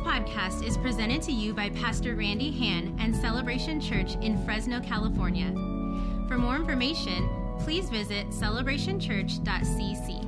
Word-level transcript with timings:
podcast 0.00 0.62
is 0.64 0.76
presented 0.78 1.22
to 1.22 1.32
you 1.32 1.54
by 1.54 1.70
Pastor 1.70 2.14
Randy 2.14 2.50
Hand 2.50 2.96
and 3.00 3.14
Celebration 3.14 3.80
Church 3.80 4.16
in 4.22 4.42
Fresno, 4.44 4.80
California. 4.80 5.50
For 6.28 6.36
more 6.38 6.56
information, 6.56 7.28
please 7.60 7.88
visit 7.90 8.28
celebrationchurch.cc. 8.30 10.24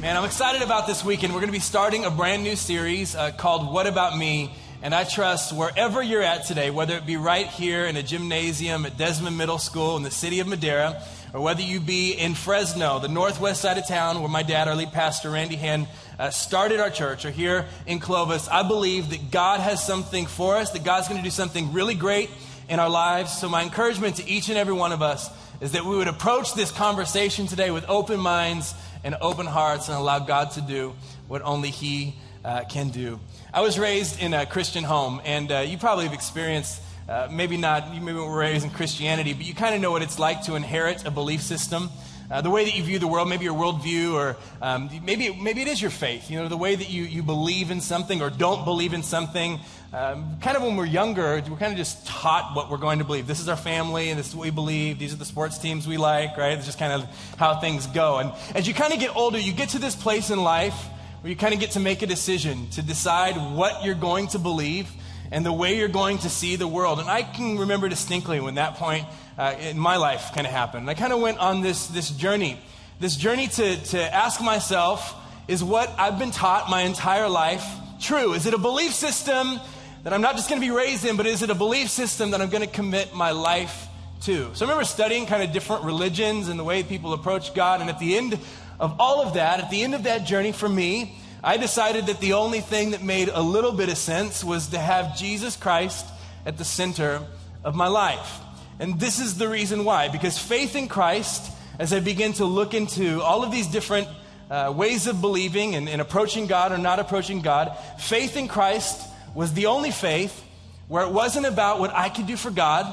Man, 0.00 0.16
I'm 0.16 0.24
excited 0.24 0.62
about 0.62 0.86
this 0.86 1.04
weekend. 1.04 1.34
We're 1.34 1.40
going 1.40 1.52
to 1.52 1.52
be 1.52 1.60
starting 1.60 2.04
a 2.04 2.10
brand 2.10 2.42
new 2.42 2.56
series 2.56 3.14
uh, 3.14 3.32
called 3.32 3.72
What 3.72 3.86
About 3.86 4.16
Me? 4.16 4.54
And 4.82 4.94
I 4.94 5.04
trust 5.04 5.52
wherever 5.52 6.02
you're 6.02 6.22
at 6.22 6.46
today, 6.46 6.70
whether 6.70 6.96
it 6.96 7.04
be 7.04 7.18
right 7.18 7.46
here 7.46 7.84
in 7.84 7.98
a 7.98 8.02
gymnasium 8.02 8.86
at 8.86 8.96
Desmond 8.96 9.36
Middle 9.36 9.58
School 9.58 9.98
in 9.98 10.02
the 10.02 10.10
city 10.10 10.40
of 10.40 10.46
Madera, 10.46 11.02
or 11.34 11.42
whether 11.42 11.60
you 11.60 11.80
be 11.80 12.12
in 12.12 12.34
Fresno, 12.34 12.98
the 12.98 13.08
northwest 13.08 13.60
side 13.60 13.76
of 13.76 13.86
town, 13.86 14.20
where 14.20 14.30
my 14.30 14.42
dad, 14.42 14.68
our 14.68 14.74
lead 14.74 14.90
pastor, 14.90 15.30
Randy 15.30 15.56
Hand, 15.56 15.86
uh, 16.20 16.28
started 16.28 16.80
our 16.80 16.90
church, 16.90 17.24
or 17.24 17.30
here 17.30 17.64
in 17.86 17.98
Clovis, 17.98 18.46
I 18.46 18.62
believe 18.62 19.08
that 19.08 19.30
God 19.30 19.58
has 19.58 19.82
something 19.82 20.26
for 20.26 20.56
us, 20.56 20.70
that 20.72 20.84
God's 20.84 21.08
going 21.08 21.18
to 21.18 21.24
do 21.24 21.30
something 21.30 21.72
really 21.72 21.94
great 21.94 22.28
in 22.68 22.78
our 22.78 22.90
lives. 22.90 23.36
So, 23.38 23.48
my 23.48 23.62
encouragement 23.62 24.16
to 24.16 24.28
each 24.28 24.50
and 24.50 24.58
every 24.58 24.74
one 24.74 24.92
of 24.92 25.00
us 25.00 25.30
is 25.62 25.72
that 25.72 25.86
we 25.86 25.96
would 25.96 26.08
approach 26.08 26.52
this 26.52 26.70
conversation 26.70 27.46
today 27.46 27.70
with 27.70 27.88
open 27.88 28.20
minds 28.20 28.74
and 29.02 29.16
open 29.22 29.46
hearts 29.46 29.88
and 29.88 29.96
allow 29.96 30.18
God 30.18 30.50
to 30.52 30.60
do 30.60 30.92
what 31.26 31.40
only 31.40 31.70
He 31.70 32.14
uh, 32.44 32.64
can 32.68 32.90
do. 32.90 33.18
I 33.54 33.62
was 33.62 33.78
raised 33.78 34.20
in 34.20 34.34
a 34.34 34.44
Christian 34.44 34.84
home, 34.84 35.22
and 35.24 35.50
uh, 35.50 35.60
you 35.60 35.78
probably 35.78 36.04
have 36.04 36.12
experienced, 36.12 36.82
uh, 37.08 37.28
maybe 37.30 37.56
not, 37.56 37.94
you 37.94 38.02
maybe 38.02 38.18
were 38.18 38.36
raised 38.36 38.66
in 38.66 38.70
Christianity, 38.70 39.32
but 39.32 39.46
you 39.46 39.54
kind 39.54 39.74
of 39.74 39.80
know 39.80 39.90
what 39.90 40.02
it's 40.02 40.18
like 40.18 40.44
to 40.44 40.54
inherit 40.54 41.06
a 41.06 41.10
belief 41.10 41.40
system. 41.40 41.88
Uh, 42.30 42.40
the 42.40 42.50
way 42.50 42.64
that 42.64 42.76
you 42.76 42.82
view 42.84 43.00
the 43.00 43.08
world, 43.08 43.28
maybe 43.28 43.44
your 43.44 43.54
worldview, 43.54 44.14
or 44.14 44.36
um, 44.62 44.88
maybe, 45.02 45.34
maybe 45.34 45.62
it 45.62 45.68
is 45.68 45.82
your 45.82 45.90
faith. 45.90 46.30
You 46.30 46.38
know, 46.38 46.46
the 46.46 46.56
way 46.56 46.76
that 46.76 46.88
you, 46.88 47.02
you 47.02 47.24
believe 47.24 47.72
in 47.72 47.80
something 47.80 48.22
or 48.22 48.30
don't 48.30 48.64
believe 48.64 48.92
in 48.92 49.02
something. 49.02 49.58
Um, 49.92 50.38
kind 50.40 50.56
of 50.56 50.62
when 50.62 50.76
we're 50.76 50.84
younger, 50.84 51.42
we're 51.50 51.56
kind 51.56 51.72
of 51.72 51.76
just 51.76 52.06
taught 52.06 52.54
what 52.54 52.70
we're 52.70 52.78
going 52.78 53.00
to 53.00 53.04
believe. 53.04 53.26
This 53.26 53.40
is 53.40 53.48
our 53.48 53.56
family, 53.56 54.10
and 54.10 54.18
this 54.18 54.28
is 54.28 54.36
what 54.36 54.44
we 54.44 54.50
believe. 54.50 55.00
These 55.00 55.12
are 55.12 55.16
the 55.16 55.24
sports 55.24 55.58
teams 55.58 55.88
we 55.88 55.96
like, 55.96 56.36
right? 56.36 56.56
It's 56.56 56.66
just 56.66 56.78
kind 56.78 56.92
of 56.92 57.08
how 57.36 57.58
things 57.58 57.88
go. 57.88 58.18
And 58.18 58.32
as 58.54 58.68
you 58.68 58.74
kind 58.74 58.92
of 58.92 59.00
get 59.00 59.16
older, 59.16 59.38
you 59.38 59.52
get 59.52 59.70
to 59.70 59.80
this 59.80 59.96
place 59.96 60.30
in 60.30 60.40
life 60.40 60.86
where 61.22 61.30
you 61.30 61.36
kind 61.36 61.52
of 61.52 61.58
get 61.58 61.72
to 61.72 61.80
make 61.80 62.02
a 62.02 62.06
decision 62.06 62.68
to 62.70 62.82
decide 62.82 63.34
what 63.56 63.84
you're 63.84 63.96
going 63.96 64.28
to 64.28 64.38
believe 64.38 64.88
and 65.32 65.44
the 65.44 65.52
way 65.52 65.76
you're 65.76 65.88
going 65.88 66.18
to 66.18 66.30
see 66.30 66.56
the 66.56 66.68
world. 66.68 66.98
And 66.98 67.08
I 67.08 67.22
can 67.22 67.58
remember 67.58 67.88
distinctly 67.88 68.40
when 68.40 68.54
that 68.54 68.76
point 68.76 69.06
uh, 69.40 69.56
in 69.58 69.78
my 69.78 69.96
life 69.96 70.32
kind 70.34 70.46
of 70.46 70.52
happened. 70.52 70.90
I 70.90 70.92
kind 70.92 71.14
of 71.14 71.20
went 71.20 71.38
on 71.38 71.62
this, 71.62 71.86
this 71.86 72.10
journey, 72.10 72.60
this 73.00 73.16
journey 73.16 73.48
to, 73.48 73.76
to 73.84 74.14
ask 74.14 74.42
myself, 74.42 75.14
is 75.48 75.64
what 75.64 75.88
I've 75.96 76.18
been 76.18 76.30
taught 76.30 76.68
my 76.68 76.82
entire 76.82 77.26
life 77.26 77.64
true? 78.00 78.34
Is 78.34 78.44
it 78.44 78.52
a 78.52 78.58
belief 78.58 78.92
system 78.92 79.58
that 80.02 80.12
I'm 80.12 80.20
not 80.20 80.36
just 80.36 80.50
going 80.50 80.60
to 80.60 80.66
be 80.66 80.70
raised 80.70 81.06
in, 81.06 81.16
but 81.16 81.26
is 81.26 81.40
it 81.40 81.48
a 81.48 81.54
belief 81.54 81.88
system 81.88 82.32
that 82.32 82.42
I'm 82.42 82.50
going 82.50 82.68
to 82.68 82.70
commit 82.70 83.14
my 83.14 83.30
life 83.30 83.88
to? 84.24 84.54
So 84.54 84.66
I 84.66 84.68
remember 84.68 84.84
studying 84.84 85.24
kind 85.24 85.42
of 85.42 85.52
different 85.52 85.84
religions 85.84 86.48
and 86.48 86.60
the 86.60 86.64
way 86.64 86.82
people 86.82 87.14
approach 87.14 87.54
God. 87.54 87.80
And 87.80 87.88
at 87.88 87.98
the 87.98 88.18
end 88.18 88.38
of 88.78 88.94
all 89.00 89.22
of 89.22 89.34
that, 89.34 89.60
at 89.60 89.70
the 89.70 89.80
end 89.82 89.94
of 89.94 90.02
that 90.02 90.26
journey 90.26 90.52
for 90.52 90.68
me, 90.68 91.16
I 91.42 91.56
decided 91.56 92.08
that 92.08 92.20
the 92.20 92.34
only 92.34 92.60
thing 92.60 92.90
that 92.90 93.02
made 93.02 93.30
a 93.30 93.40
little 93.40 93.72
bit 93.72 93.88
of 93.88 93.96
sense 93.96 94.44
was 94.44 94.68
to 94.68 94.78
have 94.78 95.16
Jesus 95.16 95.56
Christ 95.56 96.06
at 96.44 96.58
the 96.58 96.64
center 96.64 97.22
of 97.64 97.74
my 97.74 97.88
life. 97.88 98.40
And 98.80 98.98
this 98.98 99.20
is 99.20 99.36
the 99.36 99.46
reason 99.46 99.84
why. 99.84 100.08
Because 100.08 100.38
faith 100.38 100.74
in 100.74 100.88
Christ, 100.88 101.52
as 101.78 101.92
I 101.92 102.00
begin 102.00 102.32
to 102.34 102.46
look 102.46 102.72
into 102.72 103.20
all 103.22 103.44
of 103.44 103.52
these 103.52 103.66
different 103.66 104.08
uh, 104.50 104.72
ways 104.74 105.06
of 105.06 105.20
believing 105.20 105.74
and, 105.74 105.86
and 105.86 106.00
approaching 106.00 106.46
God 106.46 106.72
or 106.72 106.78
not 106.78 106.98
approaching 106.98 107.42
God, 107.42 107.76
faith 107.98 108.38
in 108.38 108.48
Christ 108.48 109.06
was 109.34 109.52
the 109.52 109.66
only 109.66 109.90
faith 109.90 110.42
where 110.88 111.04
it 111.04 111.12
wasn't 111.12 111.44
about 111.44 111.78
what 111.78 111.94
I 111.94 112.08
could 112.08 112.26
do 112.26 112.36
for 112.36 112.50
God, 112.50 112.86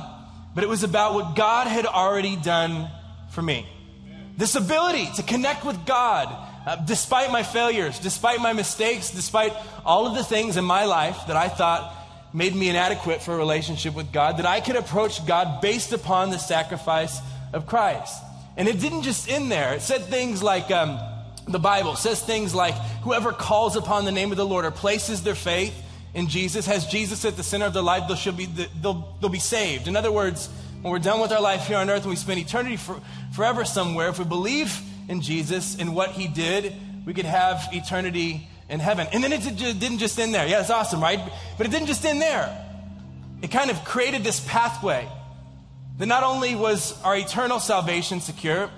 but 0.53 0.65
it 0.65 0.69
was 0.69 0.83
about 0.83 1.13
what 1.13 1.37
God 1.37 1.67
had 1.67 1.85
already 1.85 2.35
done 2.35 2.89
for 3.29 3.41
me. 3.41 3.65
This 4.35 4.55
ability 4.55 5.07
to 5.15 5.23
connect 5.23 5.65
with 5.65 5.85
God, 5.85 6.27
uh, 6.67 6.75
despite 6.75 7.31
my 7.31 7.43
failures, 7.43 7.97
despite 7.97 8.41
my 8.41 8.51
mistakes, 8.51 9.09
despite 9.09 9.53
all 9.85 10.05
of 10.05 10.15
the 10.15 10.23
things 10.23 10.57
in 10.57 10.65
my 10.65 10.83
life 10.83 11.17
that 11.27 11.37
I 11.37 11.47
thought 11.47 11.93
made 12.37 12.55
me 12.55 12.69
inadequate 12.69 13.19
for 13.23 13.33
a 13.33 13.37
relationship 13.37 13.95
with 13.95 14.11
God, 14.11 14.37
that 14.37 14.45
I 14.45 14.61
could 14.61 14.75
approach 14.75 15.25
God 15.25 15.59
based 15.59 15.91
upon 15.91 16.29
the 16.29 16.37
sacrifice 16.37 17.19
of 17.51 17.65
Christ. 17.65 18.21
And 18.55 18.67
it 18.67 18.79
didn't 18.79 19.01
just 19.01 19.27
end 19.27 19.51
there. 19.51 19.73
It 19.73 19.81
said 19.81 20.03
things 20.03 20.43
like, 20.43 20.69
um, 20.69 20.99
the 21.47 21.57
Bible 21.57 21.95
says 21.95 22.21
things 22.21 22.53
like, 22.53 22.75
whoever 23.01 23.31
calls 23.31 23.75
upon 23.75 24.05
the 24.05 24.11
name 24.11 24.29
of 24.29 24.37
the 24.37 24.45
Lord 24.45 24.65
or 24.65 24.71
places 24.71 25.23
their 25.23 25.33
faith 25.33 25.73
in 26.13 26.27
Jesus, 26.27 26.67
has 26.67 26.85
Jesus 26.85 27.25
at 27.25 27.37
the 27.37 27.43
center 27.43 27.65
of 27.65 27.73
their 27.73 27.81
life, 27.81 28.03
they'll, 28.07 28.33
be, 28.33 28.45
they'll, 28.45 29.15
they'll 29.19 29.31
be 29.31 29.39
saved. 29.39 29.87
In 29.87 29.95
other 29.95 30.11
words, 30.11 30.47
when 30.81 30.91
we're 30.91 30.99
done 30.99 31.19
with 31.19 31.31
our 31.31 31.41
life 31.41 31.65
here 31.65 31.77
on 31.77 31.89
earth 31.89 32.03
and 32.03 32.11
we 32.11 32.15
spend 32.15 32.39
eternity 32.39 32.77
for, 32.77 33.01
forever 33.33 33.65
somewhere, 33.65 34.09
if 34.09 34.19
we 34.19 34.25
believe 34.25 34.79
in 35.09 35.21
Jesus 35.21 35.75
and 35.79 35.95
what 35.95 36.11
he 36.11 36.27
did, 36.27 36.75
we 37.03 37.15
could 37.15 37.25
have 37.25 37.67
eternity 37.71 38.47
in 38.69 38.79
heaven. 38.79 39.07
And 39.13 39.23
then 39.23 39.33
it 39.33 39.41
didn't 39.57 39.97
just 39.99 40.19
end 40.19 40.33
there. 40.33 40.47
Yeah, 40.47 40.61
it's 40.61 40.69
awesome, 40.69 41.01
right? 41.01 41.19
But 41.57 41.67
it 41.67 41.69
didn't 41.69 41.87
just 41.87 42.05
end 42.05 42.21
there. 42.21 42.65
It 43.41 43.51
kind 43.51 43.69
of 43.69 43.83
created 43.83 44.23
this 44.23 44.39
pathway 44.39 45.07
that 45.97 46.05
not 46.05 46.23
only 46.23 46.55
was 46.55 46.99
our 47.03 47.15
eternal 47.15 47.59
salvation 47.59 48.19
secure, 48.21 48.69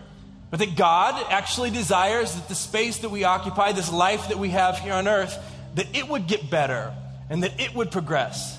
but 0.49 0.59
that 0.59 0.75
God 0.75 1.25
actually 1.29 1.69
desires 1.69 2.33
that 2.33 2.47
the 2.47 2.55
space 2.55 2.99
that 2.99 3.09
we 3.09 3.23
occupy, 3.23 3.71
this 3.71 3.91
life 3.91 4.29
that 4.29 4.39
we 4.39 4.49
have 4.49 4.79
here 4.79 4.93
on 4.93 5.07
earth, 5.07 5.37
that 5.75 5.95
it 5.95 6.07
would 6.07 6.27
get 6.27 6.49
better 6.49 6.93
and 7.29 7.43
that 7.43 7.59
it 7.59 7.75
would 7.75 7.91
progress. 7.91 8.57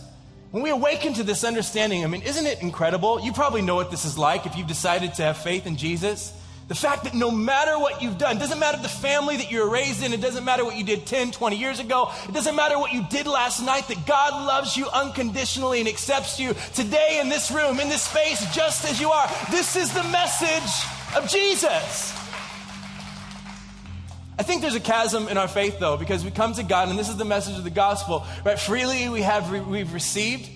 When 0.52 0.62
we 0.62 0.70
awaken 0.70 1.14
to 1.14 1.22
this 1.22 1.44
understanding, 1.44 2.04
I 2.04 2.06
mean, 2.08 2.22
isn't 2.22 2.46
it 2.46 2.62
incredible? 2.62 3.20
You 3.20 3.32
probably 3.32 3.62
know 3.62 3.76
what 3.76 3.90
this 3.90 4.04
is 4.04 4.18
like 4.18 4.46
if 4.46 4.56
you've 4.56 4.66
decided 4.66 5.14
to 5.14 5.22
have 5.22 5.38
faith 5.38 5.66
in 5.66 5.76
Jesus. 5.76 6.32
The 6.70 6.76
fact 6.76 7.02
that 7.02 7.14
no 7.14 7.32
matter 7.32 7.76
what 7.80 8.00
you've 8.00 8.16
done, 8.16 8.38
doesn't 8.38 8.60
matter 8.60 8.80
the 8.80 8.88
family 8.88 9.36
that 9.38 9.50
you 9.50 9.58
were 9.58 9.68
raised 9.68 10.04
in, 10.04 10.12
it 10.12 10.20
doesn't 10.20 10.44
matter 10.44 10.64
what 10.64 10.76
you 10.76 10.84
did 10.84 11.04
10, 11.04 11.32
20 11.32 11.56
years 11.56 11.80
ago, 11.80 12.12
it 12.28 12.32
doesn't 12.32 12.54
matter 12.54 12.78
what 12.78 12.92
you 12.92 13.04
did 13.10 13.26
last 13.26 13.60
night, 13.60 13.88
that 13.88 14.06
God 14.06 14.46
loves 14.46 14.76
you 14.76 14.88
unconditionally 14.88 15.80
and 15.80 15.88
accepts 15.88 16.38
you 16.38 16.54
today 16.74 17.18
in 17.20 17.28
this 17.28 17.50
room, 17.50 17.80
in 17.80 17.88
this 17.88 18.02
space, 18.02 18.54
just 18.54 18.88
as 18.88 19.00
you 19.00 19.10
are. 19.10 19.28
This 19.50 19.74
is 19.74 19.92
the 19.92 20.04
message 20.12 20.86
of 21.16 21.28
Jesus. 21.28 22.16
I 24.38 24.44
think 24.44 24.62
there's 24.62 24.76
a 24.76 24.80
chasm 24.80 25.26
in 25.26 25.38
our 25.38 25.48
faith, 25.48 25.80
though, 25.80 25.96
because 25.96 26.24
we 26.24 26.30
come 26.30 26.52
to 26.52 26.62
God, 26.62 26.88
and 26.88 26.96
this 26.96 27.08
is 27.08 27.16
the 27.16 27.24
message 27.24 27.58
of 27.58 27.64
the 27.64 27.70
gospel, 27.70 28.24
right? 28.44 28.56
Freely 28.56 29.08
we 29.08 29.22
have 29.22 29.50
we've 29.66 29.92
received, 29.92 30.48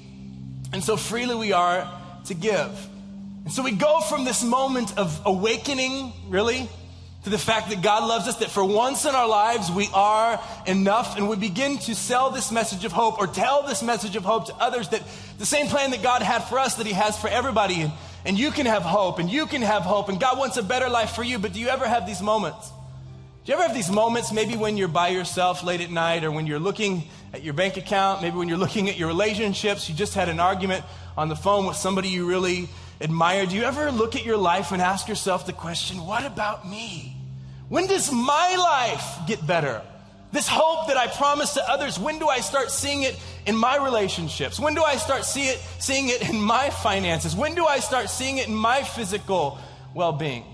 and 0.72 0.84
so 0.84 0.96
freely 0.96 1.34
we 1.34 1.50
are 1.52 1.90
to 2.26 2.34
give. 2.34 2.93
And 3.44 3.52
so 3.52 3.62
we 3.62 3.72
go 3.72 4.00
from 4.00 4.24
this 4.24 4.42
moment 4.42 4.96
of 4.96 5.20
awakening, 5.26 6.12
really, 6.28 6.68
to 7.24 7.30
the 7.30 7.38
fact 7.38 7.70
that 7.70 7.82
God 7.82 8.06
loves 8.06 8.26
us, 8.26 8.36
that 8.36 8.50
for 8.50 8.64
once 8.64 9.04
in 9.04 9.14
our 9.14 9.28
lives 9.28 9.70
we 9.70 9.88
are 9.92 10.40
enough, 10.66 11.16
and 11.16 11.28
we 11.28 11.36
begin 11.36 11.78
to 11.78 11.94
sell 11.94 12.30
this 12.30 12.50
message 12.50 12.84
of 12.84 12.92
hope 12.92 13.18
or 13.18 13.26
tell 13.26 13.62
this 13.66 13.82
message 13.82 14.16
of 14.16 14.24
hope 14.24 14.46
to 14.46 14.54
others 14.54 14.88
that 14.90 15.02
the 15.38 15.46
same 15.46 15.66
plan 15.66 15.90
that 15.90 16.02
God 16.02 16.22
had 16.22 16.40
for 16.40 16.58
us, 16.58 16.76
that 16.76 16.86
He 16.86 16.94
has 16.94 17.18
for 17.18 17.28
everybody. 17.28 17.82
And, 17.82 17.92
and 18.24 18.38
you 18.38 18.50
can 18.50 18.64
have 18.64 18.82
hope, 18.82 19.18
and 19.18 19.30
you 19.30 19.46
can 19.46 19.60
have 19.60 19.82
hope, 19.82 20.08
and 20.08 20.18
God 20.18 20.38
wants 20.38 20.56
a 20.56 20.62
better 20.62 20.88
life 20.88 21.10
for 21.10 21.22
you. 21.22 21.38
But 21.38 21.52
do 21.52 21.60
you 21.60 21.68
ever 21.68 21.86
have 21.86 22.06
these 22.06 22.22
moments? 22.22 22.70
Do 23.44 23.52
you 23.52 23.58
ever 23.58 23.66
have 23.66 23.74
these 23.74 23.90
moments, 23.90 24.32
maybe 24.32 24.56
when 24.56 24.78
you're 24.78 24.88
by 24.88 25.08
yourself 25.08 25.62
late 25.62 25.82
at 25.82 25.90
night, 25.90 26.24
or 26.24 26.30
when 26.30 26.46
you're 26.46 26.58
looking 26.58 27.04
at 27.34 27.42
your 27.42 27.52
bank 27.52 27.76
account, 27.76 28.22
maybe 28.22 28.38
when 28.38 28.48
you're 28.48 28.56
looking 28.56 28.88
at 28.88 28.96
your 28.96 29.08
relationships, 29.08 29.86
you 29.86 29.94
just 29.94 30.14
had 30.14 30.30
an 30.30 30.40
argument 30.40 30.82
on 31.14 31.28
the 31.28 31.36
phone 31.36 31.66
with 31.66 31.76
somebody 31.76 32.08
you 32.08 32.26
really 32.26 32.70
admire, 33.00 33.46
do 33.46 33.56
you 33.56 33.62
ever 33.64 33.90
look 33.90 34.16
at 34.16 34.24
your 34.24 34.36
life 34.36 34.72
and 34.72 34.80
ask 34.80 35.08
yourself 35.08 35.46
the 35.46 35.52
question, 35.52 36.04
what 36.04 36.24
about 36.24 36.68
me? 36.68 37.16
When 37.68 37.86
does 37.86 38.12
my 38.12 38.56
life 38.56 39.26
get 39.26 39.46
better? 39.46 39.82
This 40.32 40.48
hope 40.48 40.88
that 40.88 40.96
I 40.96 41.06
promise 41.06 41.54
to 41.54 41.70
others, 41.70 41.98
when 41.98 42.18
do 42.18 42.28
I 42.28 42.40
start 42.40 42.70
seeing 42.70 43.02
it 43.02 43.18
in 43.46 43.56
my 43.56 43.76
relationships? 43.76 44.58
When 44.58 44.74
do 44.74 44.82
I 44.82 44.96
start 44.96 45.24
see 45.24 45.44
it, 45.46 45.58
seeing 45.78 46.08
it 46.08 46.28
in 46.28 46.40
my 46.40 46.70
finances? 46.70 47.36
When 47.36 47.54
do 47.54 47.64
I 47.66 47.78
start 47.78 48.10
seeing 48.10 48.38
it 48.38 48.48
in 48.48 48.54
my 48.54 48.82
physical 48.82 49.58
well 49.94 50.12
being? 50.12 50.44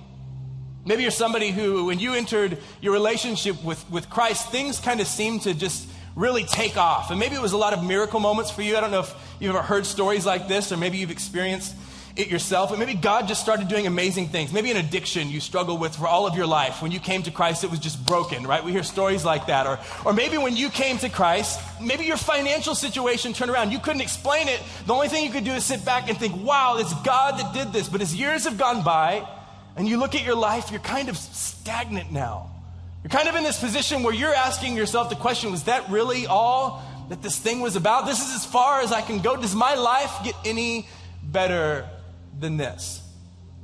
Maybe 0.84 1.02
you're 1.02 1.10
somebody 1.10 1.50
who, 1.50 1.86
when 1.86 1.98
you 1.98 2.14
entered 2.14 2.58
your 2.80 2.92
relationship 2.92 3.62
with, 3.64 3.88
with 3.90 4.08
Christ, 4.10 4.50
things 4.50 4.80
kind 4.80 5.00
of 5.00 5.06
seemed 5.06 5.42
to 5.42 5.54
just 5.54 5.88
really 6.14 6.44
take 6.44 6.76
off. 6.76 7.10
And 7.10 7.18
maybe 7.18 7.34
it 7.34 7.42
was 7.42 7.52
a 7.52 7.58
lot 7.58 7.72
of 7.72 7.82
miracle 7.82 8.20
moments 8.20 8.50
for 8.50 8.62
you. 8.62 8.76
I 8.76 8.80
don't 8.80 8.90
know 8.90 9.00
if 9.00 9.14
you've 9.40 9.54
ever 9.54 9.62
heard 9.62 9.86
stories 9.86 10.26
like 10.26 10.48
this, 10.48 10.72
or 10.72 10.76
maybe 10.76 10.98
you've 10.98 11.10
experienced 11.10 11.74
it 12.16 12.28
yourself, 12.28 12.70
and 12.70 12.78
maybe 12.78 12.94
God 12.94 13.28
just 13.28 13.40
started 13.40 13.68
doing 13.68 13.86
amazing 13.86 14.28
things. 14.28 14.52
Maybe 14.52 14.70
an 14.70 14.76
addiction 14.76 15.30
you 15.30 15.40
struggled 15.40 15.80
with 15.80 15.94
for 15.96 16.06
all 16.06 16.26
of 16.26 16.36
your 16.36 16.46
life. 16.46 16.82
When 16.82 16.92
you 16.92 17.00
came 17.00 17.22
to 17.22 17.30
Christ, 17.30 17.64
it 17.64 17.70
was 17.70 17.78
just 17.78 18.04
broken, 18.04 18.46
right? 18.46 18.64
We 18.64 18.72
hear 18.72 18.82
stories 18.82 19.24
like 19.24 19.46
that. 19.46 19.66
Or, 19.66 19.78
or 20.04 20.12
maybe 20.12 20.36
when 20.36 20.56
you 20.56 20.70
came 20.70 20.98
to 20.98 21.08
Christ, 21.08 21.60
maybe 21.80 22.04
your 22.04 22.16
financial 22.16 22.74
situation 22.74 23.32
turned 23.32 23.50
around. 23.50 23.72
You 23.72 23.78
couldn't 23.78 24.02
explain 24.02 24.48
it. 24.48 24.60
The 24.86 24.92
only 24.92 25.08
thing 25.08 25.24
you 25.24 25.30
could 25.30 25.44
do 25.44 25.52
is 25.52 25.64
sit 25.64 25.84
back 25.84 26.08
and 26.08 26.18
think, 26.18 26.44
wow, 26.44 26.76
it's 26.78 26.94
God 27.02 27.38
that 27.38 27.54
did 27.54 27.72
this. 27.72 27.88
But 27.88 28.00
as 28.00 28.14
years 28.14 28.44
have 28.44 28.58
gone 28.58 28.82
by, 28.82 29.26
and 29.76 29.88
you 29.88 29.98
look 29.98 30.14
at 30.14 30.24
your 30.24 30.34
life, 30.34 30.70
you're 30.70 30.80
kind 30.80 31.08
of 31.08 31.16
stagnant 31.16 32.10
now. 32.10 32.50
You're 33.02 33.10
kind 33.10 33.28
of 33.28 33.34
in 33.34 33.44
this 33.44 33.58
position 33.58 34.02
where 34.02 34.12
you're 34.12 34.34
asking 34.34 34.76
yourself 34.76 35.08
the 35.08 35.16
question 35.16 35.52
was 35.52 35.64
that 35.64 35.88
really 35.88 36.26
all 36.26 36.82
that 37.08 37.22
this 37.22 37.38
thing 37.38 37.60
was 37.60 37.76
about? 37.76 38.06
This 38.06 38.20
is 38.20 38.34
as 38.34 38.44
far 38.44 38.80
as 38.80 38.92
I 38.92 39.00
can 39.00 39.20
go. 39.20 39.36
Does 39.36 39.54
my 39.54 39.74
life 39.74 40.12
get 40.24 40.34
any 40.44 40.86
better 41.22 41.88
than 42.40 42.56
this? 42.56 43.02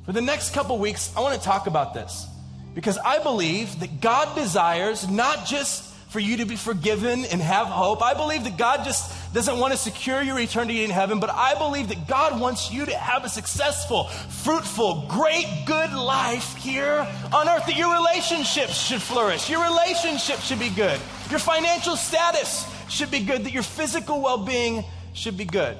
For 0.04 0.12
the 0.12 0.20
next 0.20 0.54
couple 0.54 0.78
weeks, 0.78 1.12
I 1.16 1.20
want 1.20 1.34
to 1.34 1.40
talk 1.40 1.66
about 1.66 1.94
this 1.94 2.26
because 2.74 2.98
I 2.98 3.18
believe 3.18 3.80
that 3.80 4.00
God 4.00 4.36
desires 4.36 5.08
not 5.08 5.46
just 5.46 5.82
for 6.10 6.20
you 6.20 6.36
to 6.36 6.44
be 6.46 6.56
forgiven 6.56 7.24
and 7.24 7.42
have 7.42 7.66
hope. 7.66 8.02
I 8.02 8.14
believe 8.14 8.44
that 8.44 8.56
God 8.56 8.84
just 8.84 9.34
doesn't 9.34 9.58
want 9.58 9.72
to 9.72 9.78
secure 9.78 10.22
your 10.22 10.38
eternity 10.38 10.84
in 10.84 10.90
heaven, 10.90 11.18
but 11.18 11.30
I 11.30 11.54
believe 11.54 11.88
that 11.88 12.06
God 12.06 12.40
wants 12.40 12.70
you 12.70 12.86
to 12.86 12.96
have 12.96 13.24
a 13.24 13.28
successful, 13.28 14.04
fruitful, 14.04 15.06
great, 15.08 15.64
good 15.66 15.92
life 15.92 16.54
here 16.56 17.06
on 17.32 17.48
earth. 17.48 17.66
That 17.66 17.76
your 17.76 17.92
relationships 17.92 18.80
should 18.80 19.02
flourish, 19.02 19.50
your 19.50 19.64
relationship 19.64 20.38
should 20.38 20.60
be 20.60 20.70
good, 20.70 21.00
your 21.28 21.40
financial 21.40 21.96
status 21.96 22.66
should 22.88 23.10
be 23.10 23.20
good, 23.20 23.44
that 23.44 23.52
your 23.52 23.64
physical 23.64 24.22
well 24.22 24.38
being 24.38 24.84
should 25.12 25.36
be 25.36 25.44
good. 25.44 25.76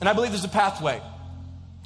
And 0.00 0.08
I 0.08 0.12
believe 0.12 0.32
there's 0.32 0.44
a 0.44 0.48
pathway. 0.48 1.00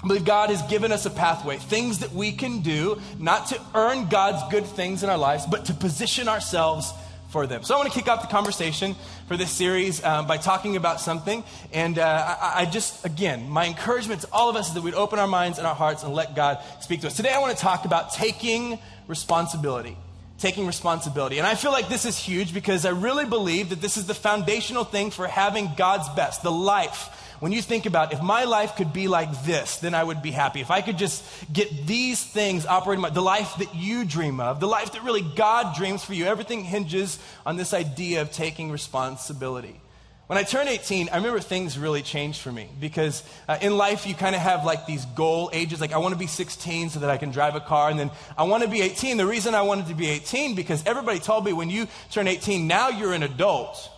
I 0.02 0.06
believe 0.08 0.24
God 0.24 0.50
has 0.50 0.62
given 0.62 0.90
us 0.90 1.06
a 1.06 1.10
pathway, 1.10 1.58
things 1.58 2.00
that 2.00 2.12
we 2.12 2.32
can 2.32 2.60
do, 2.60 3.00
not 3.20 3.46
to 3.48 3.60
earn 3.72 4.08
God's 4.08 4.42
good 4.50 4.66
things 4.66 5.04
in 5.04 5.10
our 5.10 5.18
lives, 5.18 5.46
but 5.46 5.66
to 5.66 5.74
position 5.74 6.28
ourselves 6.28 6.92
for 7.30 7.46
them. 7.46 7.62
So 7.62 7.74
I 7.74 7.78
want 7.78 7.92
to 7.92 7.98
kick 7.98 8.08
off 8.08 8.20
the 8.20 8.28
conversation 8.28 8.96
for 9.28 9.36
this 9.36 9.50
series 9.50 10.02
um, 10.02 10.26
by 10.26 10.38
talking 10.38 10.76
about 10.76 11.00
something. 11.00 11.44
And 11.72 11.98
uh, 11.98 12.36
I, 12.40 12.62
I, 12.62 12.64
just, 12.66 13.06
again, 13.06 13.48
my 13.48 13.66
encouragement 13.66 14.22
to 14.22 14.28
all 14.32 14.50
of 14.50 14.56
us 14.56 14.68
is 14.68 14.74
that 14.74 14.82
we'd 14.82 14.94
open 14.94 15.20
our 15.20 15.28
minds 15.28 15.58
and 15.58 15.66
our 15.66 15.74
hearts 15.74 16.02
and 16.02 16.12
let 16.12 16.34
God 16.34 16.58
speak 16.80 17.02
to 17.02 17.06
us. 17.06 17.16
Today 17.16 17.32
I 17.32 17.38
want 17.38 17.56
to 17.56 17.62
talk 17.62 17.84
about 17.84 18.12
taking 18.12 18.80
responsibility. 19.06 19.96
Taking 20.38 20.66
responsibility. 20.66 21.38
And 21.38 21.46
I 21.46 21.54
feel 21.54 21.70
like 21.70 21.88
this 21.88 22.04
is 22.04 22.18
huge 22.18 22.52
because 22.52 22.84
I 22.84 22.90
really 22.90 23.24
believe 23.24 23.70
that 23.70 23.80
this 23.80 23.96
is 23.96 24.06
the 24.06 24.14
foundational 24.14 24.82
thing 24.82 25.12
for 25.12 25.28
having 25.28 25.70
God's 25.76 26.08
best, 26.10 26.42
the 26.42 26.50
life 26.50 27.08
when 27.42 27.50
you 27.50 27.60
think 27.60 27.86
about 27.86 28.12
if 28.12 28.22
my 28.22 28.44
life 28.44 28.76
could 28.76 28.92
be 28.92 29.08
like 29.08 29.42
this, 29.42 29.78
then 29.78 29.94
I 29.94 30.04
would 30.04 30.22
be 30.22 30.30
happy. 30.30 30.60
If 30.60 30.70
I 30.70 30.80
could 30.80 30.96
just 30.96 31.24
get 31.52 31.88
these 31.88 32.22
things 32.22 32.64
operating, 32.66 33.04
the 33.12 33.20
life 33.20 33.56
that 33.58 33.74
you 33.74 34.04
dream 34.04 34.38
of, 34.38 34.60
the 34.60 34.68
life 34.68 34.92
that 34.92 35.02
really 35.02 35.22
God 35.22 35.74
dreams 35.74 36.04
for 36.04 36.14
you, 36.14 36.26
everything 36.26 36.62
hinges 36.62 37.18
on 37.44 37.56
this 37.56 37.74
idea 37.74 38.22
of 38.22 38.30
taking 38.30 38.70
responsibility. 38.70 39.80
When 40.28 40.38
I 40.38 40.44
turned 40.44 40.68
18, 40.68 41.08
I 41.08 41.16
remember 41.16 41.40
things 41.40 41.76
really 41.76 42.02
changed 42.02 42.40
for 42.40 42.52
me 42.52 42.68
because 42.78 43.24
uh, 43.48 43.58
in 43.60 43.76
life 43.76 44.06
you 44.06 44.14
kind 44.14 44.36
of 44.36 44.40
have 44.40 44.64
like 44.64 44.86
these 44.86 45.04
goal 45.06 45.50
ages. 45.52 45.80
Like 45.80 45.92
I 45.92 45.98
want 45.98 46.14
to 46.14 46.20
be 46.20 46.28
16 46.28 46.90
so 46.90 47.00
that 47.00 47.10
I 47.10 47.16
can 47.16 47.32
drive 47.32 47.56
a 47.56 47.60
car, 47.60 47.90
and 47.90 47.98
then 47.98 48.12
I 48.38 48.44
want 48.44 48.62
to 48.62 48.68
be 48.68 48.82
18. 48.82 49.16
The 49.16 49.26
reason 49.26 49.56
I 49.56 49.62
wanted 49.62 49.88
to 49.88 49.94
be 49.96 50.06
18 50.06 50.54
because 50.54 50.86
everybody 50.86 51.18
told 51.18 51.44
me 51.44 51.52
when 51.52 51.70
you 51.70 51.88
turn 52.12 52.28
18, 52.28 52.68
now 52.68 52.88
you're 52.88 53.14
an 53.14 53.24
adult. 53.24 53.90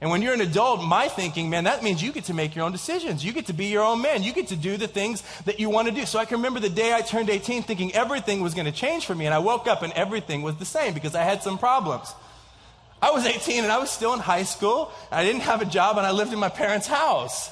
And 0.00 0.10
when 0.10 0.22
you're 0.22 0.34
an 0.34 0.40
adult, 0.40 0.82
my 0.82 1.08
thinking, 1.08 1.48
man, 1.48 1.64
that 1.64 1.82
means 1.82 2.02
you 2.02 2.12
get 2.12 2.24
to 2.24 2.34
make 2.34 2.54
your 2.54 2.64
own 2.64 2.72
decisions. 2.72 3.24
You 3.24 3.32
get 3.32 3.46
to 3.46 3.52
be 3.52 3.66
your 3.66 3.84
own 3.84 4.02
man. 4.02 4.22
You 4.22 4.32
get 4.32 4.48
to 4.48 4.56
do 4.56 4.76
the 4.76 4.88
things 4.88 5.22
that 5.44 5.60
you 5.60 5.70
want 5.70 5.88
to 5.88 5.94
do. 5.94 6.04
So 6.04 6.18
I 6.18 6.24
can 6.24 6.38
remember 6.38 6.60
the 6.60 6.68
day 6.68 6.92
I 6.92 7.00
turned 7.00 7.30
18 7.30 7.62
thinking 7.62 7.94
everything 7.94 8.42
was 8.42 8.54
going 8.54 8.66
to 8.66 8.72
change 8.72 9.06
for 9.06 9.14
me. 9.14 9.24
And 9.24 9.34
I 9.34 9.38
woke 9.38 9.66
up 9.66 9.82
and 9.82 9.92
everything 9.94 10.42
was 10.42 10.56
the 10.56 10.64
same 10.64 10.94
because 10.94 11.14
I 11.14 11.22
had 11.22 11.42
some 11.42 11.58
problems. 11.58 12.12
I 13.00 13.10
was 13.10 13.24
18 13.24 13.64
and 13.64 13.72
I 13.72 13.78
was 13.78 13.90
still 13.90 14.12
in 14.14 14.18
high 14.20 14.42
school. 14.42 14.90
I 15.10 15.24
didn't 15.24 15.42
have 15.42 15.62
a 15.62 15.66
job 15.66 15.96
and 15.96 16.06
I 16.06 16.10
lived 16.10 16.32
in 16.32 16.38
my 16.38 16.48
parents' 16.48 16.86
house. 16.86 17.50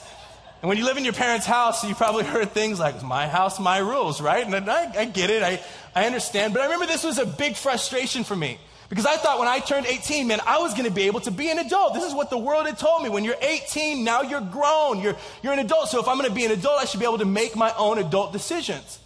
And 0.62 0.68
when 0.68 0.78
you 0.78 0.84
live 0.84 0.96
in 0.96 1.04
your 1.04 1.12
parents' 1.12 1.44
house, 1.44 1.84
you 1.84 1.94
probably 1.94 2.24
heard 2.24 2.52
things 2.52 2.78
like, 2.78 3.02
my 3.02 3.26
house, 3.28 3.58
my 3.58 3.78
rules, 3.78 4.20
right? 4.20 4.46
And 4.46 4.70
I, 4.70 4.92
I 4.96 5.04
get 5.06 5.28
it. 5.30 5.42
I, 5.42 5.60
I 5.94 6.06
understand. 6.06 6.54
But 6.54 6.62
I 6.62 6.64
remember 6.64 6.86
this 6.86 7.04
was 7.04 7.18
a 7.18 7.26
big 7.26 7.56
frustration 7.56 8.24
for 8.24 8.36
me. 8.36 8.58
Because 8.92 9.06
I 9.06 9.16
thought 9.16 9.38
when 9.38 9.48
I 9.48 9.58
turned 9.58 9.86
18, 9.86 10.26
man, 10.26 10.40
I 10.46 10.58
was 10.58 10.74
going 10.74 10.84
to 10.84 10.90
be 10.90 11.04
able 11.04 11.20
to 11.20 11.30
be 11.30 11.50
an 11.50 11.58
adult. 11.58 11.94
This 11.94 12.04
is 12.04 12.12
what 12.12 12.28
the 12.28 12.36
world 12.36 12.66
had 12.66 12.78
told 12.78 13.02
me. 13.02 13.08
When 13.08 13.24
you're 13.24 13.38
18, 13.40 14.04
now 14.04 14.20
you're 14.20 14.42
grown. 14.42 15.00
You're, 15.00 15.16
you're 15.42 15.54
an 15.54 15.60
adult. 15.60 15.88
So 15.88 15.98
if 15.98 16.06
I'm 16.06 16.18
going 16.18 16.28
to 16.28 16.34
be 16.34 16.44
an 16.44 16.50
adult, 16.50 16.78
I 16.78 16.84
should 16.84 17.00
be 17.00 17.06
able 17.06 17.16
to 17.16 17.24
make 17.24 17.56
my 17.56 17.72
own 17.78 17.96
adult 17.96 18.34
decisions. 18.34 18.98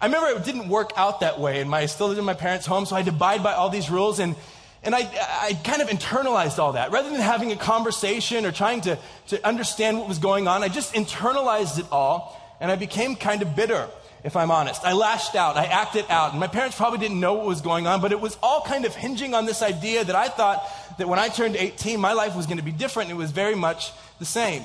I 0.00 0.06
remember 0.06 0.30
it 0.30 0.42
didn't 0.46 0.70
work 0.70 0.92
out 0.96 1.20
that 1.20 1.38
way. 1.38 1.60
And 1.60 1.68
my, 1.68 1.80
I 1.80 1.84
still 1.84 2.06
lived 2.06 2.18
in 2.18 2.24
my 2.24 2.32
parents' 2.32 2.64
home, 2.64 2.86
so 2.86 2.96
I 2.96 3.00
had 3.00 3.10
to 3.10 3.12
abide 3.12 3.42
by 3.42 3.52
all 3.52 3.68
these 3.68 3.90
rules. 3.90 4.20
And, 4.20 4.36
and 4.82 4.94
I, 4.94 5.00
I 5.00 5.52
kind 5.64 5.82
of 5.82 5.88
internalized 5.88 6.58
all 6.58 6.72
that. 6.72 6.90
Rather 6.90 7.10
than 7.10 7.20
having 7.20 7.52
a 7.52 7.56
conversation 7.56 8.46
or 8.46 8.52
trying 8.52 8.80
to, 8.80 8.98
to 9.26 9.46
understand 9.46 9.98
what 9.98 10.08
was 10.08 10.18
going 10.18 10.48
on, 10.48 10.62
I 10.62 10.68
just 10.68 10.94
internalized 10.94 11.78
it 11.78 11.84
all. 11.92 12.40
And 12.58 12.72
I 12.72 12.76
became 12.76 13.16
kind 13.16 13.42
of 13.42 13.54
bitter 13.54 13.86
if 14.26 14.34
I'm 14.34 14.50
honest. 14.50 14.84
I 14.84 14.92
lashed 14.92 15.36
out, 15.36 15.56
I 15.56 15.66
acted 15.66 16.04
out, 16.10 16.32
and 16.32 16.40
my 16.40 16.48
parents 16.48 16.76
probably 16.76 16.98
didn't 16.98 17.20
know 17.20 17.34
what 17.34 17.46
was 17.46 17.60
going 17.60 17.86
on, 17.86 18.00
but 18.00 18.10
it 18.10 18.20
was 18.20 18.36
all 18.42 18.60
kind 18.60 18.84
of 18.84 18.92
hinging 18.92 19.34
on 19.34 19.46
this 19.46 19.62
idea 19.62 20.02
that 20.02 20.16
I 20.16 20.26
thought 20.26 20.64
that 20.98 21.08
when 21.08 21.20
I 21.20 21.28
turned 21.28 21.54
18, 21.54 22.00
my 22.00 22.12
life 22.12 22.34
was 22.34 22.46
going 22.46 22.58
to 22.58 22.64
be 22.64 22.72
different. 22.72 23.08
It 23.10 23.14
was 23.14 23.30
very 23.30 23.54
much 23.54 23.92
the 24.18 24.24
same. 24.24 24.64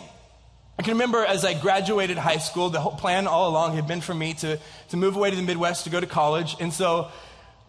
I 0.80 0.82
can 0.82 0.94
remember 0.94 1.24
as 1.24 1.46
I 1.46 1.54
graduated 1.54 2.18
high 2.18 2.40
school, 2.40 2.72
the 2.72 2.80
whole 2.80 2.94
plan 2.94 3.28
all 3.28 3.50
along 3.50 3.76
had 3.76 3.88
been 3.88 4.02
for 4.02 4.16
me 4.16 4.34
to, 4.36 4.58
to 4.90 4.98
move 4.98 5.16
away 5.16 5.30
to 5.30 5.36
the 5.36 5.44
Midwest 5.44 5.84
to 5.84 5.92
go 5.92 6.00
to 6.00 6.08
college. 6.08 6.56
And 6.60 6.74
so 6.74 7.12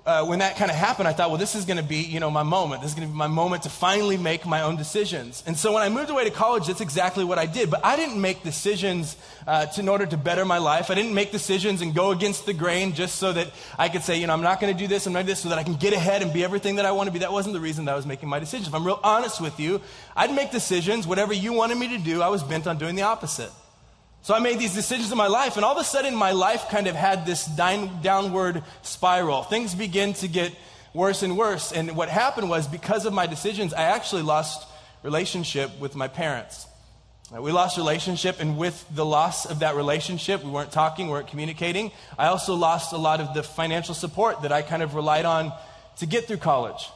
uh, 0.04 0.24
when 0.24 0.40
that 0.40 0.56
kind 0.56 0.68
of 0.68 0.76
happened, 0.76 1.06
I 1.06 1.12
thought, 1.12 1.30
well, 1.30 1.38
this 1.38 1.54
is 1.54 1.64
going 1.64 1.76
to 1.76 1.82
be, 1.82 1.98
you 1.98 2.18
know, 2.18 2.30
my 2.30 2.42
moment. 2.42 2.82
This 2.82 2.90
is 2.90 2.96
going 2.96 3.06
to 3.06 3.12
be 3.12 3.16
my 3.16 3.28
moment 3.28 3.62
to 3.62 3.70
finally 3.70 4.16
make 4.16 4.44
my 4.44 4.62
own 4.62 4.76
decisions. 4.76 5.44
And 5.46 5.56
so 5.56 5.72
when 5.72 5.82
I 5.82 5.88
moved 5.88 6.10
away 6.10 6.24
to 6.24 6.30
college, 6.30 6.66
that's 6.66 6.80
exactly 6.80 7.24
what 7.24 7.38
I 7.38 7.46
did. 7.46 7.70
But 7.70 7.84
I 7.84 7.94
didn't 7.94 8.20
make 8.20 8.42
decisions 8.42 9.16
uh, 9.46 9.66
to, 9.66 9.80
in 9.80 9.88
order 9.88 10.04
to 10.04 10.16
better 10.16 10.44
my 10.44 10.58
life. 10.58 10.90
I 10.90 10.94
didn't 10.94 11.14
make 11.14 11.30
decisions 11.30 11.82
and 11.82 11.94
go 11.94 12.10
against 12.10 12.46
the 12.46 12.52
grain 12.52 12.94
just 12.94 13.16
so 13.16 13.32
that 13.32 13.48
I 13.78 13.88
could 13.88 14.02
say, 14.02 14.18
you 14.18 14.26
know, 14.26 14.32
I'm 14.32 14.42
not 14.42 14.60
going 14.60 14.72
to 14.72 14.78
do 14.78 14.88
this, 14.88 15.06
I'm 15.06 15.12
not 15.12 15.20
going 15.20 15.26
to 15.26 15.30
do 15.30 15.34
this, 15.34 15.40
so 15.40 15.50
that 15.50 15.58
I 15.58 15.62
can 15.62 15.76
get 15.76 15.92
ahead 15.92 16.22
and 16.22 16.32
be 16.32 16.42
everything 16.42 16.76
that 16.76 16.84
I 16.84 16.90
want 16.90 17.06
to 17.06 17.12
be. 17.12 17.20
That 17.20 17.32
wasn't 17.32 17.54
the 17.54 17.60
reason 17.60 17.84
that 17.84 17.92
I 17.92 17.96
was 17.96 18.06
making 18.06 18.28
my 18.28 18.40
decisions. 18.40 18.66
If 18.66 18.74
I'm 18.74 18.84
real 18.84 18.98
honest 19.04 19.40
with 19.40 19.60
you, 19.60 19.80
I'd 20.16 20.34
make 20.34 20.50
decisions, 20.50 21.06
whatever 21.06 21.32
you 21.32 21.52
wanted 21.52 21.78
me 21.78 21.96
to 21.96 21.98
do, 21.98 22.22
I 22.22 22.28
was 22.28 22.42
bent 22.42 22.66
on 22.66 22.76
doing 22.76 22.96
the 22.96 23.02
opposite. 23.02 23.52
So 24.24 24.34
I 24.34 24.38
made 24.38 24.60
these 24.60 24.72
decisions 24.72 25.10
in 25.10 25.18
my 25.18 25.26
life, 25.26 25.56
and 25.56 25.64
all 25.64 25.72
of 25.72 25.80
a 25.80 25.84
sudden, 25.84 26.14
my 26.14 26.30
life 26.30 26.68
kind 26.70 26.86
of 26.86 26.94
had 26.94 27.26
this 27.26 27.44
downward 27.44 28.62
spiral. 28.82 29.42
Things 29.42 29.74
began 29.74 30.12
to 30.14 30.28
get 30.28 30.54
worse 30.94 31.24
and 31.24 31.36
worse. 31.36 31.72
And 31.72 31.96
what 31.96 32.08
happened 32.08 32.48
was, 32.48 32.68
because 32.68 33.04
of 33.04 33.12
my 33.12 33.26
decisions, 33.26 33.74
I 33.74 33.82
actually 33.82 34.22
lost 34.22 34.68
relationship 35.02 35.76
with 35.80 35.96
my 35.96 36.06
parents. 36.06 36.68
We 37.36 37.50
lost 37.50 37.76
relationship, 37.76 38.38
and 38.38 38.56
with 38.56 38.84
the 38.94 39.04
loss 39.04 39.44
of 39.44 39.58
that 39.60 39.74
relationship, 39.74 40.44
we 40.44 40.50
weren't 40.50 40.70
talking, 40.70 41.06
we 41.06 41.12
weren't 41.12 41.28
communicating. 41.28 41.90
I 42.16 42.26
also 42.26 42.54
lost 42.54 42.92
a 42.92 42.98
lot 42.98 43.20
of 43.20 43.34
the 43.34 43.42
financial 43.42 43.94
support 43.94 44.42
that 44.42 44.52
I 44.52 44.62
kind 44.62 44.82
of 44.84 44.94
relied 44.94 45.24
on 45.24 45.52
to 45.96 46.06
get 46.06 46.26
through 46.26 46.36
college. 46.36 46.88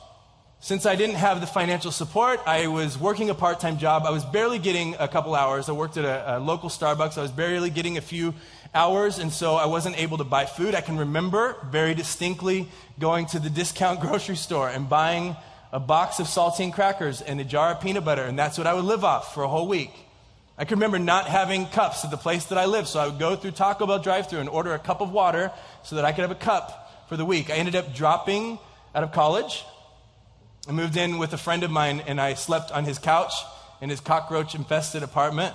Since 0.61 0.87
I 0.87 0.97
didn't 0.97 1.17
have 1.17 1.41
the 1.41 1.47
financial 1.47 1.93
support, 1.93 2.41
I 2.47 2.67
was 2.67 2.99
working 2.99 3.29
a 3.29 3.35
part 3.35 3.61
time 3.61 3.79
job. 3.79 4.05
I 4.07 4.11
was 4.11 4.25
barely 4.25 4.59
getting 4.59 4.97
a 4.99 5.07
couple 5.07 5.35
hours. 5.35 5.69
I 5.69 5.73
worked 5.73 5.97
at 5.97 6.05
a, 6.05 6.39
a, 6.39 6.41
local 6.41 6.71
Starbucks. 6.71 7.19
I 7.19 7.23
was 7.23 7.31
barely 7.31 7.69
getting 7.69 7.99
a 7.99 8.01
few 8.01 8.35
hours, 8.75 9.19
and 9.19 9.31
so 9.33 9.55
I 9.55 9.67
wasn't 9.67 9.99
able 9.99 10.19
to 10.19 10.25
buy 10.25 10.47
food. 10.47 10.75
I 10.75 10.81
can 10.81 10.97
remember 10.97 11.57
very 11.71 11.95
distinctly 11.95 12.69
going 12.99 13.27
to 13.27 13.39
the 13.39 13.51
discount 13.51 14.01
grocery 14.03 14.37
store 14.37 14.69
and 14.69 14.89
buying 14.89 15.37
a 15.73 15.79
box 15.79 16.21
of 16.21 16.27
saltine 16.27 16.73
crackers 16.73 17.21
and 17.21 17.39
a 17.39 17.45
jar 17.45 17.73
of 17.73 17.81
peanut 17.81 18.05
butter, 18.05 18.25
and 18.25 18.39
that's 18.39 18.57
what 18.57 18.67
I 18.67 18.73
would 18.73 18.85
live 18.85 19.05
off 19.05 19.35
for 19.35 19.43
a 19.43 19.49
whole 19.49 19.69
week. 19.69 19.93
I 20.59 20.65
can 20.65 20.79
remember 20.79 20.99
not 20.99 21.27
having 21.27 21.67
cups 21.67 22.03
at 22.03 22.11
the 22.11 22.17
place 22.17 22.47
that 22.47 22.57
I 22.57 22.65
lived, 22.65 22.89
so 22.89 22.99
I 22.99 23.07
would 23.07 23.19
go 23.19 23.37
through 23.37 23.51
Taco 23.51 23.87
Bell 23.87 23.99
drive 23.99 24.31
through 24.31 24.41
and 24.41 24.49
order 24.49 24.73
a 24.73 24.79
cup 24.79 25.03
of 25.03 25.13
water 25.13 25.53
so 25.83 25.97
that 25.97 26.07
I 26.07 26.13
could 26.13 26.23
have 26.23 26.31
a 26.31 26.35
cup 26.35 27.05
for 27.11 27.19
the 27.19 27.27
week. 27.27 27.51
I 27.51 27.55
ended 27.55 27.77
up 27.77 27.95
dropping 27.95 28.59
out 28.95 29.05
of 29.05 29.13
college. 29.13 29.65
I 30.69 30.73
moved 30.73 30.97
in 30.97 31.19
with 31.19 31.33
a 31.33 31.39
friend 31.39 31.63
of 31.63 31.71
mine 31.71 32.03
and 32.07 32.21
I 32.21 32.35
slept 32.35 32.73
on 32.73 32.85
his 32.85 32.99
couch 32.99 33.33
in 33.81 33.89
his 33.89 34.01
cockroach 34.01 34.55
infested 34.55 35.03
apartment 35.05 35.55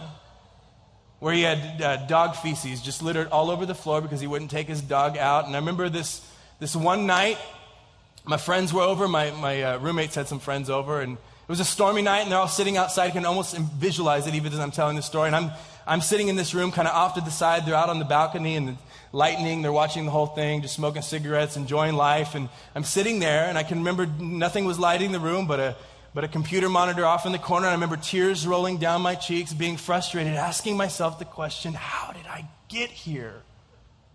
where 1.19 1.33
he 1.33 1.41
had 1.43 1.81
uh, 1.81 1.97
dog 2.07 2.35
feces 2.35 2.81
just 2.81 3.03
littered 3.03 3.27
all 3.27 3.51
over 3.51 3.65
the 3.65 3.75
floor 3.75 4.01
because 4.01 4.19
he 4.21 4.27
wouldn't 4.27 4.49
take 4.49 4.67
his 4.67 4.81
dog 4.81 5.17
out. 5.17 5.45
And 5.45 5.55
I 5.55 5.59
remember 5.59 5.87
this, 5.87 6.25
this 6.59 6.75
one 6.75 7.05
night, 7.05 7.37
my 8.25 8.37
friends 8.37 8.73
were 8.73 8.81
over, 8.81 9.07
my, 9.07 9.31
my 9.31 9.61
uh, 9.61 9.77
roommates 9.79 10.15
had 10.15 10.27
some 10.27 10.39
friends 10.39 10.69
over, 10.69 11.01
and 11.01 11.13
it 11.13 11.49
was 11.49 11.59
a 11.59 11.65
stormy 11.65 12.01
night, 12.01 12.21
and 12.21 12.31
they're 12.31 12.39
all 12.39 12.47
sitting 12.47 12.77
outside. 12.77 13.07
I 13.07 13.11
can 13.11 13.25
almost 13.25 13.55
visualize 13.55 14.25
it 14.25 14.33
even 14.33 14.51
as 14.51 14.59
I'm 14.59 14.71
telling 14.71 14.95
the 14.95 15.03
story. 15.03 15.27
And 15.27 15.35
I'm, 15.35 15.51
I'm 15.85 16.01
sitting 16.01 16.27
in 16.27 16.37
this 16.37 16.55
room 16.55 16.71
kind 16.71 16.87
of 16.87 16.95
off 16.95 17.15
to 17.15 17.21
the 17.21 17.31
side. 17.31 17.67
They're 17.67 17.75
out 17.75 17.89
on 17.89 17.99
the 17.99 18.05
balcony, 18.05 18.55
and 18.55 18.77
lightning. 19.11 19.61
They're 19.61 19.71
watching 19.71 20.05
the 20.05 20.11
whole 20.11 20.27
thing, 20.27 20.61
just 20.61 20.75
smoking 20.75 21.01
cigarettes, 21.01 21.57
enjoying 21.57 21.95
life. 21.95 22.35
And 22.35 22.49
I'm 22.75 22.83
sitting 22.83 23.19
there, 23.19 23.45
and 23.45 23.57
I 23.57 23.63
can 23.63 23.79
remember 23.79 24.05
nothing 24.05 24.65
was 24.65 24.79
lighting 24.79 25.11
the 25.11 25.19
room 25.19 25.47
but 25.47 25.59
a, 25.59 25.75
but 26.13 26.23
a 26.23 26.27
computer 26.27 26.69
monitor 26.69 27.05
off 27.05 27.25
in 27.25 27.31
the 27.31 27.39
corner. 27.39 27.67
And 27.67 27.71
I 27.71 27.75
remember 27.75 27.97
tears 27.97 28.47
rolling 28.47 28.77
down 28.77 29.01
my 29.01 29.15
cheeks, 29.15 29.53
being 29.53 29.77
frustrated, 29.77 30.33
asking 30.33 30.77
myself 30.77 31.19
the 31.19 31.25
question 31.25 31.73
how 31.73 32.11
did 32.11 32.25
I 32.27 32.47
get 32.67 32.89
here? 32.89 33.41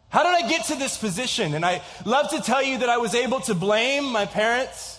How 0.09 0.23
did 0.23 0.45
I 0.45 0.49
get 0.49 0.67
to 0.67 0.77
this 0.77 0.97
position? 0.97 1.55
And 1.55 1.65
I 1.65 1.83
love 2.05 2.31
to 2.31 2.41
tell 2.41 2.63
you 2.63 2.79
that 2.79 2.89
I 2.89 2.99
was 2.99 3.15
able 3.15 3.41
to 3.41 3.55
blame 3.55 4.05
my 4.13 4.25
parents. 4.25 4.96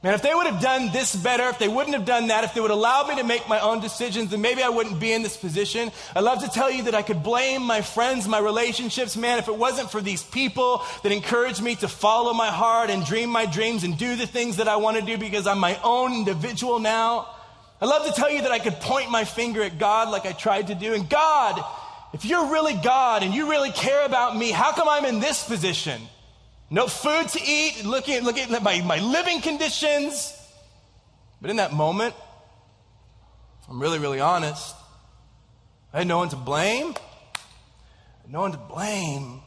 Man, 0.00 0.14
if 0.14 0.22
they 0.22 0.32
would 0.32 0.46
have 0.46 0.62
done 0.62 0.92
this 0.92 1.16
better, 1.16 1.48
if 1.48 1.58
they 1.58 1.66
wouldn't 1.66 1.96
have 1.96 2.04
done 2.04 2.28
that, 2.28 2.44
if 2.44 2.54
they 2.54 2.60
would 2.60 2.70
allow 2.70 3.04
me 3.08 3.16
to 3.16 3.24
make 3.24 3.48
my 3.48 3.58
own 3.58 3.80
decisions, 3.80 4.30
then 4.30 4.40
maybe 4.40 4.62
I 4.62 4.68
wouldn't 4.68 5.00
be 5.00 5.12
in 5.12 5.22
this 5.22 5.36
position. 5.36 5.90
I'd 6.14 6.22
love 6.22 6.40
to 6.44 6.48
tell 6.48 6.70
you 6.70 6.84
that 6.84 6.94
I 6.94 7.02
could 7.02 7.24
blame 7.24 7.62
my 7.62 7.80
friends, 7.80 8.28
my 8.28 8.38
relationships. 8.38 9.16
Man, 9.16 9.38
if 9.38 9.48
it 9.48 9.56
wasn't 9.56 9.90
for 9.90 10.00
these 10.00 10.22
people 10.22 10.84
that 11.02 11.10
encouraged 11.10 11.60
me 11.60 11.74
to 11.76 11.88
follow 11.88 12.32
my 12.32 12.46
heart 12.46 12.90
and 12.90 13.04
dream 13.04 13.28
my 13.28 13.44
dreams 13.44 13.82
and 13.82 13.98
do 13.98 14.14
the 14.14 14.26
things 14.26 14.58
that 14.58 14.68
I 14.68 14.76
want 14.76 14.98
to 14.98 15.02
do 15.04 15.18
because 15.18 15.48
I'm 15.48 15.58
my 15.58 15.76
own 15.82 16.12
individual 16.12 16.78
now. 16.78 17.34
I'd 17.80 17.86
love 17.86 18.06
to 18.06 18.12
tell 18.12 18.30
you 18.30 18.42
that 18.42 18.52
I 18.52 18.60
could 18.60 18.74
point 18.74 19.10
my 19.10 19.24
finger 19.24 19.64
at 19.64 19.80
God 19.80 20.10
like 20.10 20.26
I 20.26 20.32
tried 20.32 20.68
to 20.68 20.76
do. 20.76 20.94
And 20.94 21.10
God, 21.10 21.60
if 22.12 22.24
you're 22.24 22.52
really 22.52 22.74
God 22.74 23.24
and 23.24 23.34
you 23.34 23.50
really 23.50 23.72
care 23.72 24.06
about 24.06 24.36
me, 24.36 24.52
how 24.52 24.70
come 24.70 24.88
I'm 24.88 25.04
in 25.06 25.18
this 25.18 25.42
position? 25.42 26.00
No 26.70 26.86
food 26.86 27.28
to 27.28 27.40
eat, 27.42 27.84
looking 27.84 28.14
at, 28.14 28.22
looking 28.22 28.54
at 28.54 28.62
my, 28.62 28.80
my 28.82 28.98
living 28.98 29.40
conditions. 29.40 30.34
But 31.40 31.50
in 31.50 31.56
that 31.56 31.72
moment, 31.72 32.14
I'm 33.68 33.80
really, 33.80 33.98
really 33.98 34.20
honest. 34.20 34.74
I 35.92 35.98
had 35.98 36.06
no 36.06 36.18
one 36.18 36.28
to 36.30 36.36
blame. 36.36 36.94
no 38.28 38.40
one 38.40 38.52
to 38.52 38.58
blame 38.58 39.40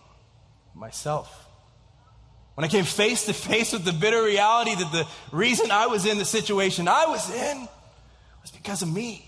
myself. 0.74 1.48
When 2.56 2.66
I 2.66 2.68
came 2.68 2.86
face 2.86 3.26
to 3.26 3.34
face 3.34 3.74
with 3.74 3.86
the 3.86 3.94
bitter 3.94 4.24
reality 4.24 4.76
that 4.76 4.92
the 4.92 5.08
reason 5.32 5.72
I 5.72 5.88
was 5.88 6.06
in 6.06 6.18
the 6.18 6.26
situation 6.26 6.88
I 6.88 7.06
was 7.06 7.30
in 7.34 7.68
was 8.42 8.52
because 8.52 8.82
of 8.82 8.92
me. 8.92 9.28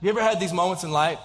You 0.00 0.10
ever 0.10 0.20
had 0.20 0.40
these 0.40 0.52
moments 0.52 0.82
in 0.82 0.90
life 0.90 1.20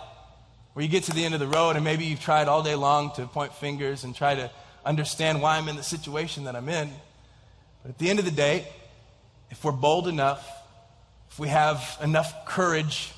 where 0.74 0.84
you 0.84 0.90
get 0.90 1.04
to 1.06 1.12
the 1.12 1.26
end 1.26 1.34
of 1.34 1.40
the 1.40 1.48
road 1.48 1.76
and 1.76 1.84
maybe 1.84 2.06
you've 2.06 2.22
tried 2.22 2.48
all 2.48 2.62
day 2.62 2.76
long 2.76 3.12
to 3.16 3.26
point 3.26 3.54
fingers 3.54 4.04
and 4.04 4.16
try 4.16 4.36
to 4.36 4.52
understand 4.88 5.42
why 5.42 5.58
I'm 5.58 5.68
in 5.68 5.76
the 5.76 5.84
situation 5.84 6.46
that 6.46 6.56
I'm 6.56 6.70
in. 6.70 6.90
But 7.84 7.90
at 7.90 7.98
the 7.98 8.10
end 8.10 8.20
of 8.20 8.26
the 8.26 8.32
day, 8.32 8.68
if 9.52 9.64
we're 9.64 9.72
bold 9.72 10.08
enough, 10.08 10.48
if 11.30 11.38
we 11.38 11.50
have 11.50 11.98
enough 12.02 12.46
courage 12.46 13.12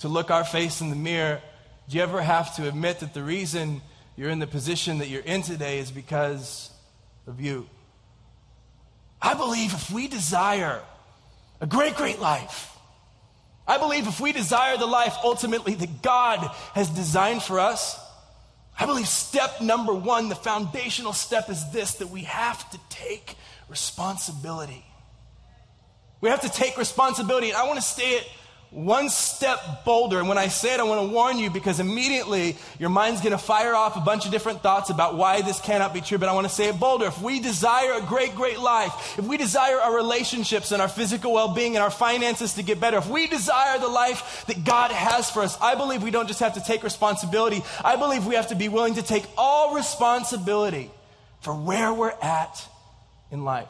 to 0.00 0.08
look 0.08 0.30
our 0.30 0.44
face 0.44 0.80
in 0.80 0.90
the 0.90 0.96
mirror, 0.96 1.40
do 1.88 1.96
you 1.96 2.02
ever 2.02 2.20
have 2.20 2.54
to 2.56 2.68
admit 2.68 3.00
that 3.00 3.14
the 3.14 3.22
reason 3.22 3.82
you're 4.16 4.30
in 4.30 4.38
the 4.38 4.46
position 4.46 4.98
that 4.98 5.08
you're 5.08 5.22
in 5.22 5.42
today 5.42 5.78
is 5.78 5.90
because 5.90 6.70
of 7.26 7.40
you? 7.40 7.66
I 9.20 9.34
believe 9.34 9.72
if 9.72 9.90
we 9.90 10.08
desire 10.08 10.82
a 11.60 11.66
great, 11.66 11.96
great 11.96 12.20
life, 12.20 12.76
I 13.66 13.78
believe 13.78 14.08
if 14.08 14.20
we 14.20 14.32
desire 14.32 14.76
the 14.76 14.86
life 14.86 15.16
ultimately 15.24 15.74
that 15.74 16.02
God 16.02 16.50
has 16.74 16.88
designed 16.90 17.42
for 17.42 17.60
us, 17.60 17.98
I 18.78 18.86
believe 18.86 19.08
step 19.08 19.60
number 19.60 19.92
one, 19.92 20.28
the 20.28 20.34
foundational 20.34 21.12
step 21.12 21.50
is 21.50 21.70
this 21.70 21.94
that 21.94 22.08
we 22.08 22.22
have 22.22 22.68
to 22.70 22.80
take 22.88 23.36
responsibility. 23.68 24.84
We 26.20 26.30
have 26.30 26.40
to 26.42 26.48
take 26.48 26.78
responsibility. 26.78 27.48
And 27.48 27.56
I 27.56 27.66
want 27.66 27.76
to 27.76 27.84
say 27.84 28.16
it 28.16 28.28
one 28.72 29.10
step 29.10 29.84
bolder. 29.84 30.18
And 30.18 30.28
when 30.28 30.38
I 30.38 30.48
say 30.48 30.72
it, 30.72 30.80
I 30.80 30.84
want 30.84 31.06
to 31.06 31.14
warn 31.14 31.38
you 31.38 31.50
because 31.50 31.78
immediately 31.78 32.56
your 32.78 32.88
mind's 32.88 33.20
going 33.20 33.32
to 33.32 33.38
fire 33.38 33.74
off 33.74 33.96
a 33.96 34.00
bunch 34.00 34.24
of 34.24 34.32
different 34.32 34.62
thoughts 34.62 34.88
about 34.88 35.14
why 35.14 35.42
this 35.42 35.60
cannot 35.60 35.92
be 35.92 36.00
true. 36.00 36.16
But 36.16 36.30
I 36.30 36.32
want 36.32 36.48
to 36.48 36.52
say 36.52 36.68
it 36.68 36.80
bolder. 36.80 37.06
If 37.06 37.20
we 37.20 37.38
desire 37.38 37.92
a 37.98 38.00
great, 38.00 38.34
great 38.34 38.58
life, 38.58 39.18
if 39.18 39.26
we 39.26 39.36
desire 39.36 39.78
our 39.78 39.94
relationships 39.94 40.72
and 40.72 40.80
our 40.80 40.88
physical 40.88 41.34
well 41.34 41.52
being 41.52 41.76
and 41.76 41.82
our 41.82 41.90
finances 41.90 42.54
to 42.54 42.62
get 42.62 42.80
better, 42.80 42.96
if 42.96 43.08
we 43.08 43.26
desire 43.26 43.78
the 43.78 43.88
life 43.88 44.46
that 44.46 44.64
God 44.64 44.90
has 44.90 45.30
for 45.30 45.42
us, 45.42 45.58
I 45.60 45.74
believe 45.74 46.02
we 46.02 46.10
don't 46.10 46.28
just 46.28 46.40
have 46.40 46.54
to 46.54 46.64
take 46.64 46.82
responsibility. 46.82 47.62
I 47.84 47.96
believe 47.96 48.26
we 48.26 48.36
have 48.36 48.48
to 48.48 48.54
be 48.54 48.70
willing 48.70 48.94
to 48.94 49.02
take 49.02 49.26
all 49.36 49.74
responsibility 49.74 50.90
for 51.42 51.54
where 51.54 51.92
we're 51.92 52.14
at 52.22 52.66
in 53.30 53.44
life. 53.44 53.68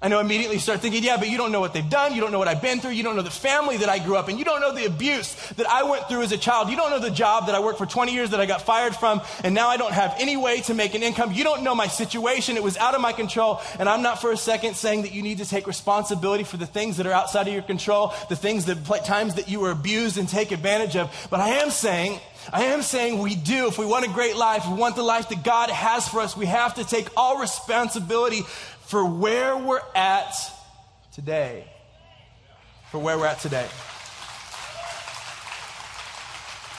I 0.00 0.06
know 0.06 0.20
immediately 0.20 0.58
start 0.58 0.80
thinking, 0.80 1.02
yeah, 1.02 1.16
but 1.16 1.28
you 1.28 1.36
don't 1.36 1.50
know 1.50 1.58
what 1.58 1.72
they've 1.72 1.88
done. 1.88 2.14
You 2.14 2.20
don't 2.20 2.30
know 2.30 2.38
what 2.38 2.46
I've 2.46 2.62
been 2.62 2.78
through. 2.78 2.92
You 2.92 3.02
don't 3.02 3.16
know 3.16 3.22
the 3.22 3.30
family 3.30 3.78
that 3.78 3.88
I 3.88 3.98
grew 3.98 4.16
up 4.16 4.28
in. 4.28 4.38
You 4.38 4.44
don't 4.44 4.60
know 4.60 4.72
the 4.72 4.84
abuse 4.84 5.34
that 5.56 5.66
I 5.66 5.82
went 5.82 6.08
through 6.08 6.22
as 6.22 6.30
a 6.30 6.38
child. 6.38 6.68
You 6.68 6.76
don't 6.76 6.90
know 6.90 7.00
the 7.00 7.10
job 7.10 7.46
that 7.46 7.56
I 7.56 7.60
worked 7.60 7.78
for 7.78 7.86
20 7.86 8.12
years 8.12 8.30
that 8.30 8.38
I 8.38 8.46
got 8.46 8.62
fired 8.62 8.94
from, 8.94 9.20
and 9.42 9.56
now 9.56 9.68
I 9.68 9.76
don't 9.76 9.92
have 9.92 10.14
any 10.20 10.36
way 10.36 10.60
to 10.62 10.74
make 10.74 10.94
an 10.94 11.02
income. 11.02 11.32
You 11.32 11.42
don't 11.42 11.64
know 11.64 11.74
my 11.74 11.88
situation. 11.88 12.56
It 12.56 12.62
was 12.62 12.76
out 12.76 12.94
of 12.94 13.00
my 13.00 13.12
control. 13.12 13.60
And 13.80 13.88
I'm 13.88 14.02
not 14.02 14.20
for 14.20 14.30
a 14.30 14.36
second 14.36 14.76
saying 14.76 15.02
that 15.02 15.12
you 15.12 15.22
need 15.22 15.38
to 15.38 15.44
take 15.44 15.66
responsibility 15.66 16.44
for 16.44 16.58
the 16.58 16.66
things 16.66 16.98
that 16.98 17.06
are 17.08 17.12
outside 17.12 17.48
of 17.48 17.52
your 17.52 17.62
control, 17.62 18.14
the 18.28 18.36
things 18.36 18.66
that, 18.66 19.04
times 19.04 19.34
that 19.34 19.48
you 19.48 19.58
were 19.58 19.72
abused 19.72 20.16
and 20.16 20.28
take 20.28 20.52
advantage 20.52 20.94
of. 20.94 21.10
But 21.28 21.40
I 21.40 21.48
am 21.60 21.70
saying, 21.70 22.20
I 22.52 22.64
am 22.64 22.82
saying 22.82 23.18
we 23.18 23.34
do. 23.34 23.66
If 23.66 23.78
we 23.78 23.84
want 23.84 24.06
a 24.06 24.10
great 24.10 24.36
life, 24.36 24.64
we 24.68 24.74
want 24.74 24.94
the 24.94 25.02
life 25.02 25.28
that 25.30 25.42
God 25.42 25.70
has 25.70 26.06
for 26.06 26.20
us, 26.20 26.36
we 26.36 26.46
have 26.46 26.74
to 26.74 26.84
take 26.84 27.08
all 27.16 27.40
responsibility 27.40 28.42
for 28.88 29.04
where 29.04 29.54
we're 29.54 29.82
at 29.94 30.32
today. 31.12 31.70
For 32.90 32.98
where 32.98 33.18
we're 33.18 33.26
at 33.26 33.38
today. 33.40 33.66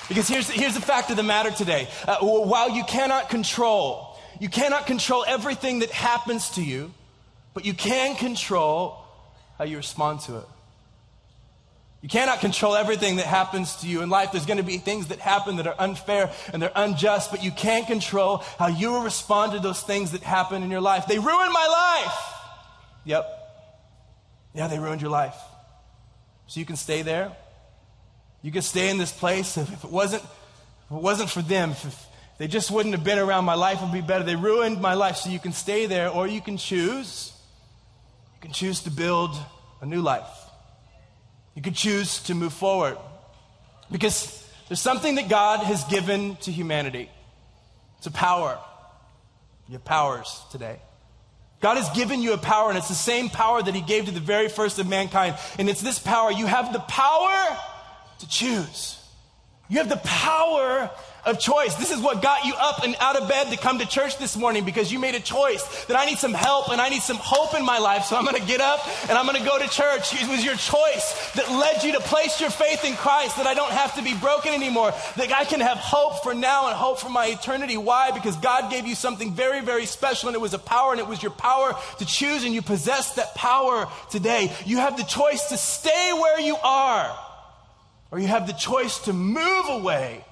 Because 0.07 0.27
here's, 0.27 0.49
here's 0.49 0.73
the 0.73 0.81
fact 0.81 1.11
of 1.11 1.17
the 1.17 1.23
matter 1.23 1.51
today. 1.51 1.87
Uh, 2.07 2.17
while 2.21 2.71
you 2.71 2.83
cannot 2.83 3.29
control, 3.29 4.17
you 4.39 4.49
cannot 4.49 4.87
control 4.87 5.23
everything 5.27 5.79
that 5.79 5.91
happens 5.91 6.49
to 6.51 6.63
you, 6.63 6.91
but 7.53 7.63
you 7.63 7.75
can 7.75 8.15
control 8.15 8.97
how 9.59 9.65
you 9.65 9.77
respond 9.77 10.21
to 10.21 10.39
it. 10.39 10.45
You 12.01 12.07
cannot 12.07 12.39
control 12.39 12.75
everything 12.75 13.17
that 13.17 13.25
happens 13.25 13.75
to 13.77 13.87
you 13.87 14.01
in 14.01 14.09
life. 14.09 14.31
There's 14.31 14.45
going 14.45 14.57
to 14.57 14.63
be 14.63 14.77
things 14.77 15.07
that 15.07 15.19
happen 15.19 15.57
that 15.57 15.67
are 15.67 15.75
unfair 15.77 16.31
and 16.53 16.61
they're 16.61 16.71
unjust, 16.73 17.29
but 17.29 17.43
you 17.43 17.51
can 17.51 17.85
control 17.85 18.37
how 18.57 18.67
you 18.67 18.91
will 18.91 19.01
respond 19.01 19.51
to 19.51 19.59
those 19.59 19.81
things 19.81 20.11
that 20.11 20.23
happen 20.23 20.63
in 20.63 20.71
your 20.71 20.79
life. 20.79 21.07
They 21.07 21.19
ruined 21.19 21.51
my 21.51 22.03
life. 22.05 22.33
Yep. 23.03 23.25
Yeah, 24.53 24.67
they 24.67 24.79
ruined 24.79 25.01
your 25.01 25.11
life. 25.11 25.35
So 26.47 26.61
you 26.61 26.65
can 26.65 26.77
stay 26.77 27.01
there. 27.01 27.33
You 28.41 28.51
can 28.51 28.61
stay 28.61 28.89
in 28.89 28.97
this 28.97 29.11
place. 29.11 29.57
If 29.57 29.83
it 29.83 29.91
wasn't, 29.91 30.23
if 30.23 30.95
it 30.95 31.01
wasn't 31.01 31.29
for 31.29 31.41
them, 31.41 31.71
if 31.71 32.05
they 32.37 32.47
just 32.47 32.71
wouldn't 32.71 32.95
have 32.95 33.03
been 33.03 33.19
around, 33.19 33.43
my 33.43 33.55
life 33.55 33.81
would 33.81 33.91
be 33.91 34.01
better. 34.01 34.23
They 34.23 34.37
ruined 34.37 34.81
my 34.81 34.93
life. 34.93 35.17
So 35.17 35.29
you 35.29 35.39
can 35.39 35.51
stay 35.51 35.85
there, 35.85 36.09
or 36.09 36.27
you 36.27 36.39
can 36.39 36.55
choose. 36.55 37.33
You 38.35 38.41
can 38.41 38.51
choose 38.53 38.81
to 38.83 38.89
build 38.89 39.35
a 39.81 39.85
new 39.85 40.01
life. 40.01 40.29
You 41.59 41.63
could 41.63 41.75
choose 41.75 42.19
to 42.19 42.35
move 42.35 42.53
forward. 42.53 42.97
Because 43.91 44.47
there's 44.69 44.79
something 44.79 45.15
that 45.15 45.27
God 45.27 45.59
has 45.59 45.83
given 45.83 46.37
to 46.37 46.53
humanity. 46.53 47.11
It's 47.97 48.07
a 48.07 48.11
power. 48.11 48.57
You 49.67 49.73
have 49.73 49.83
powers 49.83 50.41
today. 50.53 50.79
God 51.59 51.75
has 51.75 51.89
given 51.89 52.21
you 52.21 52.31
a 52.31 52.37
power, 52.37 52.69
and 52.69 52.77
it's 52.77 52.87
the 52.87 52.93
same 52.93 53.27
power 53.27 53.61
that 53.61 53.75
He 53.75 53.81
gave 53.81 54.05
to 54.05 54.11
the 54.11 54.21
very 54.21 54.47
first 54.47 54.79
of 54.79 54.87
mankind. 54.87 55.35
And 55.57 55.69
it's 55.69 55.81
this 55.81 55.99
power. 55.99 56.31
You 56.31 56.45
have 56.45 56.71
the 56.71 56.79
power 56.79 57.57
to 58.19 58.29
choose. 58.29 58.97
You 59.67 59.79
have 59.79 59.89
the 59.89 59.97
power 59.97 60.89
of 61.25 61.39
choice. 61.39 61.75
This 61.75 61.91
is 61.91 61.99
what 61.99 62.21
got 62.21 62.45
you 62.45 62.53
up 62.55 62.83
and 62.83 62.95
out 62.99 63.15
of 63.15 63.27
bed 63.27 63.51
to 63.51 63.57
come 63.57 63.79
to 63.79 63.87
church 63.87 64.17
this 64.17 64.37
morning 64.37 64.65
because 64.65 64.91
you 64.91 64.99
made 64.99 65.15
a 65.15 65.19
choice 65.19 65.85
that 65.85 65.97
I 65.97 66.05
need 66.05 66.17
some 66.17 66.33
help 66.33 66.69
and 66.69 66.79
I 66.79 66.89
need 66.89 67.01
some 67.01 67.17
hope 67.17 67.53
in 67.53 67.65
my 67.65 67.79
life. 67.79 68.05
So 68.05 68.15
I'm 68.15 68.25
going 68.25 68.39
to 68.39 68.47
get 68.47 68.61
up 68.61 68.79
and 69.09 69.17
I'm 69.17 69.25
going 69.25 69.37
to 69.37 69.45
go 69.45 69.59
to 69.59 69.67
church. 69.67 70.13
It 70.13 70.29
was 70.29 70.43
your 70.43 70.55
choice 70.55 71.31
that 71.35 71.49
led 71.49 71.83
you 71.83 71.93
to 71.93 71.99
place 71.99 72.39
your 72.39 72.49
faith 72.49 72.85
in 72.85 72.95
Christ 72.95 73.37
that 73.37 73.47
I 73.47 73.53
don't 73.53 73.71
have 73.71 73.95
to 73.95 74.01
be 74.01 74.15
broken 74.15 74.53
anymore, 74.53 74.93
that 75.17 75.31
I 75.31 75.45
can 75.45 75.59
have 75.59 75.77
hope 75.77 76.23
for 76.23 76.33
now 76.33 76.67
and 76.67 76.75
hope 76.75 76.99
for 76.99 77.09
my 77.09 77.27
eternity. 77.27 77.77
Why? 77.77 78.11
Because 78.11 78.35
God 78.37 78.71
gave 78.71 78.87
you 78.87 78.95
something 78.95 79.33
very, 79.33 79.61
very 79.61 79.85
special 79.85 80.29
and 80.29 80.35
it 80.35 80.41
was 80.41 80.53
a 80.53 80.59
power 80.59 80.91
and 80.91 80.99
it 80.99 81.07
was 81.07 81.21
your 81.21 81.31
power 81.31 81.75
to 81.99 82.05
choose 82.05 82.43
and 82.43 82.53
you 82.53 82.61
possess 82.61 83.15
that 83.15 83.35
power 83.35 83.87
today. 84.11 84.51
You 84.65 84.77
have 84.77 84.97
the 84.97 85.03
choice 85.03 85.49
to 85.49 85.57
stay 85.57 86.11
where 86.13 86.39
you 86.39 86.55
are 86.57 87.17
or 88.11 88.19
you 88.19 88.27
have 88.27 88.47
the 88.47 88.53
choice 88.53 88.99
to 88.99 89.13
move 89.13 89.65
away 89.69 90.23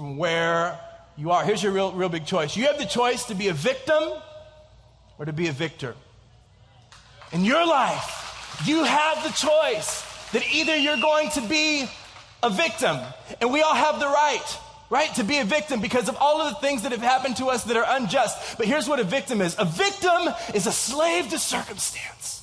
from 0.00 0.16
where 0.16 0.80
you 1.18 1.30
are. 1.30 1.44
Here's 1.44 1.62
your 1.62 1.72
real, 1.72 1.92
real 1.92 2.08
big 2.08 2.24
choice 2.24 2.56
you 2.56 2.64
have 2.64 2.78
the 2.78 2.86
choice 2.86 3.26
to 3.26 3.34
be 3.34 3.48
a 3.48 3.52
victim 3.52 4.02
or 5.18 5.26
to 5.26 5.32
be 5.34 5.48
a 5.48 5.52
victor. 5.52 5.94
In 7.32 7.44
your 7.44 7.66
life, 7.66 8.62
you 8.64 8.82
have 8.82 9.22
the 9.22 9.28
choice 9.28 10.30
that 10.32 10.42
either 10.54 10.74
you're 10.74 10.96
going 10.96 11.28
to 11.32 11.42
be 11.42 11.86
a 12.42 12.48
victim, 12.48 12.96
and 13.42 13.52
we 13.52 13.60
all 13.60 13.74
have 13.74 14.00
the 14.00 14.06
right, 14.06 14.58
right, 14.88 15.14
to 15.16 15.22
be 15.22 15.36
a 15.36 15.44
victim 15.44 15.82
because 15.82 16.08
of 16.08 16.16
all 16.18 16.40
of 16.40 16.54
the 16.54 16.60
things 16.60 16.84
that 16.84 16.92
have 16.92 17.02
happened 17.02 17.36
to 17.36 17.48
us 17.48 17.64
that 17.64 17.76
are 17.76 17.84
unjust. 17.86 18.56
But 18.56 18.66
here's 18.66 18.88
what 18.88 19.00
a 19.00 19.04
victim 19.04 19.42
is 19.42 19.54
a 19.58 19.66
victim 19.66 20.32
is 20.54 20.66
a 20.66 20.72
slave 20.72 21.28
to 21.28 21.38
circumstance. 21.38 22.39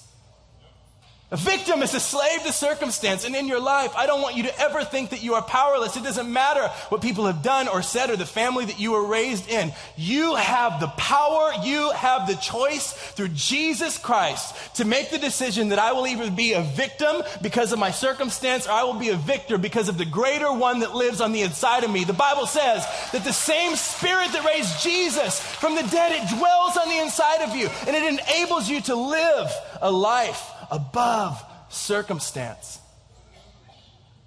A 1.30 1.36
victim 1.36 1.84
is 1.84 1.94
a 1.94 2.00
slave 2.00 2.44
to 2.44 2.54
circumstance. 2.54 3.26
And 3.26 3.36
in 3.36 3.50
your 3.50 3.60
life, 3.60 3.94
I 3.98 4.06
don't 4.06 4.22
want 4.22 4.38
you 4.38 4.44
to 4.44 4.60
ever 4.62 4.86
think 4.86 5.10
that 5.10 5.22
you 5.22 5.34
are 5.34 5.42
powerless. 5.42 5.98
It 5.98 6.04
doesn't 6.06 6.32
matter 6.32 6.66
what 6.88 7.02
people 7.02 7.26
have 7.26 7.44
done 7.44 7.68
or 7.68 7.82
said 7.82 8.10
or 8.10 8.16
the 8.16 8.26
family 8.26 8.64
that 8.64 8.80
you 8.80 8.94
were 8.94 9.06
raised 9.06 9.50
in. 9.50 9.74
You 9.98 10.36
have 10.36 10.80
the 10.80 10.88
power, 10.88 11.52
you 11.66 11.92
have 11.92 12.28
the 12.28 12.36
choice 12.36 12.94
through 12.94 13.30
Jesus 13.30 13.98
Christ 13.98 14.76
to 14.76 14.86
make 14.86 15.10
the 15.10 15.18
decision 15.18 15.68
that 15.70 15.80
I 15.80 15.92
will 15.92 16.08
either 16.08 16.32
be 16.32 16.54
a 16.54 16.62
victim 16.62 17.22
because 17.42 17.74
of 17.74 17.80
my 17.80 17.92
circumstance 17.92 18.66
or 18.66 18.72
I 18.72 18.84
will 18.84 18.94
be 18.98 19.10
a 19.10 19.18
victor 19.18 19.58
because 19.58 19.90
of 19.90 19.98
the 19.98 20.06
greater 20.06 20.54
one 20.54 20.80
that 20.80 20.96
lives 20.96 21.20
on 21.20 21.34
the 21.34 21.42
inside 21.42 21.84
of 21.84 21.92
me. 21.92 22.06
The 22.06 22.14
Bible 22.14 22.48
says 22.48 22.86
that 23.12 23.26
the 23.26 23.34
same 23.34 23.76
spirit 23.76 24.32
that 24.32 24.46
raised 24.46 24.82
Jesus 24.82 25.42
from 25.42 25.76
the 25.76 25.84
dead, 25.92 26.14
it 26.14 26.38
dwells 26.38 26.78
on 26.78 26.88
the 26.88 27.00
inside 27.00 27.42
of 27.42 27.54
you 27.54 27.68
and 27.86 27.98
it 27.98 28.14
enables 28.14 28.70
you 28.70 28.80
to 28.80 28.96
live 28.96 29.52
a 29.82 29.92
life 29.92 30.54
above 30.72 31.44
circumstance. 31.70 32.80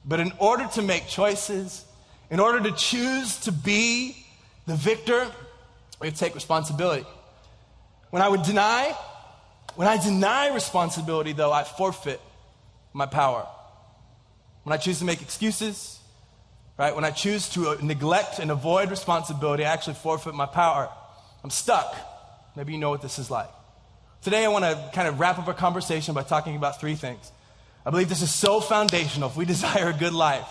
But 0.04 0.20
in 0.20 0.32
order 0.38 0.66
to 0.74 0.82
make 0.82 1.06
choices, 1.06 1.84
in 2.30 2.40
order 2.40 2.60
to 2.60 2.72
choose 2.76 3.40
to 3.40 3.52
be 3.52 4.16
the 4.66 4.76
victor, 4.76 5.26
we 6.00 6.06
have 6.06 6.14
to 6.14 6.20
take 6.20 6.34
responsibility. 6.34 7.06
When 8.10 8.22
I 8.22 8.28
would 8.28 8.42
deny, 8.42 8.96
when 9.76 9.88
I 9.88 10.02
deny 10.02 10.52
responsibility, 10.52 11.32
though, 11.32 11.52
I 11.52 11.64
forfeit 11.64 12.20
my 12.92 13.06
power. 13.06 13.46
When 14.64 14.72
I 14.72 14.76
choose 14.76 14.98
to 14.98 15.04
make 15.04 15.22
excuses, 15.22 15.98
right? 16.78 16.94
When 16.94 17.04
I 17.04 17.10
choose 17.10 17.48
to 17.50 17.68
uh, 17.68 17.76
neglect 17.82 18.38
and 18.38 18.50
avoid 18.50 18.90
responsibility, 18.90 19.64
I 19.64 19.72
actually 19.72 19.94
forfeit 19.94 20.34
my 20.34 20.46
power. 20.46 20.88
I'm 21.44 21.50
stuck. 21.50 21.94
Maybe 22.56 22.72
you 22.72 22.78
know 22.78 22.90
what 22.90 23.02
this 23.02 23.18
is 23.18 23.30
like. 23.30 23.50
Today, 24.22 24.44
I 24.44 24.48
want 24.48 24.66
to 24.66 24.90
kind 24.92 25.08
of 25.08 25.18
wrap 25.18 25.38
up 25.38 25.48
our 25.48 25.54
conversation 25.54 26.12
by 26.14 26.22
talking 26.22 26.54
about 26.54 26.78
three 26.78 26.94
things. 26.94 27.32
I 27.86 27.90
believe 27.90 28.10
this 28.10 28.20
is 28.20 28.32
so 28.32 28.60
foundational 28.60 29.30
if 29.30 29.36
we 29.36 29.44
desire 29.46 29.88
a 29.88 29.94
good 29.94 30.12
life. 30.12 30.48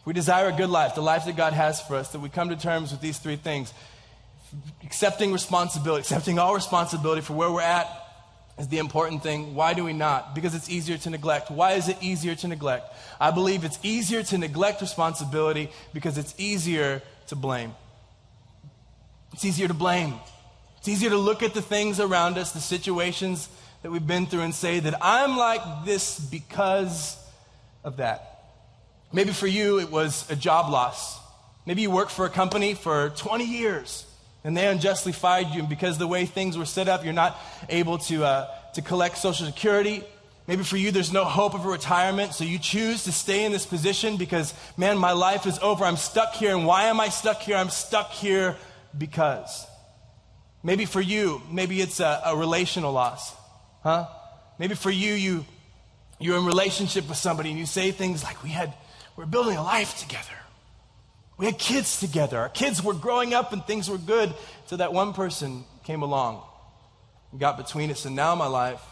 If 0.00 0.06
we 0.06 0.12
desire 0.12 0.48
a 0.48 0.52
good 0.52 0.68
life, 0.68 0.94
the 0.94 1.00
life 1.00 1.24
that 1.24 1.36
God 1.36 1.54
has 1.54 1.80
for 1.80 1.96
us, 1.96 2.12
that 2.12 2.20
we 2.20 2.28
come 2.28 2.50
to 2.50 2.56
terms 2.56 2.92
with 2.92 3.00
these 3.00 3.18
three 3.18 3.36
things. 3.36 3.72
Accepting 4.84 5.32
responsibility, 5.32 6.02
accepting 6.02 6.38
all 6.38 6.54
responsibility 6.54 7.22
for 7.22 7.32
where 7.32 7.50
we're 7.50 7.62
at 7.62 7.88
is 8.58 8.68
the 8.68 8.78
important 8.78 9.22
thing. 9.22 9.54
Why 9.54 9.72
do 9.72 9.82
we 9.82 9.94
not? 9.94 10.34
Because 10.34 10.54
it's 10.54 10.68
easier 10.68 10.98
to 10.98 11.10
neglect. 11.10 11.50
Why 11.50 11.72
is 11.72 11.88
it 11.88 11.96
easier 12.02 12.34
to 12.34 12.48
neglect? 12.48 12.94
I 13.18 13.30
believe 13.30 13.64
it's 13.64 13.78
easier 13.82 14.22
to 14.22 14.38
neglect 14.38 14.82
responsibility 14.82 15.70
because 15.94 16.18
it's 16.18 16.34
easier 16.36 17.00
to 17.28 17.36
blame. 17.36 17.74
It's 19.32 19.46
easier 19.46 19.66
to 19.66 19.74
blame. 19.74 20.14
It's 20.86 20.98
easier 20.98 21.10
to 21.10 21.18
look 21.18 21.42
at 21.42 21.52
the 21.52 21.62
things 21.62 21.98
around 21.98 22.38
us, 22.38 22.52
the 22.52 22.60
situations 22.60 23.48
that 23.82 23.90
we've 23.90 24.06
been 24.06 24.26
through, 24.26 24.42
and 24.42 24.54
say 24.54 24.78
that 24.78 24.94
I'm 25.02 25.36
like 25.36 25.84
this 25.84 26.20
because 26.20 27.16
of 27.82 27.96
that. 27.96 28.44
Maybe 29.12 29.32
for 29.32 29.48
you, 29.48 29.80
it 29.80 29.90
was 29.90 30.30
a 30.30 30.36
job 30.36 30.70
loss. 30.70 31.18
Maybe 31.66 31.82
you 31.82 31.90
worked 31.90 32.12
for 32.12 32.24
a 32.24 32.28
company 32.28 32.74
for 32.74 33.08
20 33.16 33.44
years 33.44 34.06
and 34.44 34.56
they 34.56 34.68
unjustly 34.68 35.10
fired 35.10 35.48
you, 35.48 35.58
and 35.58 35.68
because 35.68 35.98
the 35.98 36.06
way 36.06 36.24
things 36.24 36.56
were 36.56 36.64
set 36.64 36.86
up, 36.86 37.02
you're 37.02 37.12
not 37.12 37.36
able 37.68 37.98
to, 37.98 38.24
uh, 38.24 38.48
to 38.74 38.80
collect 38.80 39.18
Social 39.18 39.44
Security. 39.44 40.04
Maybe 40.46 40.62
for 40.62 40.76
you, 40.76 40.92
there's 40.92 41.12
no 41.12 41.24
hope 41.24 41.54
of 41.54 41.66
a 41.66 41.68
retirement, 41.68 42.32
so 42.32 42.44
you 42.44 42.60
choose 42.60 43.02
to 43.02 43.10
stay 43.10 43.44
in 43.44 43.50
this 43.50 43.66
position 43.66 44.18
because, 44.18 44.54
man, 44.76 44.98
my 44.98 45.10
life 45.10 45.46
is 45.46 45.58
over. 45.58 45.84
I'm 45.84 45.96
stuck 45.96 46.34
here. 46.34 46.56
And 46.56 46.64
why 46.64 46.84
am 46.84 47.00
I 47.00 47.08
stuck 47.08 47.40
here? 47.40 47.56
I'm 47.56 47.70
stuck 47.70 48.12
here 48.12 48.54
because. 48.96 49.66
Maybe 50.66 50.84
for 50.84 51.00
you, 51.00 51.42
maybe 51.48 51.80
it's 51.80 52.00
a, 52.00 52.22
a 52.24 52.36
relational 52.36 52.92
loss. 52.92 53.32
Huh? 53.84 54.08
Maybe 54.58 54.74
for 54.74 54.90
you, 54.90 55.12
you, 55.12 55.46
you're 56.18 56.36
in 56.36 56.44
relationship 56.44 57.08
with 57.08 57.18
somebody 57.18 57.50
and 57.50 57.58
you 57.58 57.66
say 57.66 57.92
things 57.92 58.24
like, 58.24 58.42
we 58.42 58.48
had, 58.48 58.74
we're 59.14 59.26
building 59.26 59.56
a 59.56 59.62
life 59.62 59.96
together. 59.96 60.36
We 61.38 61.46
had 61.46 61.56
kids 61.56 62.00
together. 62.00 62.36
Our 62.38 62.48
kids 62.48 62.82
were 62.82 62.94
growing 62.94 63.32
up 63.32 63.52
and 63.52 63.64
things 63.64 63.88
were 63.88 63.96
good 63.96 64.34
until 64.62 64.78
that 64.78 64.92
one 64.92 65.12
person 65.12 65.62
came 65.84 66.02
along 66.02 66.42
and 67.30 67.38
got 67.38 67.58
between 67.58 67.92
us. 67.92 68.04
And 68.04 68.16
now 68.16 68.34
my 68.34 68.48
life 68.48 68.82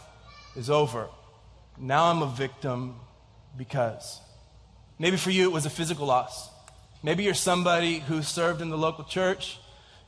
is 0.55 0.69
over. 0.69 1.09
Now 1.77 2.05
I'm 2.05 2.21
a 2.21 2.27
victim 2.27 2.95
because. 3.57 4.21
Maybe 4.97 5.17
for 5.17 5.29
you 5.29 5.49
it 5.49 5.51
was 5.51 5.65
a 5.65 5.69
physical 5.69 6.07
loss. 6.07 6.49
Maybe 7.03 7.25
you're 7.25 7.33
somebody 7.33 7.99
who 7.99 8.21
served 8.21 8.61
in 8.61 8.69
the 8.69 8.77
local 8.77 9.03
church 9.03 9.59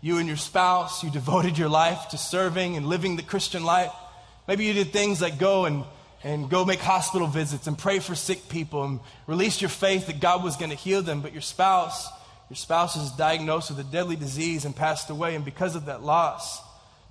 you 0.08 0.20
and 0.20 0.28
your 0.28 0.38
spouse, 0.38 1.04
you 1.04 1.12
devoted 1.12 1.58
your 1.58 1.68
life 1.68 2.08
to 2.10 2.18
serving 2.18 2.78
and 2.78 2.88
living 2.88 3.18
the 3.18 3.22
Christian 3.22 3.66
life. 3.66 3.92
Maybe 4.48 4.64
you 4.64 4.72
did 4.72 4.94
things 4.94 5.22
like 5.22 5.38
go 5.38 5.66
and, 5.66 5.84
and 6.24 6.50
go 6.50 6.64
make 6.64 6.80
hospital 6.80 7.28
visits 7.28 7.68
and 7.68 7.78
pray 7.78 8.00
for 8.00 8.16
sick 8.16 8.48
people 8.48 8.86
and 8.86 9.00
release 9.28 9.62
your 9.62 9.70
faith 9.70 10.08
that 10.08 10.22
God 10.22 10.46
was 10.46 10.56
going 10.56 10.70
to 10.70 10.78
heal 10.78 11.02
them. 11.02 11.20
But 11.22 11.34
your 11.34 11.42
spouse, 11.42 12.08
your 12.50 12.56
spouse 12.56 12.96
is 12.96 13.12
diagnosed 13.12 13.70
with 13.70 13.80
a 13.80 13.84
deadly 13.84 14.16
disease 14.16 14.64
and 14.64 14.74
passed 14.74 15.10
away. 15.10 15.36
And 15.36 15.44
because 15.44 15.76
of 15.76 15.88
that 15.88 16.02
loss, 16.02 16.62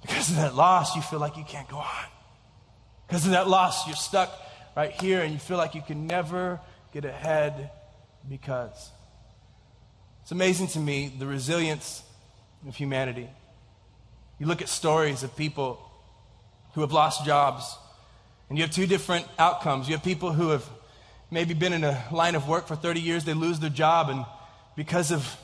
because 0.00 0.30
of 0.30 0.36
that 0.36 0.54
loss, 0.54 0.96
you 0.96 1.02
feel 1.02 1.20
like 1.20 1.36
you 1.36 1.44
can't 1.44 1.68
go 1.68 1.76
on. 1.76 2.06
Because 3.06 3.26
of 3.26 3.32
that 3.32 3.47
loss, 3.47 3.86
you're 3.86 3.94
stuck 3.94 4.32
right 4.75 4.90
here 5.02 5.21
and 5.21 5.34
you 5.34 5.38
feel 5.38 5.58
like 5.58 5.75
you 5.75 5.82
can 5.82 6.06
never 6.06 6.60
get 6.94 7.04
ahead 7.04 7.71
because. 8.26 8.90
It's 10.23 10.32
amazing 10.32 10.68
to 10.68 10.80
me 10.80 11.12
the 11.16 11.26
resilience 11.26 12.02
of 12.66 12.76
humanity. 12.76 13.28
You 14.38 14.47
look 14.47 14.62
at 14.62 14.69
stories 14.69 15.23
of 15.23 15.36
people 15.36 15.80
who 16.75 16.82
have 16.82 16.92
lost 16.92 17.25
jobs, 17.25 17.76
and 18.49 18.58
you 18.58 18.64
have 18.64 18.73
two 18.73 18.86
different 18.86 19.26
outcomes. 19.38 19.88
You 19.88 19.97
have 19.97 20.04
people 20.04 20.32
who 20.32 20.50
have 20.50 20.69
maybe 21.30 21.54
been 21.54 21.73
in 21.73 21.84
a 21.84 22.04
line 22.12 22.34
of 22.34 22.49
work 22.49 22.66
for 22.66 22.76
30 22.76 23.00
years, 23.00 23.25
they 23.25 23.34
lose 23.34 23.58
their 23.58 23.71
job, 23.71 24.10
and 24.10 24.25
because 24.76 25.10
of, 25.10 25.36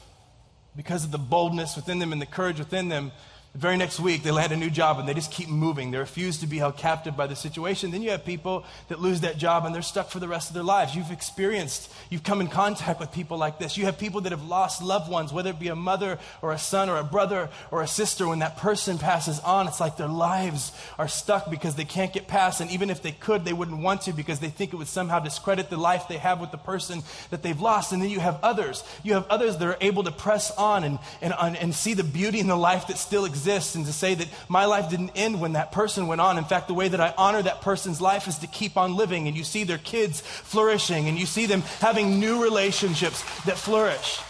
because 0.77 1.05
of 1.05 1.11
the 1.11 1.19
boldness 1.19 1.75
within 1.75 1.99
them 1.99 2.13
and 2.13 2.23
the 2.23 2.27
courage 2.27 2.59
within 2.59 2.89
them, 2.89 3.13
the 3.53 3.59
very 3.59 3.77
next 3.77 4.01
week, 4.01 4.23
they 4.23 4.31
land 4.31 4.51
a 4.53 4.57
new 4.57 4.71
job 4.71 4.99
and 4.99 5.07
they 5.07 5.13
just 5.13 5.31
keep 5.31 5.51
moving. 5.51 5.91
They 5.91 5.99
refuse 5.99 6.39
to 6.39 6.47
be 6.47 6.57
held 6.57 6.79
captive 6.79 7.19
by 7.19 7.27
the 7.27 7.37
situation. 7.37 7.91
Then 7.91 8.01
you 8.01 8.11
have 8.11 8.25
people 8.25 8.65
that 8.89 8.99
lose 8.99 9.21
that 9.21 9.37
job 9.37 9.67
and 9.67 9.75
they're 9.75 9.83
stuck 9.83 10.09
for 10.09 10.21
the 10.21 10.29
rest 10.29 10.49
of 10.49 10.55
their 10.55 10.63
lives. 10.63 10.95
You've 10.95 11.11
experienced, 11.11 11.93
you've 12.09 12.23
come 12.23 12.41
in 12.41 12.49
contact 12.49 12.99
with 12.99 13.13
people 13.13 13.37
like 13.37 13.59
this. 13.59 13.77
You 13.77 13.85
have 13.85 13.99
people 13.99 14.23
that 14.23 14.33
have 14.33 14.45
lost 14.45 14.83
loved 14.83 15.11
ones, 15.11 15.35
whether 15.35 15.51
it 15.51 15.61
be 15.61 15.69
a 15.69 15.77
mother 15.77 16.19
or 16.41 16.53
a 16.53 16.59
son 16.59 16.89
or 16.89 16.97
a 16.97 17.05
brother 17.05 17.51
or 17.71 17.83
a 17.83 17.87
sister. 17.87 18.27
When 18.27 18.39
that 18.39 18.57
person 18.57 18.97
passes 18.97 19.39
on, 19.41 19.69
it's 19.69 19.81
like 19.81 19.99
their 19.99 20.09
lives 20.09 20.73
are 20.99 21.09
stuck 21.09 21.51
because 21.51 21.75
they 21.75 21.85
can't 21.85 22.13
get 22.13 22.29
past. 22.29 22.63
And 22.63 22.71
even 22.71 22.89
if 22.89 23.03
they 23.03 23.13
could, 23.13 23.45
they 23.45 23.53
wouldn't 23.53 23.83
want 23.83 24.01
to 24.03 24.15
because 24.15 24.41
they 24.41 24.49
think 24.49 24.73
it 24.73 24.77
would 24.77 24.89
somehow 24.89 25.19
discredit 25.19 25.69
the 25.69 25.77
life 25.77 26.09
they 26.09 26.17
have 26.17 26.41
with 26.41 26.53
the 26.53 26.57
person 26.57 27.03
that 27.29 27.43
they've 27.43 27.61
lost. 27.61 27.93
And 27.93 28.01
then 28.01 28.09
you 28.09 28.21
have 28.21 28.39
others. 28.43 28.83
You 29.03 29.13
have 29.13 29.27
others 29.29 29.59
that 29.59 29.69
are 29.69 29.77
able 29.83 30.05
to 30.05 30.13
press 30.13 30.51
on 30.53 30.85
and, 30.85 30.99
and, 31.21 31.35
and 31.59 31.75
see 31.75 31.93
the 31.93 32.03
beauty 32.03 32.41
in 32.41 32.47
the 32.47 32.57
life 32.57 32.87
that 32.87 32.97
still 32.97 33.27
exists 33.27 33.42
exist 33.43 33.75
and 33.75 33.85
to 33.87 33.93
say 33.93 34.15
that 34.15 34.29
my 34.49 34.67
life 34.67 34.89
didn't 34.89 35.11
end 35.17 35.41
when 35.41 35.55
that 35.55 35.73
person 35.73 36.07
went 36.07 36.21
on. 36.21 36.39
In 36.39 36.45
fact, 36.45 36.69
the 36.69 36.75
way 36.75 36.87
that 36.87 37.01
I 37.01 37.13
honor 37.19 37.43
that 37.43 37.61
person's 37.61 38.01
life 38.01 38.29
is 38.29 38.39
to 38.39 38.47
keep 38.47 38.77
on 38.77 38.95
living. 38.95 39.27
And 39.27 39.37
you 39.37 39.43
see 39.43 39.65
their 39.65 39.79
kids 39.79 40.21
flourishing 40.21 41.09
and 41.09 41.19
you 41.19 41.27
see 41.27 41.47
them 41.47 41.63
having 41.81 42.21
new 42.21 42.43
relationships 42.43 43.23
that 43.45 43.59
flourish. 43.59 44.21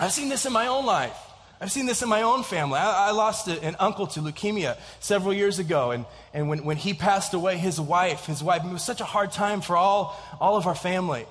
I've 0.00 0.12
seen 0.12 0.28
this 0.28 0.46
in 0.46 0.52
my 0.52 0.66
own 0.66 0.84
life. 0.84 1.16
I've 1.60 1.72
seen 1.72 1.86
this 1.86 2.02
in 2.02 2.08
my 2.08 2.22
own 2.22 2.42
family. 2.42 2.78
I, 2.78 3.08
I 3.08 3.10
lost 3.10 3.48
a, 3.48 3.62
an 3.62 3.76
uncle 3.78 4.06
to 4.08 4.20
leukemia 4.20 4.76
several 5.00 5.34
years 5.34 5.58
ago, 5.58 5.90
and, 5.90 6.04
and 6.32 6.48
when, 6.48 6.64
when 6.64 6.76
he 6.76 6.94
passed 6.94 7.34
away, 7.34 7.58
his 7.58 7.80
wife, 7.80 8.26
his 8.26 8.44
wife, 8.44 8.64
it 8.64 8.70
was 8.70 8.84
such 8.84 9.00
a 9.00 9.04
hard 9.04 9.32
time 9.32 9.60
for 9.60 9.76
all, 9.76 10.16
all 10.40 10.56
of 10.56 10.68
our 10.68 10.76
family. 10.76 11.26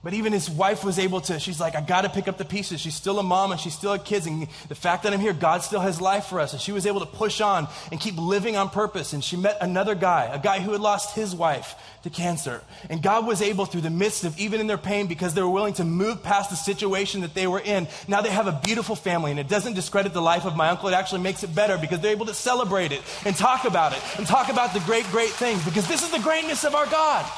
But 0.00 0.14
even 0.14 0.32
his 0.32 0.48
wife 0.48 0.84
was 0.84 0.96
able 1.00 1.20
to, 1.22 1.40
she's 1.40 1.58
like, 1.58 1.74
I 1.74 1.80
got 1.80 2.02
to 2.02 2.08
pick 2.08 2.28
up 2.28 2.38
the 2.38 2.44
pieces. 2.44 2.80
She's 2.80 2.94
still 2.94 3.18
a 3.18 3.22
mom 3.24 3.50
and 3.50 3.60
she 3.60 3.68
still 3.68 3.90
had 3.90 4.04
kids. 4.04 4.26
And 4.26 4.46
the 4.68 4.76
fact 4.76 5.02
that 5.02 5.12
I'm 5.12 5.18
here, 5.18 5.32
God 5.32 5.64
still 5.64 5.80
has 5.80 6.00
life 6.00 6.26
for 6.26 6.38
us. 6.38 6.52
And 6.52 6.62
she 6.62 6.70
was 6.70 6.86
able 6.86 7.00
to 7.00 7.06
push 7.06 7.40
on 7.40 7.66
and 7.90 8.00
keep 8.00 8.16
living 8.16 8.56
on 8.56 8.70
purpose. 8.70 9.12
And 9.12 9.24
she 9.24 9.36
met 9.36 9.58
another 9.60 9.96
guy, 9.96 10.30
a 10.32 10.38
guy 10.38 10.60
who 10.60 10.70
had 10.70 10.80
lost 10.80 11.16
his 11.16 11.34
wife 11.34 11.74
to 12.04 12.10
cancer. 12.10 12.62
And 12.88 13.02
God 13.02 13.26
was 13.26 13.42
able, 13.42 13.64
through 13.64 13.80
the 13.80 13.90
midst 13.90 14.22
of 14.22 14.38
even 14.38 14.60
in 14.60 14.68
their 14.68 14.78
pain, 14.78 15.08
because 15.08 15.34
they 15.34 15.42
were 15.42 15.50
willing 15.50 15.74
to 15.74 15.84
move 15.84 16.22
past 16.22 16.50
the 16.50 16.56
situation 16.56 17.22
that 17.22 17.34
they 17.34 17.48
were 17.48 17.60
in, 17.60 17.88
now 18.06 18.20
they 18.20 18.30
have 18.30 18.46
a 18.46 18.60
beautiful 18.62 18.94
family. 18.94 19.32
And 19.32 19.40
it 19.40 19.48
doesn't 19.48 19.74
discredit 19.74 20.12
the 20.12 20.22
life 20.22 20.44
of 20.44 20.54
my 20.54 20.68
uncle. 20.68 20.88
It 20.88 20.94
actually 20.94 21.22
makes 21.22 21.42
it 21.42 21.52
better 21.52 21.76
because 21.76 21.98
they're 21.98 22.12
able 22.12 22.26
to 22.26 22.34
celebrate 22.34 22.92
it 22.92 23.02
and 23.24 23.34
talk 23.34 23.64
about 23.64 23.94
it 23.94 24.02
and 24.16 24.24
talk 24.28 24.48
about 24.48 24.74
the 24.74 24.80
great, 24.80 25.06
great 25.06 25.30
things 25.30 25.64
because 25.64 25.88
this 25.88 26.04
is 26.04 26.12
the 26.12 26.20
greatness 26.20 26.62
of 26.62 26.76
our 26.76 26.86
God. 26.86 27.28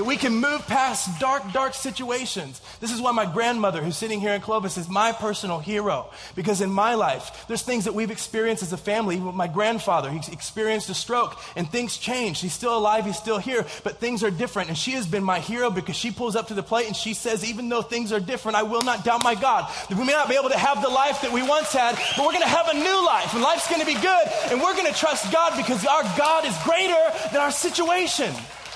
That 0.00 0.06
we 0.06 0.16
can 0.16 0.34
move 0.34 0.66
past 0.66 1.20
dark, 1.20 1.42
dark 1.52 1.74
situations. 1.74 2.62
This 2.80 2.90
is 2.90 3.02
why 3.02 3.12
my 3.12 3.30
grandmother, 3.30 3.82
who's 3.82 3.98
sitting 3.98 4.18
here 4.18 4.32
in 4.32 4.40
Clovis, 4.40 4.78
is 4.78 4.88
my 4.88 5.12
personal 5.12 5.58
hero. 5.58 6.08
Because 6.34 6.62
in 6.62 6.70
my 6.70 6.94
life, 6.94 7.44
there's 7.48 7.60
things 7.60 7.84
that 7.84 7.92
we've 7.92 8.10
experienced 8.10 8.62
as 8.62 8.72
a 8.72 8.78
family. 8.78 9.18
My 9.18 9.46
grandfather, 9.46 10.08
he 10.10 10.20
experienced 10.32 10.88
a 10.88 10.94
stroke 10.94 11.36
and 11.54 11.70
things 11.70 11.98
changed. 11.98 12.40
He's 12.40 12.54
still 12.54 12.78
alive, 12.78 13.04
he's 13.04 13.18
still 13.18 13.36
here, 13.36 13.66
but 13.84 13.98
things 13.98 14.24
are 14.24 14.30
different. 14.30 14.70
And 14.70 14.78
she 14.78 14.92
has 14.92 15.06
been 15.06 15.22
my 15.22 15.38
hero 15.38 15.68
because 15.68 15.96
she 15.96 16.10
pulls 16.10 16.34
up 16.34 16.48
to 16.48 16.54
the 16.54 16.62
plate 16.62 16.86
and 16.86 16.96
she 16.96 17.12
says, 17.12 17.44
even 17.44 17.68
though 17.68 17.82
things 17.82 18.10
are 18.10 18.20
different, 18.20 18.56
I 18.56 18.62
will 18.62 18.80
not 18.80 19.04
doubt 19.04 19.22
my 19.22 19.34
God. 19.34 19.70
We 19.90 19.96
may 19.96 20.12
not 20.12 20.30
be 20.30 20.36
able 20.36 20.48
to 20.48 20.58
have 20.58 20.80
the 20.80 20.88
life 20.88 21.20
that 21.20 21.30
we 21.30 21.42
once 21.42 21.74
had, 21.74 21.96
but 22.16 22.24
we're 22.24 22.32
going 22.32 22.40
to 22.40 22.48
have 22.48 22.70
a 22.70 22.74
new 22.74 23.04
life 23.04 23.34
and 23.34 23.42
life's 23.42 23.68
going 23.68 23.82
to 23.82 23.86
be 23.86 24.00
good. 24.00 24.26
And 24.50 24.62
we're 24.62 24.76
going 24.76 24.90
to 24.90 24.98
trust 24.98 25.30
God 25.30 25.58
because 25.58 25.84
our 25.84 26.04
God 26.16 26.46
is 26.46 26.56
greater 26.64 26.96
than 27.32 27.42
our 27.42 27.50
situation. 27.50 28.32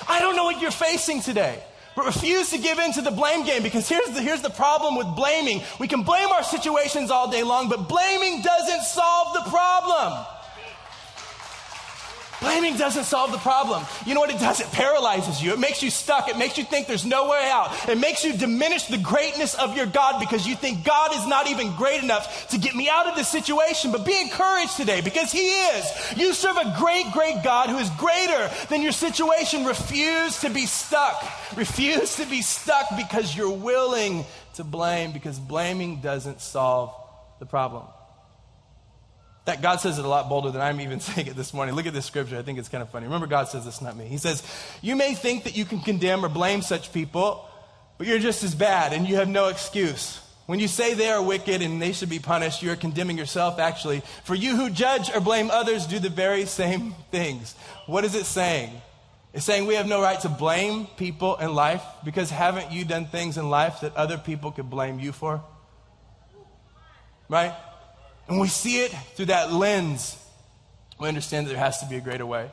I 0.08 0.20
don't 0.20 0.36
know 0.36 0.44
what 0.44 0.60
you're 0.60 0.70
facing 0.70 1.20
today. 1.20 1.62
But 1.96 2.06
refuse 2.06 2.50
to 2.50 2.58
give 2.58 2.78
in 2.78 2.92
to 2.94 3.02
the 3.02 3.12
blame 3.12 3.44
game 3.44 3.62
because 3.62 3.88
here's 3.88 4.10
the, 4.10 4.20
here's 4.20 4.42
the 4.42 4.50
problem 4.50 4.96
with 4.96 5.06
blaming. 5.14 5.62
We 5.78 5.86
can 5.86 6.02
blame 6.02 6.28
our 6.28 6.42
situations 6.42 7.10
all 7.10 7.30
day 7.30 7.44
long, 7.44 7.68
but 7.68 7.88
blaming 7.88 8.42
doesn't 8.42 8.82
solve 8.82 9.34
the 9.34 9.48
problem. 9.50 10.26
Blaming 12.54 12.78
doesn't 12.78 13.04
solve 13.04 13.32
the 13.32 13.38
problem. 13.38 13.84
You 14.06 14.14
know 14.14 14.20
what 14.20 14.30
it 14.30 14.38
does? 14.38 14.60
It 14.60 14.70
paralyzes 14.70 15.42
you. 15.42 15.52
It 15.52 15.58
makes 15.58 15.82
you 15.82 15.90
stuck. 15.90 16.28
It 16.28 16.38
makes 16.38 16.56
you 16.56 16.62
think 16.62 16.86
there's 16.86 17.04
no 17.04 17.28
way 17.28 17.50
out. 17.50 17.88
It 17.88 17.98
makes 17.98 18.22
you 18.22 18.32
diminish 18.32 18.84
the 18.84 18.98
greatness 18.98 19.56
of 19.56 19.76
your 19.76 19.86
God 19.86 20.20
because 20.20 20.46
you 20.46 20.54
think 20.54 20.84
God 20.84 21.12
is 21.16 21.26
not 21.26 21.48
even 21.48 21.74
great 21.74 22.04
enough 22.04 22.50
to 22.50 22.58
get 22.58 22.76
me 22.76 22.88
out 22.88 23.08
of 23.08 23.16
this 23.16 23.26
situation. 23.26 23.90
But 23.90 24.06
be 24.06 24.20
encouraged 24.20 24.76
today 24.76 25.00
because 25.00 25.32
He 25.32 25.48
is. 25.48 25.84
You 26.16 26.32
serve 26.32 26.56
a 26.56 26.76
great, 26.78 27.06
great 27.12 27.42
God 27.42 27.70
who 27.70 27.78
is 27.78 27.90
greater 27.98 28.48
than 28.68 28.82
your 28.82 28.92
situation. 28.92 29.64
Refuse 29.64 30.40
to 30.42 30.48
be 30.48 30.66
stuck. 30.66 31.24
Refuse 31.56 32.14
to 32.16 32.26
be 32.26 32.40
stuck 32.40 32.86
because 32.96 33.36
you're 33.36 33.50
willing 33.50 34.24
to 34.54 34.62
blame 34.62 35.10
because 35.10 35.40
blaming 35.40 36.00
doesn't 36.00 36.40
solve 36.40 36.94
the 37.40 37.46
problem. 37.46 37.84
That 39.44 39.60
God 39.60 39.76
says 39.76 39.98
it 39.98 40.04
a 40.04 40.08
lot 40.08 40.28
bolder 40.28 40.50
than 40.50 40.62
I'm 40.62 40.80
even 40.80 41.00
saying 41.00 41.26
it 41.26 41.36
this 41.36 41.52
morning. 41.52 41.74
Look 41.74 41.86
at 41.86 41.92
this 41.92 42.06
scripture. 42.06 42.38
I 42.38 42.42
think 42.42 42.58
it's 42.58 42.68
kind 42.68 42.82
of 42.82 42.90
funny. 42.90 43.06
Remember, 43.06 43.26
God 43.26 43.48
says 43.48 43.64
this, 43.64 43.82
not 43.82 43.96
me. 43.96 44.06
He 44.06 44.16
says, 44.16 44.42
You 44.82 44.96
may 44.96 45.14
think 45.14 45.44
that 45.44 45.56
you 45.56 45.64
can 45.64 45.80
condemn 45.80 46.24
or 46.24 46.28
blame 46.28 46.62
such 46.62 46.92
people, 46.92 47.48
but 47.98 48.06
you're 48.06 48.18
just 48.18 48.42
as 48.42 48.54
bad 48.54 48.92
and 48.92 49.06
you 49.08 49.16
have 49.16 49.28
no 49.28 49.48
excuse. 49.48 50.20
When 50.46 50.60
you 50.60 50.68
say 50.68 50.92
they 50.92 51.10
are 51.10 51.22
wicked 51.22 51.62
and 51.62 51.80
they 51.80 51.92
should 51.92 52.10
be 52.10 52.18
punished, 52.18 52.62
you 52.62 52.70
are 52.70 52.76
condemning 52.76 53.16
yourself, 53.16 53.58
actually. 53.58 54.02
For 54.24 54.34
you 54.34 54.56
who 54.56 54.68
judge 54.68 55.10
or 55.14 55.20
blame 55.20 55.50
others 55.50 55.86
do 55.86 55.98
the 55.98 56.10
very 56.10 56.44
same 56.44 56.94
things. 57.10 57.54
What 57.86 58.04
is 58.04 58.14
it 58.14 58.26
saying? 58.26 58.70
It's 59.32 59.44
saying 59.44 59.66
we 59.66 59.74
have 59.74 59.88
no 59.88 60.02
right 60.02 60.20
to 60.20 60.28
blame 60.28 60.86
people 60.96 61.36
in 61.36 61.54
life 61.54 61.82
because 62.04 62.30
haven't 62.30 62.72
you 62.72 62.84
done 62.84 63.06
things 63.06 63.38
in 63.38 63.48
life 63.48 63.80
that 63.80 63.96
other 63.96 64.18
people 64.18 64.52
could 64.52 64.68
blame 64.68 65.00
you 65.00 65.12
for? 65.12 65.42
Right? 67.28 67.54
And 68.28 68.40
we 68.40 68.48
see 68.48 68.80
it 68.80 68.90
through 69.14 69.26
that 69.26 69.52
lens, 69.52 70.16
we 70.98 71.08
understand 71.08 71.46
that 71.46 71.50
there 71.50 71.58
has 71.58 71.78
to 71.80 71.86
be 71.86 71.96
a 71.96 72.00
greater 72.00 72.24
way. 72.26 72.50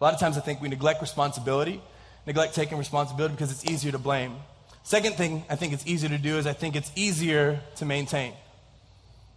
A 0.00 0.04
lot 0.04 0.12
of 0.12 0.20
times 0.20 0.36
I 0.36 0.40
think 0.40 0.60
we 0.60 0.68
neglect 0.68 1.00
responsibility, 1.00 1.80
neglect 2.26 2.54
taking 2.54 2.78
responsibility 2.78 3.34
because 3.34 3.52
it's 3.52 3.64
easier 3.64 3.92
to 3.92 3.98
blame. 3.98 4.36
Second 4.82 5.14
thing 5.14 5.44
I 5.48 5.56
think 5.56 5.72
it's 5.72 5.86
easier 5.86 6.10
to 6.10 6.18
do 6.18 6.36
is 6.36 6.46
I 6.46 6.52
think 6.52 6.76
it's 6.76 6.90
easier 6.96 7.60
to 7.76 7.84
maintain. 7.84 8.34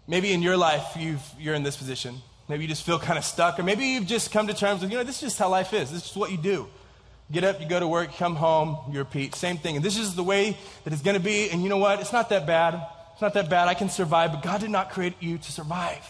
Maybe 0.08 0.34
in 0.34 0.42
your 0.42 0.58
life 0.58 0.96
you 0.98 1.20
are 1.46 1.54
in 1.54 1.64
this 1.64 1.78
position. 1.78 2.18
Maybe 2.50 2.64
you 2.64 2.70
just 2.70 2.84
feel 2.84 2.98
kind 2.98 3.18
of 3.18 3.26
stuck, 3.26 3.60
or 3.60 3.64
maybe 3.64 3.86
you've 3.86 4.08
just 4.08 4.32
come 4.32 4.48
to 4.48 4.54
terms 4.54 4.82
with, 4.82 4.90
you 4.90 4.98
know, 4.98 5.04
this 5.04 5.18
is 5.18 5.22
just 5.22 5.40
how 5.40 5.50
life 5.50 5.74
is. 5.74 5.92
This 5.92 6.10
is 6.10 6.16
what 6.16 6.32
you 6.32 6.38
do. 6.38 6.68
Get 7.30 7.44
up, 7.44 7.60
you 7.60 7.68
go 7.68 7.78
to 7.78 7.88
work, 7.88 8.16
come 8.16 8.38
home, 8.38 8.78
you 8.90 9.00
repeat. 9.00 9.36
Same 9.36 9.58
thing. 9.58 9.76
And 9.76 9.84
this 9.84 9.98
is 9.98 10.16
the 10.16 10.24
way 10.24 10.58
that 10.86 10.94
it's 10.94 11.02
going 11.02 11.18
to 11.18 11.24
be. 11.24 11.50
And 11.50 11.62
you 11.62 11.68
know 11.68 11.78
what? 11.78 12.00
It's 12.00 12.14
not 12.14 12.30
that 12.30 12.48
bad. 12.48 12.82
It's 13.18 13.22
not 13.24 13.34
that 13.34 13.50
bad. 13.50 13.68
I 13.68 13.74
can 13.74 13.90
survive, 13.90 14.32
but 14.32 14.44
God 14.44 14.62
did 14.62 14.70
not 14.70 14.92
create 14.92 15.16
you 15.20 15.40
to 15.40 15.52
survive. 15.52 16.08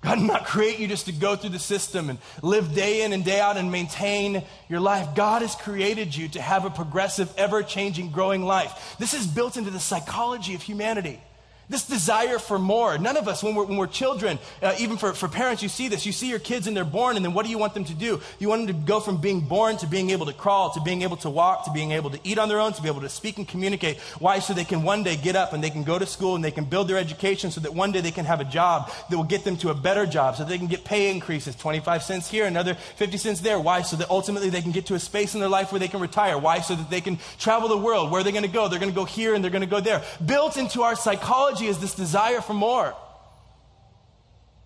God 0.00 0.14
did 0.14 0.26
not 0.26 0.46
create 0.46 0.78
you 0.78 0.88
just 0.88 1.04
to 1.04 1.12
go 1.12 1.36
through 1.36 1.50
the 1.50 1.58
system 1.58 2.08
and 2.08 2.18
live 2.40 2.74
day 2.74 3.02
in 3.02 3.12
and 3.12 3.22
day 3.22 3.40
out 3.40 3.58
and 3.58 3.70
maintain 3.70 4.42
your 4.70 4.80
life. 4.80 5.14
God 5.14 5.42
has 5.42 5.54
created 5.54 6.16
you 6.16 6.28
to 6.28 6.40
have 6.40 6.64
a 6.64 6.70
progressive, 6.70 7.30
ever 7.36 7.62
changing, 7.62 8.10
growing 8.10 8.42
life. 8.42 8.96
This 8.98 9.12
is 9.12 9.26
built 9.26 9.58
into 9.58 9.68
the 9.68 9.78
psychology 9.78 10.54
of 10.54 10.62
humanity. 10.62 11.20
This 11.68 11.86
desire 11.86 12.38
for 12.38 12.58
more. 12.58 12.98
None 12.98 13.16
of 13.16 13.26
us, 13.26 13.42
when 13.42 13.54
we're, 13.54 13.64
when 13.64 13.78
we're 13.78 13.86
children, 13.86 14.38
uh, 14.62 14.74
even 14.78 14.98
for, 14.98 15.14
for 15.14 15.28
parents, 15.28 15.62
you 15.62 15.70
see 15.70 15.88
this. 15.88 16.04
You 16.04 16.12
see 16.12 16.28
your 16.28 16.38
kids 16.38 16.66
and 16.66 16.76
they're 16.76 16.84
born, 16.84 17.16
and 17.16 17.24
then 17.24 17.32
what 17.32 17.46
do 17.46 17.50
you 17.50 17.56
want 17.56 17.72
them 17.72 17.84
to 17.86 17.94
do? 17.94 18.20
You 18.38 18.50
want 18.50 18.66
them 18.66 18.76
to 18.76 18.86
go 18.86 19.00
from 19.00 19.16
being 19.16 19.40
born 19.40 19.78
to 19.78 19.86
being 19.86 20.10
able 20.10 20.26
to 20.26 20.34
crawl, 20.34 20.70
to 20.72 20.80
being 20.80 21.00
able 21.02 21.16
to 21.18 21.30
walk, 21.30 21.64
to 21.64 21.70
being 21.70 21.92
able 21.92 22.10
to 22.10 22.20
eat 22.22 22.38
on 22.38 22.50
their 22.50 22.60
own, 22.60 22.74
to 22.74 22.82
be 22.82 22.88
able 22.88 23.00
to 23.00 23.08
speak 23.08 23.38
and 23.38 23.48
communicate. 23.48 23.98
Why? 24.18 24.40
So 24.40 24.52
they 24.52 24.64
can 24.64 24.82
one 24.82 25.04
day 25.04 25.16
get 25.16 25.36
up 25.36 25.54
and 25.54 25.64
they 25.64 25.70
can 25.70 25.84
go 25.84 25.98
to 25.98 26.04
school 26.04 26.34
and 26.34 26.44
they 26.44 26.50
can 26.50 26.66
build 26.66 26.86
their 26.86 26.98
education 26.98 27.50
so 27.50 27.62
that 27.62 27.72
one 27.72 27.92
day 27.92 28.02
they 28.02 28.10
can 28.10 28.26
have 28.26 28.40
a 28.40 28.44
job 28.44 28.90
that 29.08 29.16
will 29.16 29.24
get 29.24 29.44
them 29.44 29.56
to 29.58 29.70
a 29.70 29.74
better 29.74 30.04
job, 30.04 30.36
so 30.36 30.44
they 30.44 30.58
can 30.58 30.66
get 30.66 30.84
pay 30.84 31.10
increases 31.10 31.56
25 31.56 32.02
cents 32.02 32.30
here, 32.30 32.44
another 32.44 32.74
50 32.74 33.16
cents 33.16 33.40
there. 33.40 33.58
Why? 33.58 33.80
So 33.80 33.96
that 33.96 34.10
ultimately 34.10 34.50
they 34.50 34.60
can 34.60 34.72
get 34.72 34.86
to 34.86 34.94
a 34.94 35.00
space 35.00 35.32
in 35.32 35.40
their 35.40 35.48
life 35.48 35.72
where 35.72 35.78
they 35.78 35.88
can 35.88 36.00
retire. 36.00 36.36
Why? 36.36 36.60
So 36.60 36.74
that 36.74 36.90
they 36.90 37.00
can 37.00 37.18
travel 37.38 37.70
the 37.70 37.78
world. 37.78 38.10
Where 38.10 38.20
are 38.20 38.24
they 38.24 38.32
going 38.32 38.44
to 38.44 38.50
go? 38.50 38.68
They're 38.68 38.78
going 38.78 38.92
to 38.92 38.94
go 38.94 39.06
here 39.06 39.34
and 39.34 39.42
they're 39.42 39.50
going 39.50 39.62
to 39.62 39.66
go 39.66 39.80
there. 39.80 40.02
Built 40.26 40.58
into 40.58 40.82
our 40.82 40.94
psychology 40.94 41.53
is 41.62 41.78
this 41.78 41.94
desire 41.94 42.14
desire 42.14 42.40
for 42.40 42.54
more. 42.54 42.94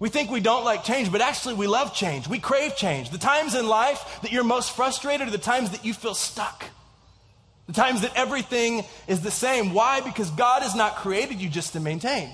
We 0.01 0.11
think 0.11 0.31
we 0.31 0.41
don't 0.41 0.65
like 0.65 0.85
change, 0.85 1.11
but 1.11 1.21
actually 1.21 1.55
we 1.55 1.67
love 1.67 1.95
change. 1.95 2.29
We 2.29 2.39
crave 2.39 2.77
change. 2.77 3.11
The 3.11 3.19
times 3.19 3.55
in 3.55 3.67
life 3.67 4.21
that 4.23 4.33
you're 4.33 4.45
most 4.45 4.77
frustrated 4.77 5.27
are 5.27 5.31
the 5.31 5.39
times 5.39 5.71
that 5.71 5.85
you 5.85 5.95
feel 5.95 6.15
stuck. 6.15 6.65
The 7.67 7.73
times 7.73 8.03
that 8.03 8.15
everything 8.15 8.85
is 9.09 9.23
the 9.23 9.31
same. 9.31 9.73
Why? 9.73 10.01
Because 10.01 10.31
God 10.31 10.63
has 10.63 10.75
not 10.75 10.97
created 10.97 11.41
you 11.41 11.49
just 11.49 11.73
to 11.73 11.81
maintain. 11.81 12.31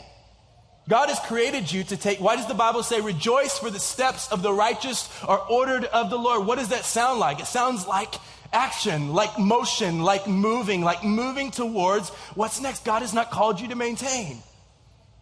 God 0.89 1.09
has 1.09 1.19
created 1.21 1.73
you 1.73 1.85
to 1.85 1.97
take. 1.97 2.21
Why 2.21 2.37
does 2.37 2.47
the 2.47 2.55
Bible 2.55 2.83
say, 2.83 3.01
rejoice 3.01 3.59
for 3.59 3.71
the 3.71 3.81
steps 3.81 4.31
of 4.31 4.43
the 4.43 4.53
righteous 4.53 5.09
are 5.25 5.41
ordered 5.49 5.87
of 5.87 6.11
the 6.11 6.19
Lord? 6.19 6.47
What 6.47 6.59
does 6.59 6.69
that 6.69 6.85
sound 6.85 7.19
like? 7.19 7.41
It 7.41 7.47
sounds 7.47 7.87
like 7.87 8.15
action, 8.55 9.13
like 9.13 9.39
motion, 9.39 10.03
like 10.03 10.27
moving, 10.27 10.83
like 10.83 11.05
moving 11.05 11.51
towards 11.51 12.11
what's 12.35 12.61
next. 12.61 12.85
God 12.85 13.03
has 13.03 13.13
not 13.13 13.31
called 13.31 13.61
you 13.61 13.69
to 13.69 13.75
maintain. 13.75 14.39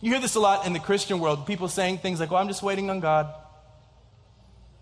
You 0.00 0.10
hear 0.10 0.20
this 0.20 0.34
a 0.34 0.40
lot 0.40 0.66
in 0.66 0.72
the 0.72 0.80
Christian 0.80 1.20
world. 1.20 1.46
People 1.46 1.68
saying 1.68 1.98
things 1.98 2.20
like, 2.20 2.30
well, 2.30 2.40
I'm 2.40 2.48
just 2.48 2.62
waiting 2.62 2.90
on 2.90 3.00
God. 3.00 3.32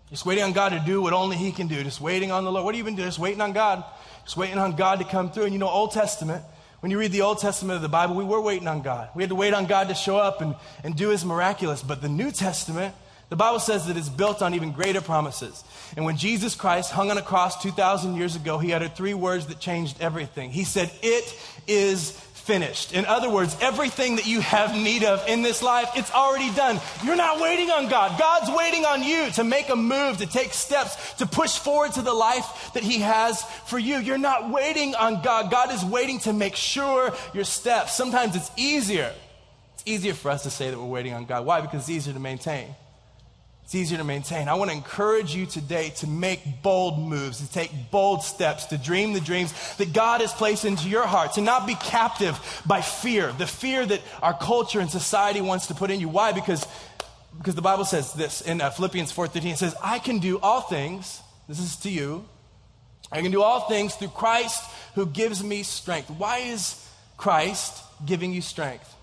Just 0.09 0.25
waiting 0.25 0.43
on 0.43 0.51
God 0.51 0.69
to 0.69 0.79
do 0.79 1.01
what 1.01 1.13
only 1.13 1.37
He 1.37 1.51
can 1.51 1.67
do. 1.67 1.81
Just 1.83 2.01
waiting 2.01 2.31
on 2.31 2.43
the 2.43 2.51
Lord. 2.51 2.65
What 2.65 2.73
do 2.73 2.77
you 2.77 2.83
even 2.83 2.95
doing? 2.95 3.07
Just 3.07 3.19
waiting 3.19 3.39
on 3.39 3.53
God. 3.53 3.83
Just 4.25 4.35
waiting 4.35 4.57
on 4.57 4.75
God 4.75 4.99
to 4.99 5.05
come 5.05 5.31
through. 5.31 5.45
And 5.45 5.53
you 5.53 5.59
know, 5.59 5.69
Old 5.69 5.93
Testament, 5.93 6.43
when 6.81 6.91
you 6.91 6.99
read 6.99 7.11
the 7.11 7.21
Old 7.21 7.39
Testament 7.39 7.77
of 7.77 7.81
the 7.81 7.89
Bible, 7.89 8.15
we 8.15 8.25
were 8.25 8.41
waiting 8.41 8.67
on 8.67 8.81
God. 8.81 9.09
We 9.15 9.23
had 9.23 9.29
to 9.29 9.35
wait 9.35 9.53
on 9.53 9.67
God 9.67 9.87
to 9.87 9.95
show 9.95 10.17
up 10.17 10.41
and, 10.41 10.55
and 10.83 10.97
do 10.97 11.09
His 11.09 11.23
miraculous. 11.23 11.81
But 11.81 12.01
the 12.01 12.09
New 12.09 12.31
Testament, 12.31 12.93
the 13.31 13.37
Bible 13.37 13.59
says 13.59 13.87
that 13.87 13.95
it's 13.95 14.09
built 14.09 14.41
on 14.41 14.55
even 14.55 14.73
greater 14.73 14.99
promises. 14.99 15.63
And 15.95 16.03
when 16.03 16.17
Jesus 16.17 16.53
Christ 16.53 16.91
hung 16.91 17.11
on 17.11 17.17
a 17.17 17.21
cross 17.21 17.63
2,000 17.63 18.17
years 18.17 18.35
ago, 18.35 18.57
He 18.57 18.73
uttered 18.73 18.93
three 18.93 19.13
words 19.13 19.47
that 19.47 19.57
changed 19.57 20.01
everything. 20.01 20.51
He 20.51 20.65
said, 20.65 20.91
It 21.01 21.33
is 21.65 22.11
finished. 22.11 22.91
In 22.93 23.05
other 23.05 23.29
words, 23.29 23.55
everything 23.61 24.17
that 24.17 24.27
you 24.27 24.41
have 24.41 24.75
need 24.75 25.05
of 25.05 25.25
in 25.29 25.43
this 25.43 25.63
life, 25.63 25.89
it's 25.95 26.11
already 26.11 26.53
done. 26.55 26.77
You're 27.05 27.15
not 27.15 27.39
waiting 27.39 27.69
on 27.69 27.87
God. 27.87 28.19
God's 28.19 28.51
waiting 28.51 28.83
on 28.83 29.01
you 29.01 29.29
to 29.31 29.45
make 29.45 29.69
a 29.69 29.77
move, 29.77 30.17
to 30.17 30.25
take 30.25 30.51
steps, 30.51 31.13
to 31.13 31.25
push 31.25 31.57
forward 31.57 31.93
to 31.93 32.01
the 32.01 32.13
life 32.13 32.71
that 32.73 32.83
He 32.83 32.99
has 32.99 33.43
for 33.65 33.79
you. 33.79 33.99
You're 33.99 34.17
not 34.17 34.49
waiting 34.49 34.93
on 34.95 35.21
God. 35.21 35.49
God 35.49 35.73
is 35.73 35.85
waiting 35.85 36.19
to 36.19 36.33
make 36.33 36.57
sure 36.57 37.13
your 37.33 37.45
steps. 37.45 37.95
Sometimes 37.95 38.35
it's 38.35 38.51
easier. 38.57 39.13
It's 39.75 39.83
easier 39.85 40.15
for 40.15 40.31
us 40.31 40.43
to 40.43 40.49
say 40.49 40.69
that 40.69 40.77
we're 40.77 40.83
waiting 40.83 41.13
on 41.13 41.23
God. 41.23 41.45
Why? 41.45 41.61
Because 41.61 41.83
it's 41.83 41.89
easier 41.89 42.13
to 42.13 42.19
maintain. 42.19 42.75
It's 43.71 43.75
easier 43.77 43.99
to 43.99 44.03
maintain. 44.03 44.49
I 44.49 44.55
want 44.55 44.69
to 44.69 44.75
encourage 44.75 45.33
you 45.33 45.45
today 45.45 45.91
to 45.99 46.07
make 46.07 46.61
bold 46.61 46.99
moves, 46.99 47.37
to 47.39 47.49
take 47.49 47.71
bold 47.89 48.21
steps, 48.21 48.65
to 48.65 48.77
dream 48.77 49.13
the 49.13 49.21
dreams 49.21 49.53
that 49.77 49.93
God 49.93 50.19
has 50.19 50.33
placed 50.33 50.65
into 50.65 50.89
your 50.89 51.07
heart, 51.07 51.35
to 51.35 51.41
not 51.41 51.65
be 51.65 51.75
captive 51.75 52.37
by 52.65 52.81
fear, 52.81 53.31
the 53.31 53.47
fear 53.47 53.85
that 53.85 54.01
our 54.21 54.33
culture 54.33 54.81
and 54.81 54.91
society 54.91 55.39
wants 55.39 55.67
to 55.67 55.73
put 55.73 55.89
in 55.89 56.01
you. 56.01 56.09
Why? 56.09 56.33
Because, 56.33 56.67
because 57.37 57.55
the 57.55 57.61
Bible 57.61 57.85
says 57.85 58.11
this 58.11 58.41
in 58.41 58.59
uh, 58.59 58.71
Philippians 58.71 59.13
4.13. 59.13 59.53
It 59.53 59.57
says, 59.57 59.73
I 59.81 59.99
can 59.99 60.19
do 60.19 60.37
all 60.39 60.59
things, 60.59 61.21
this 61.47 61.59
is 61.59 61.77
to 61.77 61.89
you, 61.89 62.25
I 63.09 63.21
can 63.21 63.31
do 63.31 63.41
all 63.41 63.69
things 63.69 63.95
through 63.95 64.09
Christ 64.09 64.69
who 64.95 65.05
gives 65.05 65.41
me 65.41 65.63
strength. 65.63 66.09
Why 66.09 66.39
is 66.39 66.85
Christ 67.15 67.81
giving 68.05 68.33
you 68.33 68.41
strength? 68.41 68.93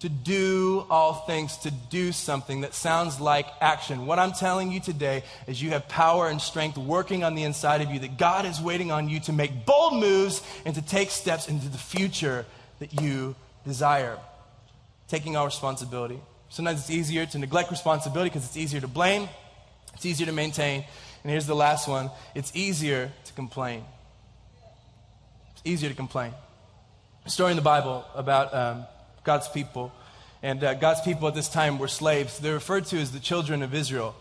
To 0.00 0.08
do 0.08 0.86
all 0.88 1.12
things, 1.12 1.58
to 1.58 1.70
do 1.70 2.10
something 2.10 2.62
that 2.62 2.72
sounds 2.72 3.20
like 3.20 3.46
action. 3.60 4.06
What 4.06 4.18
I'm 4.18 4.32
telling 4.32 4.72
you 4.72 4.80
today 4.80 5.22
is 5.46 5.62
you 5.62 5.70
have 5.70 5.88
power 5.88 6.28
and 6.28 6.40
strength 6.40 6.78
working 6.78 7.22
on 7.22 7.34
the 7.34 7.42
inside 7.42 7.82
of 7.82 7.90
you, 7.90 8.00
that 8.00 8.16
God 8.16 8.46
is 8.46 8.60
waiting 8.60 8.90
on 8.90 9.10
you 9.10 9.20
to 9.20 9.32
make 9.32 9.66
bold 9.66 9.94
moves 9.94 10.42
and 10.64 10.74
to 10.74 10.82
take 10.82 11.10
steps 11.10 11.48
into 11.48 11.68
the 11.68 11.78
future 11.78 12.46
that 12.78 13.02
you 13.02 13.36
desire. 13.66 14.18
Taking 15.06 15.36
our 15.36 15.44
responsibility. 15.44 16.18
Sometimes 16.48 16.80
it's 16.80 16.90
easier 16.90 17.26
to 17.26 17.38
neglect 17.38 17.70
responsibility 17.70 18.30
because 18.30 18.46
it's 18.46 18.56
easier 18.56 18.80
to 18.80 18.88
blame, 18.88 19.28
it's 19.94 20.06
easier 20.06 20.26
to 20.26 20.32
maintain. 20.32 20.84
And 21.22 21.30
here's 21.30 21.46
the 21.46 21.54
last 21.54 21.86
one 21.86 22.10
it's 22.34 22.56
easier 22.56 23.12
to 23.26 23.32
complain. 23.34 23.84
It's 25.52 25.62
easier 25.66 25.90
to 25.90 25.96
complain. 25.96 26.32
A 27.26 27.30
story 27.30 27.50
in 27.50 27.56
the 27.56 27.62
Bible 27.62 28.06
about. 28.14 28.54
Um, 28.54 28.86
God's 29.24 29.48
people. 29.48 29.92
And 30.42 30.64
uh, 30.64 30.74
God's 30.74 31.00
people 31.02 31.28
at 31.28 31.34
this 31.34 31.48
time 31.48 31.78
were 31.78 31.88
slaves. 31.88 32.38
They're 32.38 32.54
referred 32.54 32.86
to 32.86 32.98
as 32.98 33.12
the 33.12 33.20
children 33.20 33.62
of 33.62 33.74
Israel. 33.74 34.14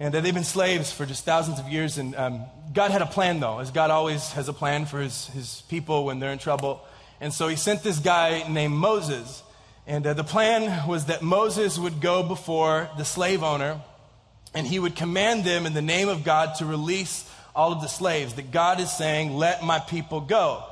And 0.00 0.14
uh, 0.14 0.20
they've 0.20 0.34
been 0.34 0.44
slaves 0.44 0.90
for 0.90 1.06
just 1.06 1.24
thousands 1.24 1.58
of 1.60 1.68
years. 1.68 1.98
And 1.98 2.16
um, 2.16 2.44
God 2.72 2.90
had 2.90 3.02
a 3.02 3.06
plan, 3.06 3.40
though, 3.40 3.58
as 3.58 3.70
God 3.70 3.90
always 3.90 4.32
has 4.32 4.48
a 4.48 4.52
plan 4.52 4.86
for 4.86 5.00
his, 5.00 5.26
his 5.28 5.62
people 5.68 6.04
when 6.04 6.18
they're 6.18 6.32
in 6.32 6.38
trouble. 6.38 6.84
And 7.20 7.32
so 7.32 7.48
he 7.48 7.56
sent 7.56 7.82
this 7.82 7.98
guy 7.98 8.44
named 8.48 8.74
Moses. 8.74 9.42
And 9.86 10.06
uh, 10.06 10.14
the 10.14 10.24
plan 10.24 10.88
was 10.88 11.06
that 11.06 11.22
Moses 11.22 11.78
would 11.78 12.00
go 12.00 12.22
before 12.22 12.90
the 12.96 13.04
slave 13.04 13.42
owner 13.42 13.80
and 14.54 14.66
he 14.66 14.78
would 14.78 14.96
command 14.96 15.44
them 15.44 15.66
in 15.66 15.72
the 15.72 15.82
name 15.82 16.08
of 16.08 16.24
God 16.24 16.56
to 16.56 16.66
release 16.66 17.28
all 17.54 17.72
of 17.72 17.80
the 17.80 17.88
slaves, 17.88 18.34
that 18.34 18.50
God 18.50 18.80
is 18.80 18.90
saying, 18.90 19.34
Let 19.36 19.62
my 19.62 19.78
people 19.78 20.20
go. 20.20 20.64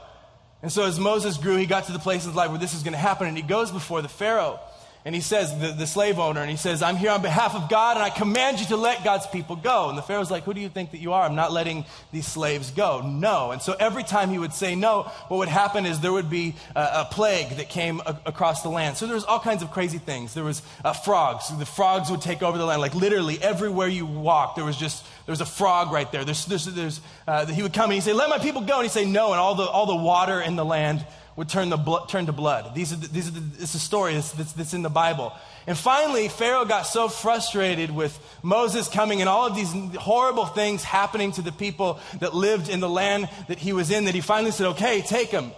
And 0.63 0.71
so 0.71 0.85
as 0.85 0.99
Moses 1.01 1.39
grew, 1.39 1.57
he 1.57 1.67
got 1.67 1.87
to 1.87 1.93
the 1.93 1.99
place 1.99 2.25
in 2.25 2.31
his 2.31 2.37
life 2.37 2.51
where 2.51 2.59
this 2.59 2.75
is 2.75 2.83
going 2.83 2.93
to 2.93 2.99
happen, 2.99 3.27
and 3.27 3.37
he 3.37 3.43
goes 3.43 3.71
before 3.71 4.03
the 4.03 4.09
Pharaoh. 4.09 4.61
And 5.03 5.15
he 5.15 5.23
says, 5.23 5.59
the, 5.59 5.73
the, 5.73 5.87
slave 5.87 6.19
owner, 6.19 6.43
and 6.43 6.51
he 6.51 6.59
says, 6.59 6.83
I'm 6.83 6.97
here 6.97 7.11
on 7.11 7.23
behalf 7.23 7.55
of 7.55 7.71
God, 7.71 7.97
and 7.97 8.05
I 8.05 8.11
command 8.11 8.61
you 8.61 8.67
to 8.67 8.77
let 8.77 9.03
God's 9.03 9.27
people 9.27 9.57
go. 9.57 9.89
And 9.89 9.97
the 9.97 10.03
Pharaoh's 10.03 10.31
like, 10.31 10.43
Who 10.45 10.53
do 10.53 10.61
you 10.61 10.69
think 10.69 10.91
that 10.91 10.99
you 10.99 11.15
are? 11.15 11.23
I'm 11.23 11.35
not 11.35 11.53
letting 11.53 11.87
these 12.13 12.27
slaves 12.27 12.71
go. 12.71 13.01
No. 13.01 13.51
And 13.51 13.63
so 13.63 13.75
every 13.81 14.03
time 14.03 14.29
he 14.29 14.39
would 14.39 14.53
say 14.53 14.75
no, 14.75 15.05
what 15.29 15.39
would 15.39 15.49
happen 15.49 15.87
is 15.87 16.01
there 16.01 16.13
would 16.13 16.29
be 16.29 16.55
a, 16.77 16.81
a 16.81 17.09
plague 17.11 17.57
that 17.57 17.71
came 17.71 18.03
a, 18.05 18.21
across 18.27 18.63
the 18.63 18.69
land. 18.69 18.99
So 18.99 19.07
there 19.07 19.15
was 19.15 19.25
all 19.25 19.41
kinds 19.41 19.63
of 19.63 19.71
crazy 19.71 19.97
things. 19.97 20.35
There 20.35 20.45
was 20.45 20.61
uh, 20.85 20.93
frogs. 20.93 21.49
The 21.57 21.65
frogs 21.65 22.11
would 22.11 22.21
take 22.21 22.43
over 22.43 22.59
the 22.59 22.67
land. 22.67 22.83
Like 22.83 22.95
literally 22.95 23.43
everywhere 23.43 23.89
you 23.89 24.05
walked, 24.05 24.57
there 24.57 24.67
was 24.67 24.77
just, 24.77 25.03
was 25.31 25.41
a 25.41 25.47
frog 25.47 25.93
right 25.93 26.11
there. 26.13 26.25
There's, 26.25 26.45
there's, 26.47 26.65
there's, 26.67 27.01
uh, 27.27 27.47
he 27.47 27.63
would 27.63 27.73
come 27.73 27.87
and 27.87 27.95
he'd 27.95 28.03
say, 28.03 28.13
Let 28.13 28.31
my 28.31 28.39
people 28.39 28.63
go. 28.63 28.77
And 28.77 28.85
he'd 28.85 28.93
say 28.93 29.05
no, 29.05 29.33
and 29.33 29.41
all 29.41 29.55
the, 29.55 29.65
all 29.65 29.87
the 29.87 29.97
water 29.97 30.41
in 30.41 30.57
the 30.57 30.65
land 30.65 31.05
would 31.37 31.49
turn, 31.49 31.71
the 31.71 32.05
turn 32.09 32.27
to 32.27 32.33
blood. 32.33 32.75
These 32.75 32.93
are 32.93 32.97
the, 32.97 33.09
these 33.09 33.29
are 33.29 33.33
the, 33.33 33.63
it's 33.63 33.75
a 33.75 33.79
story 33.79 34.15
that's, 34.15 34.33
that's, 34.33 34.53
that's 34.53 34.75
in 34.75 34.83
the 34.83 34.91
Bible. 34.91 35.33
And 35.67 35.77
finally, 35.77 36.29
Pharaoh 36.29 36.65
got 36.65 36.83
so 36.83 37.09
frustrated 37.09 37.91
with 37.91 38.19
Moses 38.43 38.89
coming 38.89 39.21
and 39.21 39.29
all 39.29 39.47
of 39.47 39.55
these 39.55 39.73
horrible 39.97 40.47
things 40.47 40.83
happening 40.83 41.33
to 41.33 41.43
the 41.43 41.53
people 41.53 42.01
that 42.19 42.35
lived 42.35 42.69
in 42.69 42.81
the 42.81 42.89
land 42.89 43.29
that 43.49 43.59
he 43.59 43.73
was 43.73 43.91
in 43.91 44.05
that 44.05 44.15
he 44.15 44.21
finally 44.21 44.51
said, 44.51 44.67
okay, 44.69 45.01
take 45.03 45.31
them. 45.31 45.53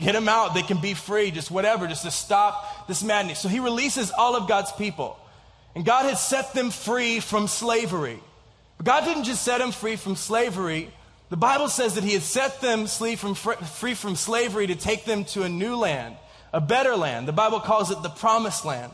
Get 0.00 0.12
them 0.12 0.28
out. 0.28 0.54
They 0.54 0.62
can 0.62 0.80
be 0.80 0.94
free, 0.94 1.32
just 1.32 1.50
whatever, 1.50 1.88
just 1.88 2.04
to 2.04 2.10
stop 2.10 2.86
this 2.86 3.02
madness. 3.02 3.40
So 3.40 3.48
he 3.48 3.58
releases 3.58 4.12
all 4.12 4.36
of 4.36 4.48
God's 4.48 4.70
people. 4.72 5.18
And 5.74 5.84
God 5.84 6.04
had 6.04 6.16
set 6.16 6.54
them 6.54 6.70
free 6.70 7.18
from 7.18 7.48
slavery. 7.48 8.20
But 8.76 8.86
God 8.86 9.04
didn't 9.04 9.24
just 9.24 9.42
set 9.42 9.58
them 9.58 9.72
free 9.72 9.96
from 9.96 10.16
slavery, 10.16 10.90
the 11.30 11.36
Bible 11.36 11.68
says 11.68 11.94
that 11.94 12.04
he 12.04 12.12
had 12.12 12.22
set 12.22 12.60
them 12.60 12.86
free 12.86 13.16
from 13.16 14.16
slavery 14.16 14.66
to 14.66 14.76
take 14.76 15.04
them 15.04 15.24
to 15.26 15.42
a 15.42 15.48
new 15.48 15.76
land, 15.76 16.16
a 16.52 16.60
better 16.60 16.94
land. 16.96 17.26
The 17.26 17.32
Bible 17.32 17.60
calls 17.60 17.90
it 17.90 18.02
the 18.02 18.08
promised 18.08 18.64
land. 18.64 18.92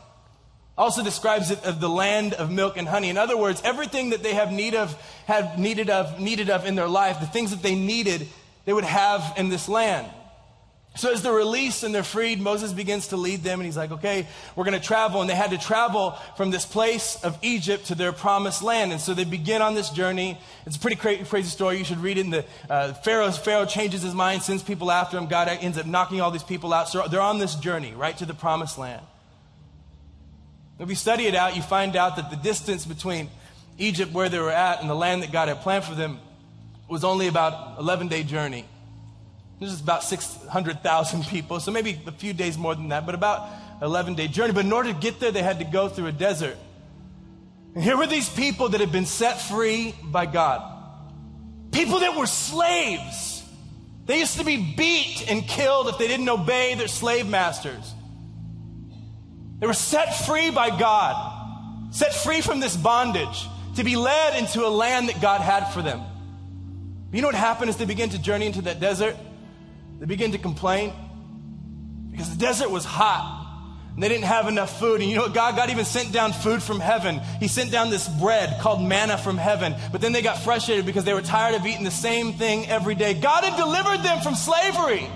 Also 0.77 1.03
describes 1.03 1.51
it 1.51 1.63
as 1.63 1.77
the 1.77 1.89
land 1.89 2.33
of 2.33 2.49
milk 2.49 2.77
and 2.77 2.87
honey. 2.87 3.09
In 3.09 3.17
other 3.17 3.37
words, 3.37 3.61
everything 3.63 4.11
that 4.11 4.23
they 4.23 4.33
have 4.33 4.51
need 4.51 4.73
of, 4.73 4.95
have 5.27 5.59
needed 5.59 5.89
of, 5.89 6.19
needed 6.19 6.49
of 6.49 6.65
in 6.65 6.75
their 6.75 6.87
life, 6.87 7.19
the 7.19 7.27
things 7.27 7.51
that 7.51 7.61
they 7.61 7.75
needed, 7.75 8.27
they 8.65 8.73
would 8.73 8.85
have 8.85 9.33
in 9.37 9.49
this 9.49 9.67
land. 9.67 10.07
So 10.95 11.13
as 11.13 11.23
they're 11.23 11.33
released 11.33 11.83
and 11.83 11.95
they're 11.95 12.03
freed, 12.03 12.41
Moses 12.41 12.73
begins 12.73 13.07
to 13.07 13.17
lead 13.17 13.43
them 13.43 13.61
and 13.61 13.65
he's 13.65 13.77
like, 13.77 13.91
okay, 13.91 14.27
we're 14.55 14.65
going 14.65 14.79
to 14.79 14.85
travel. 14.85 15.21
And 15.21 15.29
they 15.29 15.35
had 15.35 15.51
to 15.51 15.57
travel 15.57 16.11
from 16.35 16.51
this 16.51 16.65
place 16.65 17.15
of 17.23 17.37
Egypt 17.41 17.85
to 17.85 17.95
their 17.95 18.11
promised 18.11 18.61
land. 18.61 18.91
And 18.91 18.99
so 18.99 19.13
they 19.13 19.23
begin 19.23 19.61
on 19.61 19.73
this 19.73 19.89
journey. 19.89 20.37
It's 20.65 20.75
a 20.75 20.79
pretty 20.79 20.97
crazy, 20.97 21.23
crazy 21.23 21.49
story. 21.49 21.77
You 21.77 21.85
should 21.85 21.99
read 21.99 22.17
it 22.17 22.25
in 22.25 22.29
the, 22.31 22.45
uh, 22.69 22.93
Pharaoh, 22.93 23.31
Pharaoh 23.31 23.65
changes 23.65 24.01
his 24.01 24.13
mind, 24.13 24.43
sends 24.43 24.63
people 24.63 24.91
after 24.91 25.17
him. 25.17 25.27
God 25.27 25.47
ends 25.47 25.77
up 25.77 25.85
knocking 25.85 26.19
all 26.19 26.29
these 26.29 26.43
people 26.43 26.73
out. 26.73 26.89
So 26.89 27.07
they're 27.07 27.21
on 27.21 27.39
this 27.39 27.55
journey, 27.55 27.93
right 27.93 28.17
to 28.17 28.25
the 28.25 28.33
promised 28.33 28.77
land. 28.77 29.01
If 30.77 30.89
you 30.89 30.95
study 30.95 31.25
it 31.25 31.35
out, 31.35 31.55
you 31.55 31.61
find 31.61 31.95
out 31.95 32.17
that 32.17 32.31
the 32.31 32.35
distance 32.35 32.85
between 32.85 33.29
Egypt, 33.77 34.11
where 34.11 34.27
they 34.27 34.39
were 34.39 34.51
at, 34.51 34.81
and 34.81 34.89
the 34.89 34.95
land 34.95 35.23
that 35.23 35.31
God 35.31 35.47
had 35.47 35.61
planned 35.61 35.85
for 35.85 35.95
them 35.95 36.19
was 36.89 37.05
only 37.05 37.27
about 37.27 37.79
11 37.79 38.09
day 38.09 38.23
journey. 38.23 38.65
This 39.61 39.73
is 39.73 39.79
about 39.79 40.03
600,000 40.03 41.23
people, 41.27 41.59
so 41.59 41.69
maybe 41.69 42.01
a 42.07 42.11
few 42.11 42.33
days 42.33 42.57
more 42.57 42.73
than 42.73 42.89
that, 42.89 43.05
but 43.05 43.13
about 43.13 43.47
11 43.83 44.15
day 44.15 44.27
journey. 44.27 44.53
But 44.53 44.65
in 44.65 44.73
order 44.73 44.91
to 44.91 44.99
get 44.99 45.19
there, 45.19 45.29
they 45.29 45.43
had 45.43 45.59
to 45.59 45.65
go 45.65 45.87
through 45.87 46.07
a 46.07 46.11
desert. 46.11 46.57
And 47.75 47.83
here 47.83 47.95
were 47.95 48.07
these 48.07 48.27
people 48.27 48.69
that 48.69 48.81
had 48.81 48.91
been 48.91 49.05
set 49.05 49.39
free 49.39 49.93
by 50.03 50.25
God. 50.25 50.63
People 51.71 51.99
that 51.99 52.17
were 52.17 52.25
slaves. 52.25 53.43
They 54.07 54.17
used 54.17 54.39
to 54.39 54.43
be 54.43 54.73
beat 54.75 55.29
and 55.29 55.47
killed 55.47 55.89
if 55.89 55.99
they 55.99 56.07
didn't 56.07 56.27
obey 56.27 56.73
their 56.73 56.87
slave 56.87 57.27
masters. 57.27 57.93
They 59.59 59.67
were 59.67 59.73
set 59.73 60.25
free 60.25 60.49
by 60.49 60.75
God, 60.75 61.93
set 61.93 62.15
free 62.15 62.41
from 62.41 62.61
this 62.61 62.75
bondage 62.75 63.47
to 63.75 63.83
be 63.83 63.95
led 63.95 64.39
into 64.39 64.65
a 64.65 64.69
land 64.69 65.09
that 65.09 65.21
God 65.21 65.39
had 65.39 65.65
for 65.65 65.83
them. 65.83 66.01
You 67.13 67.21
know 67.21 67.27
what 67.27 67.35
happened 67.35 67.69
as 67.69 67.77
they 67.77 67.85
began 67.85 68.09
to 68.09 68.19
journey 68.19 68.47
into 68.47 68.63
that 68.63 68.79
desert? 68.79 69.15
They 70.01 70.07
began 70.07 70.31
to 70.31 70.39
complain 70.39 70.93
because 72.09 72.31
the 72.31 72.43
desert 72.43 72.71
was 72.71 72.83
hot 72.83 73.37
and 73.93 74.01
they 74.01 74.09
didn't 74.09 74.23
have 74.23 74.47
enough 74.47 74.79
food. 74.79 74.99
And 74.99 75.07
you 75.07 75.15
know 75.15 75.21
what? 75.23 75.35
God, 75.35 75.55
God 75.55 75.69
even 75.69 75.85
sent 75.85 76.11
down 76.11 76.33
food 76.33 76.63
from 76.63 76.79
heaven. 76.79 77.19
He 77.39 77.47
sent 77.47 77.71
down 77.71 77.91
this 77.91 78.07
bread 78.07 78.59
called 78.61 78.81
manna 78.81 79.15
from 79.19 79.37
heaven. 79.37 79.75
But 79.91 80.01
then 80.01 80.11
they 80.11 80.23
got 80.23 80.39
frustrated 80.39 80.87
because 80.87 81.03
they 81.03 81.13
were 81.13 81.21
tired 81.21 81.53
of 81.53 81.67
eating 81.67 81.83
the 81.83 81.91
same 81.91 82.33
thing 82.33 82.67
every 82.67 82.95
day. 82.95 83.13
God 83.13 83.43
had 83.43 83.55
delivered 83.55 84.03
them 84.03 84.21
from 84.21 84.33
slavery, 84.33 85.07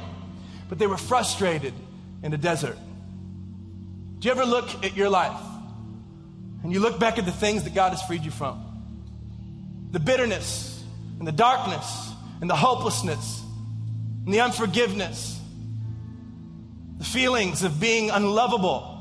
but 0.69 0.77
they 0.77 0.85
were 0.85 0.97
frustrated 0.97 1.73
in 2.21 2.29
the 2.29 2.37
desert. 2.37 2.77
Do 4.19 4.27
you 4.27 4.31
ever 4.35 4.45
look 4.45 4.85
at 4.85 4.95
your 4.95 5.09
life 5.09 5.41
and 6.61 6.71
you 6.71 6.79
look 6.79 6.99
back 6.99 7.17
at 7.17 7.25
the 7.25 7.31
things 7.31 7.63
that 7.63 7.73
God 7.73 7.89
has 7.89 8.03
freed 8.03 8.23
you 8.23 8.29
from? 8.29 8.63
The 9.89 9.99
bitterness 9.99 10.83
and 11.17 11.27
the 11.27 11.31
darkness 11.31 12.11
and 12.39 12.47
the 12.47 12.55
hopelessness 12.55 13.41
and 14.25 14.33
the 14.33 14.41
unforgiveness, 14.41 15.39
the 16.97 17.05
feelings 17.05 17.63
of 17.63 17.79
being 17.79 18.09
unlovable, 18.09 18.91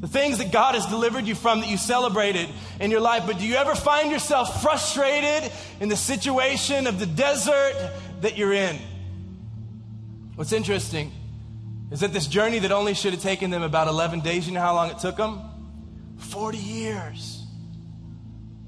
the 0.00 0.08
things 0.08 0.38
that 0.38 0.52
God 0.52 0.74
has 0.74 0.86
delivered 0.86 1.26
you 1.26 1.34
from 1.34 1.60
that 1.60 1.68
you 1.68 1.76
celebrated 1.76 2.48
in 2.78 2.90
your 2.90 3.00
life. 3.00 3.24
But 3.26 3.38
do 3.38 3.46
you 3.46 3.56
ever 3.56 3.74
find 3.74 4.12
yourself 4.12 4.62
frustrated 4.62 5.50
in 5.80 5.88
the 5.88 5.96
situation 5.96 6.86
of 6.86 7.00
the 7.00 7.06
desert 7.06 7.74
that 8.20 8.36
you're 8.36 8.52
in? 8.52 8.78
What's 10.36 10.52
interesting 10.52 11.12
is 11.90 12.00
that 12.00 12.12
this 12.12 12.26
journey 12.26 12.60
that 12.60 12.70
only 12.70 12.94
should 12.94 13.12
have 13.12 13.22
taken 13.22 13.50
them 13.50 13.62
about 13.62 13.88
11 13.88 14.20
days, 14.20 14.46
you 14.46 14.52
know 14.52 14.60
how 14.60 14.74
long 14.74 14.90
it 14.90 14.98
took 14.98 15.16
them? 15.16 15.40
40 16.18 16.58
years. 16.58 17.42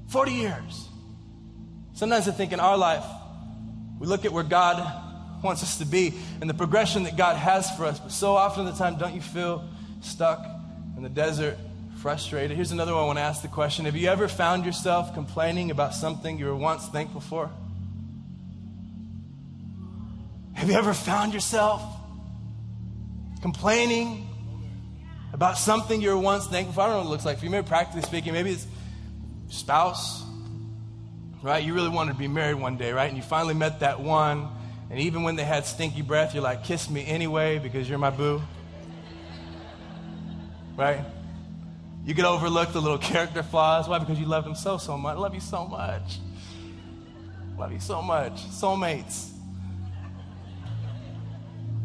40 0.07 0.31
years. 0.31 0.89
Sometimes 1.93 2.27
I 2.27 2.31
think 2.31 2.51
in 2.51 2.59
our 2.59 2.75
life, 2.75 3.05
we 3.99 4.07
look 4.07 4.25
at 4.25 4.33
where 4.33 4.43
God 4.43 5.10
wants 5.41 5.63
us 5.63 5.77
to 5.77 5.85
be 5.85 6.13
and 6.39 6.49
the 6.49 6.53
progression 6.53 7.03
that 7.03 7.17
God 7.17 7.37
has 7.37 7.69
for 7.75 7.85
us. 7.85 7.99
But 7.99 8.11
so 8.11 8.33
often 8.33 8.65
the 8.65 8.71
time, 8.71 8.97
don't 8.97 9.15
you 9.15 9.21
feel 9.21 9.67
stuck 10.01 10.45
in 10.97 11.03
the 11.03 11.09
desert, 11.09 11.57
frustrated? 11.97 12.55
Here's 12.55 12.71
another 12.71 12.93
one 12.93 13.03
I 13.03 13.05
want 13.05 13.19
to 13.19 13.23
ask 13.23 13.41
the 13.41 13.47
question 13.47 13.85
Have 13.85 13.95
you 13.95 14.07
ever 14.09 14.27
found 14.27 14.65
yourself 14.65 15.13
complaining 15.13 15.71
about 15.71 15.93
something 15.93 16.37
you 16.37 16.45
were 16.45 16.55
once 16.55 16.87
thankful 16.87 17.21
for? 17.21 17.49
Have 20.53 20.69
you 20.69 20.75
ever 20.75 20.93
found 20.93 21.33
yourself 21.33 21.81
complaining 23.41 24.27
about 25.33 25.57
something 25.57 26.01
you 26.01 26.09
were 26.09 26.17
once 26.17 26.45
thankful 26.45 26.73
for? 26.73 26.81
I 26.81 26.87
don't 26.87 26.93
know 26.93 26.99
what 26.99 27.07
it 27.07 27.09
looks 27.09 27.25
like 27.25 27.39
for 27.39 27.45
you. 27.45 27.51
Maybe 27.51 27.67
practically 27.67 28.03
speaking, 28.03 28.33
maybe 28.33 28.51
it's 28.51 28.67
spouse, 29.49 30.23
right? 31.41 31.63
You 31.63 31.73
really 31.73 31.89
wanted 31.89 32.13
to 32.13 32.19
be 32.19 32.27
married 32.27 32.55
one 32.55 32.77
day, 32.77 32.91
right? 32.91 33.07
And 33.07 33.17
you 33.17 33.23
finally 33.23 33.55
met 33.55 33.79
that 33.79 33.99
one 33.99 34.49
and 34.91 34.99
even 34.99 35.23
when 35.23 35.37
they 35.37 35.45
had 35.45 35.65
stinky 35.65 36.01
breath, 36.01 36.33
you're 36.33 36.43
like, 36.43 36.65
kiss 36.65 36.89
me 36.89 37.05
anyway 37.05 37.59
because 37.59 37.87
you're 37.87 37.97
my 37.97 38.09
boo. 38.09 38.41
Right? 40.75 40.99
You 42.05 42.13
could 42.13 42.25
overlook 42.25 42.73
the 42.73 42.81
little 42.81 42.97
character 42.97 43.41
flaws. 43.41 43.87
Why? 43.87 43.99
Because 43.99 44.19
you 44.19 44.25
love 44.25 44.43
them 44.43 44.53
so, 44.53 44.77
so 44.77 44.97
much. 44.97 45.17
Love 45.17 45.33
you 45.33 45.39
so 45.39 45.65
much. 45.65 46.19
Love 47.57 47.71
you 47.71 47.79
so 47.79 48.01
much. 48.01 48.33
Soulmates. 48.47 49.29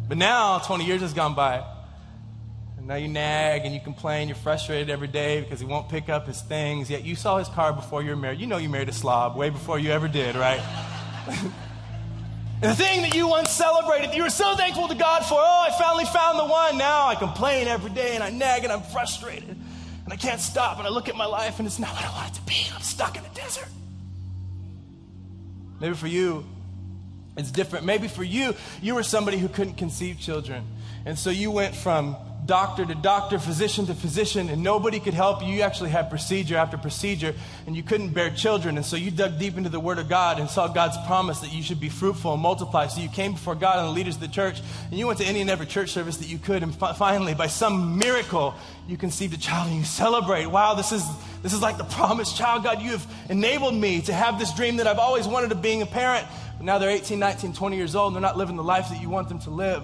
But 0.08 0.18
now, 0.18 0.58
20 0.58 0.84
years 0.84 1.00
has 1.02 1.14
gone 1.14 1.36
by. 1.36 1.64
And 2.76 2.88
now 2.88 2.96
you 2.96 3.06
nag 3.06 3.66
and 3.66 3.72
you 3.72 3.80
complain. 3.80 4.26
You're 4.26 4.36
frustrated 4.36 4.90
every 4.90 5.08
day 5.08 5.42
because 5.42 5.60
he 5.60 5.66
won't 5.66 5.88
pick 5.88 6.08
up 6.08 6.26
his 6.26 6.42
things. 6.42 6.90
Yet 6.90 7.04
you 7.04 7.14
saw 7.14 7.38
his 7.38 7.46
car 7.48 7.72
before 7.72 8.02
you 8.02 8.10
were 8.10 8.16
married. 8.16 8.40
You 8.40 8.48
know 8.48 8.56
you 8.56 8.68
married 8.68 8.88
a 8.88 8.92
slob 8.92 9.36
way 9.36 9.50
before 9.50 9.78
you 9.78 9.92
ever 9.92 10.08
did, 10.08 10.34
right? 10.34 10.60
The 12.66 12.74
thing 12.74 13.02
that 13.02 13.14
you 13.14 13.28
once 13.28 13.50
celebrated, 13.50 14.12
you 14.12 14.24
were 14.24 14.30
so 14.30 14.56
thankful 14.56 14.88
to 14.88 14.96
God 14.96 15.24
for, 15.24 15.36
oh, 15.38 15.66
I 15.68 15.70
finally 15.78 16.04
found 16.06 16.36
the 16.38 16.46
one. 16.46 16.76
Now 16.76 17.06
I 17.06 17.14
complain 17.14 17.68
every 17.68 17.90
day 17.90 18.16
and 18.16 18.24
I 18.24 18.30
nag 18.30 18.64
and 18.64 18.72
I'm 18.72 18.82
frustrated 18.82 19.50
and 19.50 20.12
I 20.12 20.16
can't 20.16 20.40
stop 20.40 20.78
and 20.78 20.86
I 20.86 20.90
look 20.90 21.08
at 21.08 21.14
my 21.14 21.26
life 21.26 21.60
and 21.60 21.66
it's 21.66 21.78
not 21.78 21.92
what 21.92 22.04
I 22.04 22.10
want 22.10 22.32
it 22.32 22.34
to 22.34 22.42
be. 22.42 22.66
I'm 22.74 22.82
stuck 22.82 23.16
in 23.16 23.22
the 23.22 23.28
desert. 23.30 23.68
Maybe 25.80 25.94
for 25.94 26.08
you, 26.08 26.44
it's 27.36 27.52
different. 27.52 27.84
Maybe 27.84 28.08
for 28.08 28.24
you, 28.24 28.54
you 28.82 28.96
were 28.96 29.04
somebody 29.04 29.38
who 29.38 29.48
couldn't 29.48 29.74
conceive 29.74 30.18
children. 30.18 30.64
And 31.04 31.16
so 31.16 31.30
you 31.30 31.52
went 31.52 31.76
from 31.76 32.16
doctor 32.46 32.86
to 32.86 32.94
doctor, 32.94 33.38
physician 33.38 33.86
to 33.86 33.94
physician, 33.94 34.48
and 34.48 34.62
nobody 34.62 35.00
could 35.00 35.14
help 35.14 35.42
you. 35.42 35.48
You 35.48 35.62
actually 35.62 35.90
had 35.90 36.08
procedure 36.08 36.56
after 36.56 36.78
procedure, 36.78 37.34
and 37.66 37.76
you 37.76 37.82
couldn't 37.82 38.10
bear 38.10 38.30
children. 38.30 38.76
And 38.76 38.86
so 38.86 38.96
you 38.96 39.10
dug 39.10 39.38
deep 39.38 39.56
into 39.56 39.68
the 39.68 39.80
Word 39.80 39.98
of 39.98 40.08
God 40.08 40.38
and 40.38 40.48
saw 40.48 40.68
God's 40.68 40.96
promise 41.06 41.40
that 41.40 41.52
you 41.52 41.62
should 41.62 41.80
be 41.80 41.88
fruitful 41.88 42.32
and 42.32 42.42
multiply. 42.42 42.86
So 42.86 43.00
you 43.00 43.08
came 43.08 43.32
before 43.32 43.54
God 43.54 43.78
and 43.78 43.88
the 43.88 43.92
leaders 43.92 44.14
of 44.14 44.20
the 44.20 44.28
church, 44.28 44.60
and 44.90 44.98
you 44.98 45.06
went 45.06 45.18
to 45.18 45.26
any 45.26 45.40
and 45.40 45.50
every 45.50 45.66
church 45.66 45.90
service 45.90 46.18
that 46.18 46.28
you 46.28 46.38
could. 46.38 46.62
And 46.62 46.74
fi- 46.74 46.92
finally, 46.92 47.34
by 47.34 47.48
some 47.48 47.98
miracle, 47.98 48.54
you 48.86 48.96
conceived 48.96 49.34
a 49.34 49.38
child 49.38 49.68
and 49.68 49.78
you 49.78 49.84
celebrate. 49.84 50.46
Wow, 50.46 50.74
this 50.74 50.92
is, 50.92 51.04
this 51.42 51.52
is 51.52 51.60
like 51.60 51.78
the 51.78 51.84
promised 51.84 52.36
child. 52.36 52.64
God, 52.64 52.80
you 52.80 52.92
have 52.92 53.06
enabled 53.28 53.74
me 53.74 54.00
to 54.02 54.12
have 54.12 54.38
this 54.38 54.54
dream 54.54 54.76
that 54.76 54.86
I've 54.86 54.98
always 54.98 55.26
wanted 55.26 55.52
of 55.52 55.60
being 55.60 55.82
a 55.82 55.86
parent. 55.86 56.26
But 56.56 56.64
now 56.64 56.78
they're 56.78 56.90
18, 56.90 57.18
19, 57.18 57.52
20 57.52 57.76
years 57.76 57.94
old, 57.94 58.08
and 58.08 58.16
they're 58.16 58.28
not 58.28 58.38
living 58.38 58.56
the 58.56 58.64
life 58.64 58.88
that 58.90 59.00
you 59.00 59.10
want 59.10 59.28
them 59.28 59.40
to 59.40 59.50
live. 59.50 59.82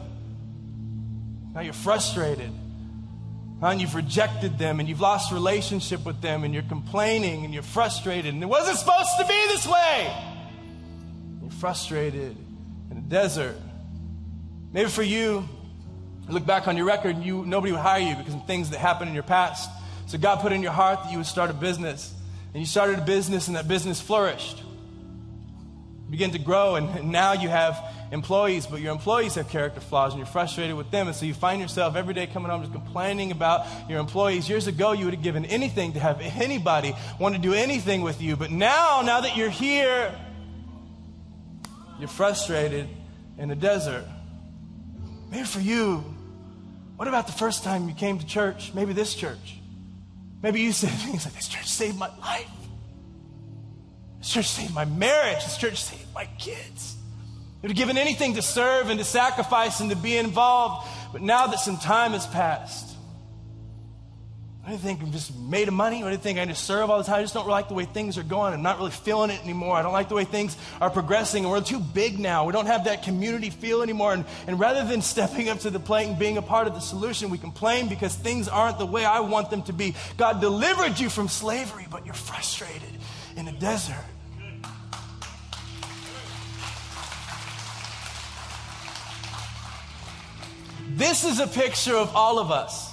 Now 1.54 1.60
you're 1.60 1.72
frustrated. 1.72 2.50
And 3.62 3.80
you've 3.80 3.94
rejected 3.94 4.58
them 4.58 4.80
and 4.80 4.88
you've 4.88 5.00
lost 5.00 5.30
relationship 5.30 6.04
with 6.04 6.20
them 6.20 6.42
and 6.42 6.52
you're 6.52 6.64
complaining 6.64 7.44
and 7.44 7.54
you're 7.54 7.62
frustrated 7.62 8.34
and 8.34 8.42
it 8.42 8.46
wasn't 8.46 8.76
supposed 8.76 9.10
to 9.20 9.24
be 9.24 9.46
this 9.48 9.66
way. 9.68 10.12
You're 11.40 11.50
frustrated 11.52 12.36
in 12.90 12.96
a 12.96 13.00
desert. 13.00 13.56
Maybe 14.72 14.88
for 14.88 15.04
you, 15.04 15.48
look 16.28 16.44
back 16.44 16.66
on 16.66 16.76
your 16.76 16.86
record 16.86 17.14
and 17.14 17.24
you 17.24 17.44
nobody 17.46 17.72
would 17.72 17.80
hire 17.80 18.00
you 18.00 18.16
because 18.16 18.34
of 18.34 18.44
things 18.48 18.70
that 18.70 18.78
happened 18.78 19.10
in 19.10 19.14
your 19.14 19.22
past. 19.22 19.70
So 20.06 20.18
God 20.18 20.40
put 20.40 20.50
in 20.50 20.60
your 20.60 20.72
heart 20.72 21.04
that 21.04 21.12
you 21.12 21.18
would 21.18 21.26
start 21.26 21.48
a 21.48 21.54
business. 21.54 22.12
And 22.54 22.60
you 22.60 22.66
started 22.66 22.98
a 22.98 23.02
business 23.02 23.46
and 23.46 23.56
that 23.56 23.68
business 23.68 24.00
flourished. 24.00 24.58
You 24.58 26.10
begin 26.10 26.32
to 26.32 26.38
grow 26.38 26.74
and, 26.74 26.88
and 26.98 27.12
now 27.12 27.32
you 27.32 27.48
have 27.48 27.80
employees, 28.12 28.66
but 28.66 28.81
your 28.81 28.92
employees 28.92 29.35
have 29.37 29.48
character 29.48 29.81
flaws 29.81 30.12
and 30.12 30.18
you're 30.18 30.27
frustrated 30.27 30.77
with 30.77 30.90
them. 30.90 31.09
And 31.09 31.16
so 31.16 31.25
you 31.25 31.33
find 31.33 31.61
yourself 31.61 31.96
every 31.96 32.12
day 32.12 32.27
coming 32.27 32.51
home 32.51 32.61
just 32.61 32.72
complaining 32.72 33.33
about 33.33 33.66
your 33.88 33.98
employees. 33.98 34.48
Years 34.48 34.66
ago, 34.66 34.92
you 34.92 35.07
would 35.07 35.14
have 35.14 35.22
given 35.22 35.46
anything 35.46 35.94
to 35.94 36.01
have 36.01 36.20
anybody 36.20 36.94
want 37.18 37.35
to 37.35 37.40
do 37.40 37.55
anything 37.55 38.03
with 38.03 38.20
you. 38.20 38.37
But 38.37 38.51
now, 38.51 39.01
now 39.03 39.22
that 39.22 39.37
you're 39.37 39.51
here, 39.51 40.14
you're 41.98 42.09
frustrated 42.09 42.87
in 43.38 43.48
the 43.48 43.57
desert. 43.57 44.05
Maybe 45.31 45.44
for 45.44 45.61
you, 45.61 46.05
what 46.96 47.09
about 47.09 47.27
the 47.27 47.33
first 47.33 47.64
time 47.64 47.88
you 47.88 47.94
came 47.94 48.18
to 48.18 48.27
church? 48.27 48.75
Maybe 48.75 48.92
this 48.92 49.14
church. 49.14 49.57
Maybe 50.42 50.61
you 50.61 50.72
said 50.72 50.90
things 50.90 51.25
like, 51.25 51.35
This 51.35 51.48
church 51.48 51.66
saved 51.66 51.98
my 51.98 52.11
life. 52.18 52.46
This 54.18 54.29
church 54.29 54.48
saved 54.48 54.75
my 54.75 54.85
marriage. 54.85 55.42
This 55.42 55.57
church 55.57 55.83
saved 55.83 56.12
my 56.14 56.27
kids. 56.38 56.96
You'd 57.62 57.70
have 57.70 57.77
given 57.77 57.96
anything 57.96 58.35
to 58.35 58.42
serve 58.42 58.90
and 58.90 58.98
to 58.98 59.05
sacrifice 59.05 59.81
and 59.81 59.90
to 59.90 59.96
be 59.96 60.16
involved. 60.16 60.88
But 61.12 61.22
now 61.22 61.46
that 61.46 61.61
some 61.61 61.77
time 61.77 62.12
has 62.12 62.27
passed, 62.27 62.92
I 64.64 64.72
not 64.72 64.81
think 64.81 65.03
I'm 65.03 65.11
just 65.11 65.37
made 65.37 65.66
of 65.66 65.75
money. 65.75 66.05
I 66.05 66.11
not 66.11 66.22
think 66.22 66.38
I 66.38 66.44
just 66.44 66.64
serve 66.64 66.88
all 66.88 66.98
the 66.98 67.05
time. 67.05 67.18
I 67.18 67.22
just 67.22 67.35
don't 67.35 67.48
like 67.48 67.66
the 67.68 67.75
way 67.75 67.85
things 67.85 68.16
are 68.16 68.22
going. 68.22 68.55
I'm 68.55 68.62
not 68.62 68.79
really 68.79 68.92
feeling 68.92 69.31
it 69.31 69.42
anymore. 69.42 69.77
I 69.77 69.83
don't 69.83 69.92
like 69.92 70.09
the 70.09 70.14
way 70.14 70.25
things 70.25 70.57
are 70.81 70.88
progressing. 70.88 71.48
We're 71.48 71.61
too 71.61 71.81
big 71.81 72.18
now. 72.20 72.46
We 72.46 72.53
don't 72.53 72.66
have 72.66 72.85
that 72.85 73.03
community 73.03 73.51
feel 73.51 73.83
anymore. 73.83 74.12
And, 74.12 74.25
and 74.46 74.61
rather 74.61 74.85
than 74.85 75.03
stepping 75.03 75.48
up 75.48 75.61
to 75.61 75.70
the 75.70 75.81
plate 75.81 76.09
and 76.09 76.18
being 76.18 76.38
a 76.38 76.42
part 76.42 76.68
of 76.68 76.75
the 76.75 76.81
solution, 76.81 77.31
we 77.31 77.38
complain 77.38 77.88
because 77.88 78.14
things 78.14 78.46
aren't 78.48 78.79
the 78.79 78.87
way 78.87 79.05
I 79.05 79.20
want 79.20 79.51
them 79.51 79.62
to 79.64 79.72
be. 79.72 79.94
God 80.16 80.40
delivered 80.40 80.98
you 80.98 81.09
from 81.09 81.29
slavery, 81.29 81.87
but 81.90 82.07
you're 82.07 82.14
frustrated 82.14 82.90
in 83.37 83.48
a 83.48 83.53
desert. 83.53 84.05
This 90.96 91.24
is 91.24 91.40
a 91.40 91.46
picture 91.46 91.96
of 91.96 92.14
all 92.14 92.38
of 92.38 92.50
us. 92.50 92.90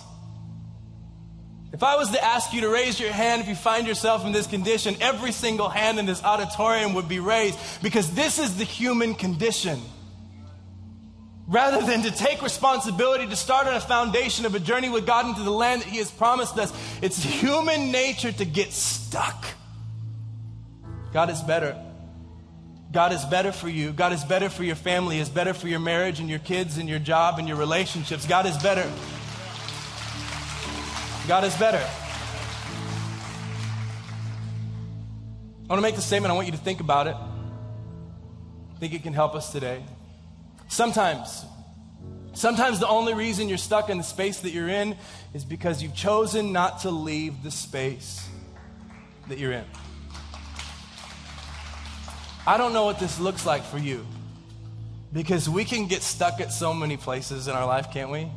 If 1.71 1.83
I 1.83 1.97
was 1.97 2.09
to 2.11 2.23
ask 2.23 2.53
you 2.53 2.61
to 2.61 2.69
raise 2.69 2.99
your 2.99 3.11
hand 3.11 3.41
if 3.41 3.47
you 3.47 3.55
find 3.55 3.85
yourself 3.85 4.25
in 4.25 4.31
this 4.31 4.47
condition, 4.47 4.95
every 5.01 5.31
single 5.31 5.69
hand 5.69 5.99
in 5.99 6.05
this 6.05 6.23
auditorium 6.23 6.93
would 6.95 7.07
be 7.07 7.19
raised 7.19 7.59
because 7.83 8.11
this 8.11 8.39
is 8.39 8.57
the 8.57 8.63
human 8.63 9.13
condition. 9.13 9.79
Rather 11.47 11.85
than 11.85 12.01
to 12.03 12.11
take 12.11 12.41
responsibility 12.41 13.27
to 13.27 13.35
start 13.35 13.67
on 13.67 13.75
a 13.75 13.81
foundation 13.81 14.45
of 14.45 14.55
a 14.55 14.59
journey 14.59 14.89
with 14.89 15.05
God 15.05 15.27
into 15.27 15.43
the 15.43 15.51
land 15.51 15.81
that 15.81 15.89
He 15.89 15.97
has 15.97 16.09
promised 16.09 16.57
us, 16.57 16.71
it's 17.01 17.21
human 17.21 17.91
nature 17.91 18.31
to 18.31 18.45
get 18.45 18.71
stuck. 18.71 19.45
God 21.11 21.29
is 21.29 21.41
better. 21.41 21.75
God 22.91 23.13
is 23.13 23.23
better 23.25 23.51
for 23.51 23.69
you. 23.69 23.91
God 23.91 24.13
is 24.13 24.23
better 24.23 24.49
for 24.49 24.63
your 24.63 24.75
family, 24.75 25.19
is 25.19 25.29
better 25.29 25.53
for 25.53 25.67
your 25.67 25.79
marriage 25.79 26.19
and 26.19 26.27
your 26.27 26.39
kids 26.39 26.77
and 26.77 26.89
your 26.89 26.97
job 26.97 27.37
and 27.37 27.47
your 27.47 27.57
relationships. 27.57 28.25
God 28.25 28.47
is 28.47 28.57
better. 28.57 28.89
God 31.27 31.43
is 31.43 31.55
better. 31.57 31.85
I 35.69 35.73
want 35.73 35.77
to 35.77 35.83
make 35.83 35.95
the 35.95 36.01
statement. 36.01 36.31
I 36.31 36.35
want 36.35 36.47
you 36.47 36.53
to 36.53 36.57
think 36.57 36.79
about 36.79 37.05
it. 37.05 37.15
I 37.15 38.79
think 38.79 38.95
it 38.95 39.03
can 39.03 39.13
help 39.13 39.35
us 39.35 39.51
today. 39.51 39.83
Sometimes, 40.67 41.45
sometimes 42.33 42.79
the 42.79 42.87
only 42.87 43.13
reason 43.13 43.49
you're 43.49 43.59
stuck 43.59 43.91
in 43.91 43.99
the 43.99 44.03
space 44.03 44.39
that 44.39 44.49
you're 44.49 44.67
in 44.67 44.97
is 45.35 45.45
because 45.45 45.83
you've 45.83 45.93
chosen 45.93 46.51
not 46.51 46.81
to 46.81 46.89
leave 46.89 47.43
the 47.43 47.51
space 47.51 48.27
that 49.27 49.37
you're 49.37 49.51
in. 49.51 49.65
I 52.49 52.57
don't 52.57 52.73
know 52.73 52.83
what 52.83 52.97
this 52.97 53.19
looks 53.19 53.45
like 53.45 53.61
for 53.61 53.77
you 53.77 54.03
because 55.13 55.47
we 55.47 55.63
can 55.63 55.85
get 55.85 56.01
stuck 56.01 56.41
at 56.41 56.51
so 56.51 56.73
many 56.73 56.97
places 56.97 57.47
in 57.47 57.53
our 57.53 57.67
life, 57.67 57.91
can't 57.93 58.09
we? 58.09 58.27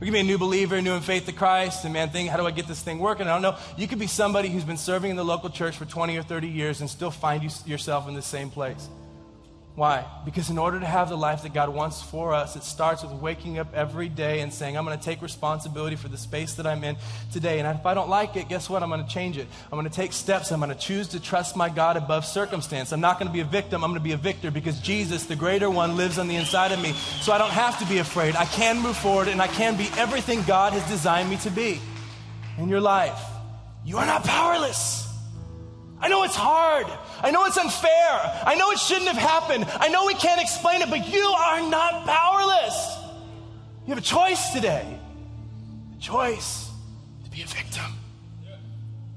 We 0.00 0.06
can 0.06 0.14
be 0.14 0.20
a 0.20 0.22
new 0.22 0.38
believer, 0.38 0.80
new 0.80 0.94
in 0.94 1.02
faith 1.02 1.26
to 1.26 1.32
Christ, 1.32 1.84
and 1.84 1.92
man, 1.92 2.08
think, 2.08 2.30
how 2.30 2.38
do 2.38 2.46
I 2.46 2.50
get 2.50 2.66
this 2.66 2.80
thing 2.80 2.98
working? 2.98 3.26
I 3.26 3.34
don't 3.34 3.42
know. 3.42 3.58
You 3.76 3.88
could 3.88 3.98
be 3.98 4.06
somebody 4.06 4.48
who's 4.48 4.64
been 4.64 4.78
serving 4.78 5.10
in 5.10 5.18
the 5.18 5.24
local 5.24 5.50
church 5.50 5.76
for 5.76 5.84
20 5.84 6.16
or 6.16 6.22
30 6.22 6.48
years 6.48 6.80
and 6.80 6.88
still 6.88 7.10
find 7.10 7.42
you, 7.42 7.50
yourself 7.66 8.08
in 8.08 8.14
the 8.14 8.22
same 8.22 8.48
place. 8.48 8.88
Why? 9.76 10.06
Because 10.24 10.48
in 10.48 10.56
order 10.56 10.80
to 10.80 10.86
have 10.86 11.10
the 11.10 11.18
life 11.18 11.42
that 11.42 11.52
God 11.52 11.68
wants 11.68 12.00
for 12.00 12.32
us, 12.32 12.56
it 12.56 12.62
starts 12.62 13.02
with 13.02 13.12
waking 13.12 13.58
up 13.58 13.74
every 13.74 14.08
day 14.08 14.40
and 14.40 14.50
saying, 14.50 14.74
I'm 14.74 14.86
going 14.86 14.98
to 14.98 15.04
take 15.04 15.20
responsibility 15.20 15.96
for 15.96 16.08
the 16.08 16.16
space 16.16 16.54
that 16.54 16.66
I'm 16.66 16.82
in 16.82 16.96
today. 17.30 17.60
And 17.60 17.78
if 17.78 17.84
I 17.84 17.92
don't 17.92 18.08
like 18.08 18.36
it, 18.36 18.48
guess 18.48 18.70
what? 18.70 18.82
I'm 18.82 18.88
going 18.88 19.04
to 19.04 19.10
change 19.10 19.36
it. 19.36 19.46
I'm 19.70 19.78
going 19.78 19.84
to 19.84 19.94
take 19.94 20.14
steps. 20.14 20.50
I'm 20.50 20.60
going 20.60 20.70
to 20.70 20.74
choose 20.74 21.08
to 21.08 21.20
trust 21.20 21.56
my 21.56 21.68
God 21.68 21.98
above 21.98 22.24
circumstance. 22.24 22.90
I'm 22.90 23.02
not 23.02 23.18
going 23.18 23.26
to 23.26 23.32
be 23.32 23.40
a 23.40 23.44
victim. 23.44 23.84
I'm 23.84 23.90
going 23.90 24.00
to 24.00 24.04
be 24.04 24.12
a 24.12 24.16
victor 24.16 24.50
because 24.50 24.80
Jesus, 24.80 25.26
the 25.26 25.36
greater 25.36 25.68
one, 25.68 25.94
lives 25.94 26.18
on 26.18 26.26
the 26.26 26.36
inside 26.36 26.72
of 26.72 26.80
me. 26.80 26.92
So 27.20 27.34
I 27.34 27.38
don't 27.38 27.50
have 27.50 27.78
to 27.80 27.84
be 27.84 27.98
afraid. 27.98 28.34
I 28.34 28.46
can 28.46 28.80
move 28.80 28.96
forward 28.96 29.28
and 29.28 29.42
I 29.42 29.46
can 29.46 29.76
be 29.76 29.90
everything 29.98 30.42
God 30.44 30.72
has 30.72 30.88
designed 30.88 31.28
me 31.28 31.36
to 31.38 31.50
be 31.50 31.82
in 32.56 32.70
your 32.70 32.80
life. 32.80 33.20
You 33.84 33.98
are 33.98 34.06
not 34.06 34.24
powerless. 34.24 35.05
I 36.00 36.08
know 36.08 36.24
it's 36.24 36.36
hard. 36.36 36.86
I 37.22 37.30
know 37.30 37.44
it's 37.46 37.56
unfair. 37.56 38.42
I 38.44 38.54
know 38.56 38.70
it 38.70 38.78
shouldn't 38.78 39.08
have 39.08 39.16
happened. 39.16 39.66
I 39.80 39.88
know 39.88 40.06
we 40.06 40.14
can't 40.14 40.40
explain 40.40 40.82
it, 40.82 40.90
but 40.90 41.08
you 41.12 41.22
are 41.22 41.68
not 41.68 42.06
powerless. 42.06 42.98
You 43.86 43.94
have 43.94 43.98
a 43.98 44.06
choice 44.06 44.50
today 44.50 44.98
a 45.96 46.00
choice 46.00 46.70
to 47.24 47.30
be 47.30 47.42
a 47.42 47.46
victim, 47.46 47.92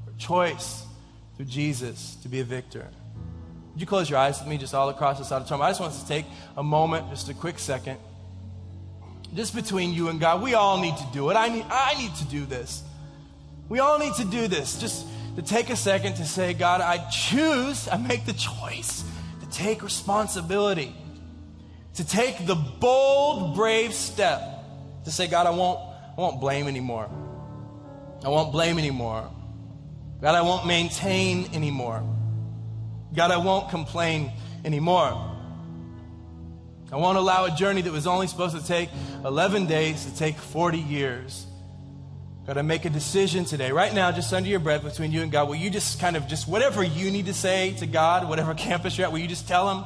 or 0.05 0.13
a 0.13 0.17
choice 0.17 0.85
through 1.35 1.45
Jesus 1.45 2.15
to 2.23 2.29
be 2.29 2.39
a 2.39 2.43
victor. 2.43 2.87
Would 3.73 3.81
you 3.81 3.87
close 3.87 4.09
your 4.09 4.19
eyes 4.19 4.39
with 4.39 4.47
me 4.47 4.57
just 4.57 4.73
all 4.73 4.89
across 4.89 5.17
this 5.17 5.31
auditorium? 5.31 5.61
I 5.61 5.69
just 5.69 5.79
want 5.79 5.93
us 5.93 6.01
to 6.01 6.07
take 6.07 6.25
a 6.57 6.63
moment, 6.63 7.09
just 7.09 7.29
a 7.29 7.33
quick 7.33 7.59
second, 7.59 7.97
just 9.33 9.55
between 9.55 9.93
you 9.93 10.09
and 10.09 10.19
God. 10.19 10.41
We 10.41 10.53
all 10.53 10.79
need 10.79 10.97
to 10.97 11.07
do 11.13 11.29
it. 11.29 11.35
I 11.35 11.49
need, 11.49 11.65
I 11.69 11.95
need 11.97 12.15
to 12.15 12.25
do 12.25 12.45
this. 12.45 12.83
We 13.67 13.79
all 13.79 13.99
need 13.99 14.13
to 14.15 14.25
do 14.25 14.47
this. 14.47 14.79
Just 14.79 15.05
to 15.39 15.45
take 15.45 15.69
a 15.69 15.75
second 15.77 16.15
to 16.15 16.25
say, 16.25 16.53
God, 16.53 16.81
I 16.81 16.97
choose, 17.09 17.87
I 17.87 17.95
make 17.95 18.25
the 18.25 18.33
choice 18.33 19.05
to 19.39 19.49
take 19.49 19.81
responsibility, 19.81 20.93
to 21.93 22.05
take 22.05 22.45
the 22.45 22.55
bold, 22.55 23.55
brave 23.55 23.93
step 23.93 24.41
to 25.05 25.11
say, 25.11 25.27
God, 25.27 25.47
I 25.47 25.51
won't, 25.51 25.79
I 25.79 26.19
won't 26.19 26.41
blame 26.41 26.67
anymore. 26.67 27.09
I 28.21 28.27
won't 28.27 28.51
blame 28.51 28.77
anymore. 28.77 29.31
God, 30.21 30.35
I 30.35 30.41
won't 30.41 30.67
maintain 30.67 31.49
anymore. 31.53 32.03
God, 33.15 33.31
I 33.31 33.37
won't 33.37 33.69
complain 33.69 34.33
anymore. 34.65 35.37
I 36.91 36.97
won't 36.97 37.17
allow 37.17 37.45
a 37.45 37.51
journey 37.51 37.81
that 37.81 37.93
was 37.93 38.07
only 38.07 38.27
supposed 38.27 38.57
to 38.57 38.67
take 38.67 38.89
11 39.23 39.67
days 39.67 40.03
to 40.03 40.13
take 40.17 40.35
40 40.35 40.79
years. 40.79 41.45
God, 42.49 42.57
I 42.57 42.63
make 42.63 42.85
a 42.85 42.89
decision 42.89 43.45
today, 43.45 43.71
right 43.71 43.93
now, 43.93 44.11
just 44.11 44.33
under 44.33 44.49
your 44.49 44.59
breath 44.59 44.83
between 44.83 45.11
you 45.11 45.21
and 45.21 45.31
God. 45.31 45.47
Will 45.47 45.55
you 45.57 45.69
just 45.69 45.99
kind 45.99 46.17
of 46.17 46.27
just 46.27 46.47
whatever 46.47 46.81
you 46.81 47.11
need 47.11 47.27
to 47.27 47.33
say 47.35 47.73
to 47.73 47.85
God, 47.85 48.27
whatever 48.27 48.53
campus 48.55 48.97
you're 48.97 49.05
at, 49.05 49.11
will 49.11 49.19
you 49.19 49.27
just 49.27 49.47
tell 49.47 49.69
him? 49.69 49.85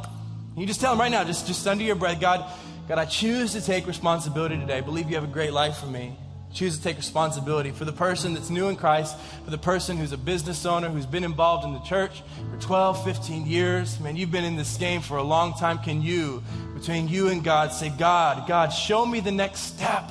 You 0.55 0.65
just 0.65 0.79
tell 0.79 0.93
him 0.93 0.99
right 1.01 1.11
now, 1.11 1.25
just, 1.25 1.45
just 1.45 1.67
under 1.67 1.83
your 1.83 1.97
breath, 1.97 2.21
God, 2.21 2.49
God, 2.87 2.99
I 2.99 3.03
choose 3.03 3.51
to 3.51 3.59
take 3.59 3.85
responsibility 3.85 4.57
today. 4.57 4.77
I 4.77 4.79
believe 4.79 5.09
you 5.09 5.15
have 5.15 5.25
a 5.25 5.33
great 5.33 5.51
life 5.51 5.75
for 5.75 5.87
me. 5.87 6.15
Choose 6.53 6.77
to 6.77 6.83
take 6.83 6.95
responsibility 6.95 7.71
for 7.71 7.83
the 7.83 7.91
person 7.91 8.33
that's 8.33 8.49
new 8.49 8.69
in 8.69 8.77
Christ, 8.77 9.17
for 9.43 9.51
the 9.51 9.57
person 9.57 9.97
who's 9.97 10.13
a 10.13 10.17
business 10.17 10.65
owner, 10.65 10.87
who's 10.87 11.05
been 11.05 11.25
involved 11.25 11.65
in 11.65 11.73
the 11.73 11.81
church 11.81 12.23
for 12.49 12.61
12, 12.61 13.03
15 13.03 13.45
years. 13.45 13.99
Man, 13.99 14.15
you've 14.15 14.31
been 14.31 14.45
in 14.45 14.55
this 14.55 14.77
game 14.77 15.01
for 15.01 15.17
a 15.17 15.23
long 15.23 15.53
time. 15.55 15.79
Can 15.79 16.01
you, 16.01 16.41
between 16.75 17.09
you 17.09 17.27
and 17.27 17.43
God, 17.43 17.73
say, 17.73 17.89
God, 17.89 18.47
God, 18.47 18.69
show 18.69 19.05
me 19.05 19.19
the 19.19 19.33
next 19.33 19.59
step? 19.63 20.09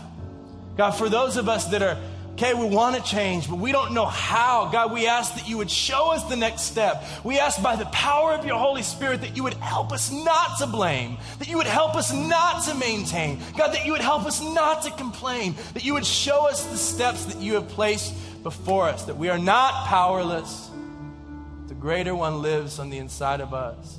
God, 0.76 0.90
for 0.90 1.08
those 1.08 1.38
of 1.38 1.48
us 1.48 1.66
that 1.66 1.82
are, 1.82 1.98
okay, 2.42 2.54
we 2.54 2.66
want 2.66 2.96
to 2.96 3.02
change, 3.02 3.48
but 3.48 3.58
we 3.58 3.70
don't 3.70 3.94
know 3.94 4.04
how, 4.04 4.68
God, 4.72 4.92
we 4.92 5.06
ask 5.06 5.34
that 5.36 5.48
you 5.48 5.58
would 5.58 5.70
show 5.70 6.12
us 6.12 6.24
the 6.24 6.34
next 6.34 6.62
step. 6.62 7.04
We 7.22 7.38
ask 7.38 7.62
by 7.62 7.76
the 7.76 7.84
power 7.86 8.32
of 8.32 8.44
your 8.44 8.58
Holy 8.58 8.82
Spirit 8.82 9.20
that 9.20 9.36
you 9.36 9.44
would 9.44 9.54
help 9.54 9.92
us 9.92 10.10
not 10.10 10.58
to 10.58 10.66
blame, 10.66 11.18
that 11.38 11.48
you 11.48 11.56
would 11.56 11.66
help 11.66 11.94
us 11.94 12.12
not 12.12 12.64
to 12.64 12.74
maintain, 12.74 13.40
God, 13.56 13.68
that 13.74 13.86
you 13.86 13.92
would 13.92 14.00
help 14.00 14.24
us 14.24 14.42
not 14.42 14.82
to 14.82 14.90
complain, 14.90 15.54
that 15.74 15.84
you 15.84 15.94
would 15.94 16.06
show 16.06 16.48
us 16.48 16.64
the 16.66 16.76
steps 16.76 17.26
that 17.26 17.40
you 17.40 17.54
have 17.54 17.68
placed 17.68 18.12
before 18.42 18.88
us, 18.88 19.04
that 19.04 19.16
we 19.16 19.28
are 19.28 19.38
not 19.38 19.86
powerless. 19.86 20.68
The 21.68 21.74
greater 21.74 22.14
one 22.14 22.42
lives 22.42 22.80
on 22.80 22.90
the 22.90 22.98
inside 22.98 23.40
of 23.40 23.54
us. 23.54 23.98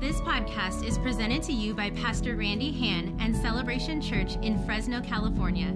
This 0.00 0.20
podcast 0.20 0.84
is 0.84 0.96
presented 0.96 1.42
to 1.42 1.52
you 1.52 1.74
by 1.74 1.90
Pastor 1.90 2.36
Randy 2.36 2.70
Hand 2.70 3.20
and 3.20 3.36
Celebration 3.36 4.00
Church 4.00 4.36
in 4.42 4.64
Fresno, 4.64 5.00
California. 5.00 5.72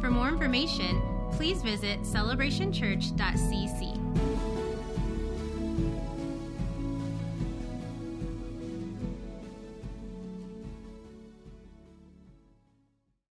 For 0.00 0.08
more 0.08 0.28
information, 0.28 1.02
please 1.32 1.60
visit 1.60 2.00
celebrationchurch.cc. 2.02 3.99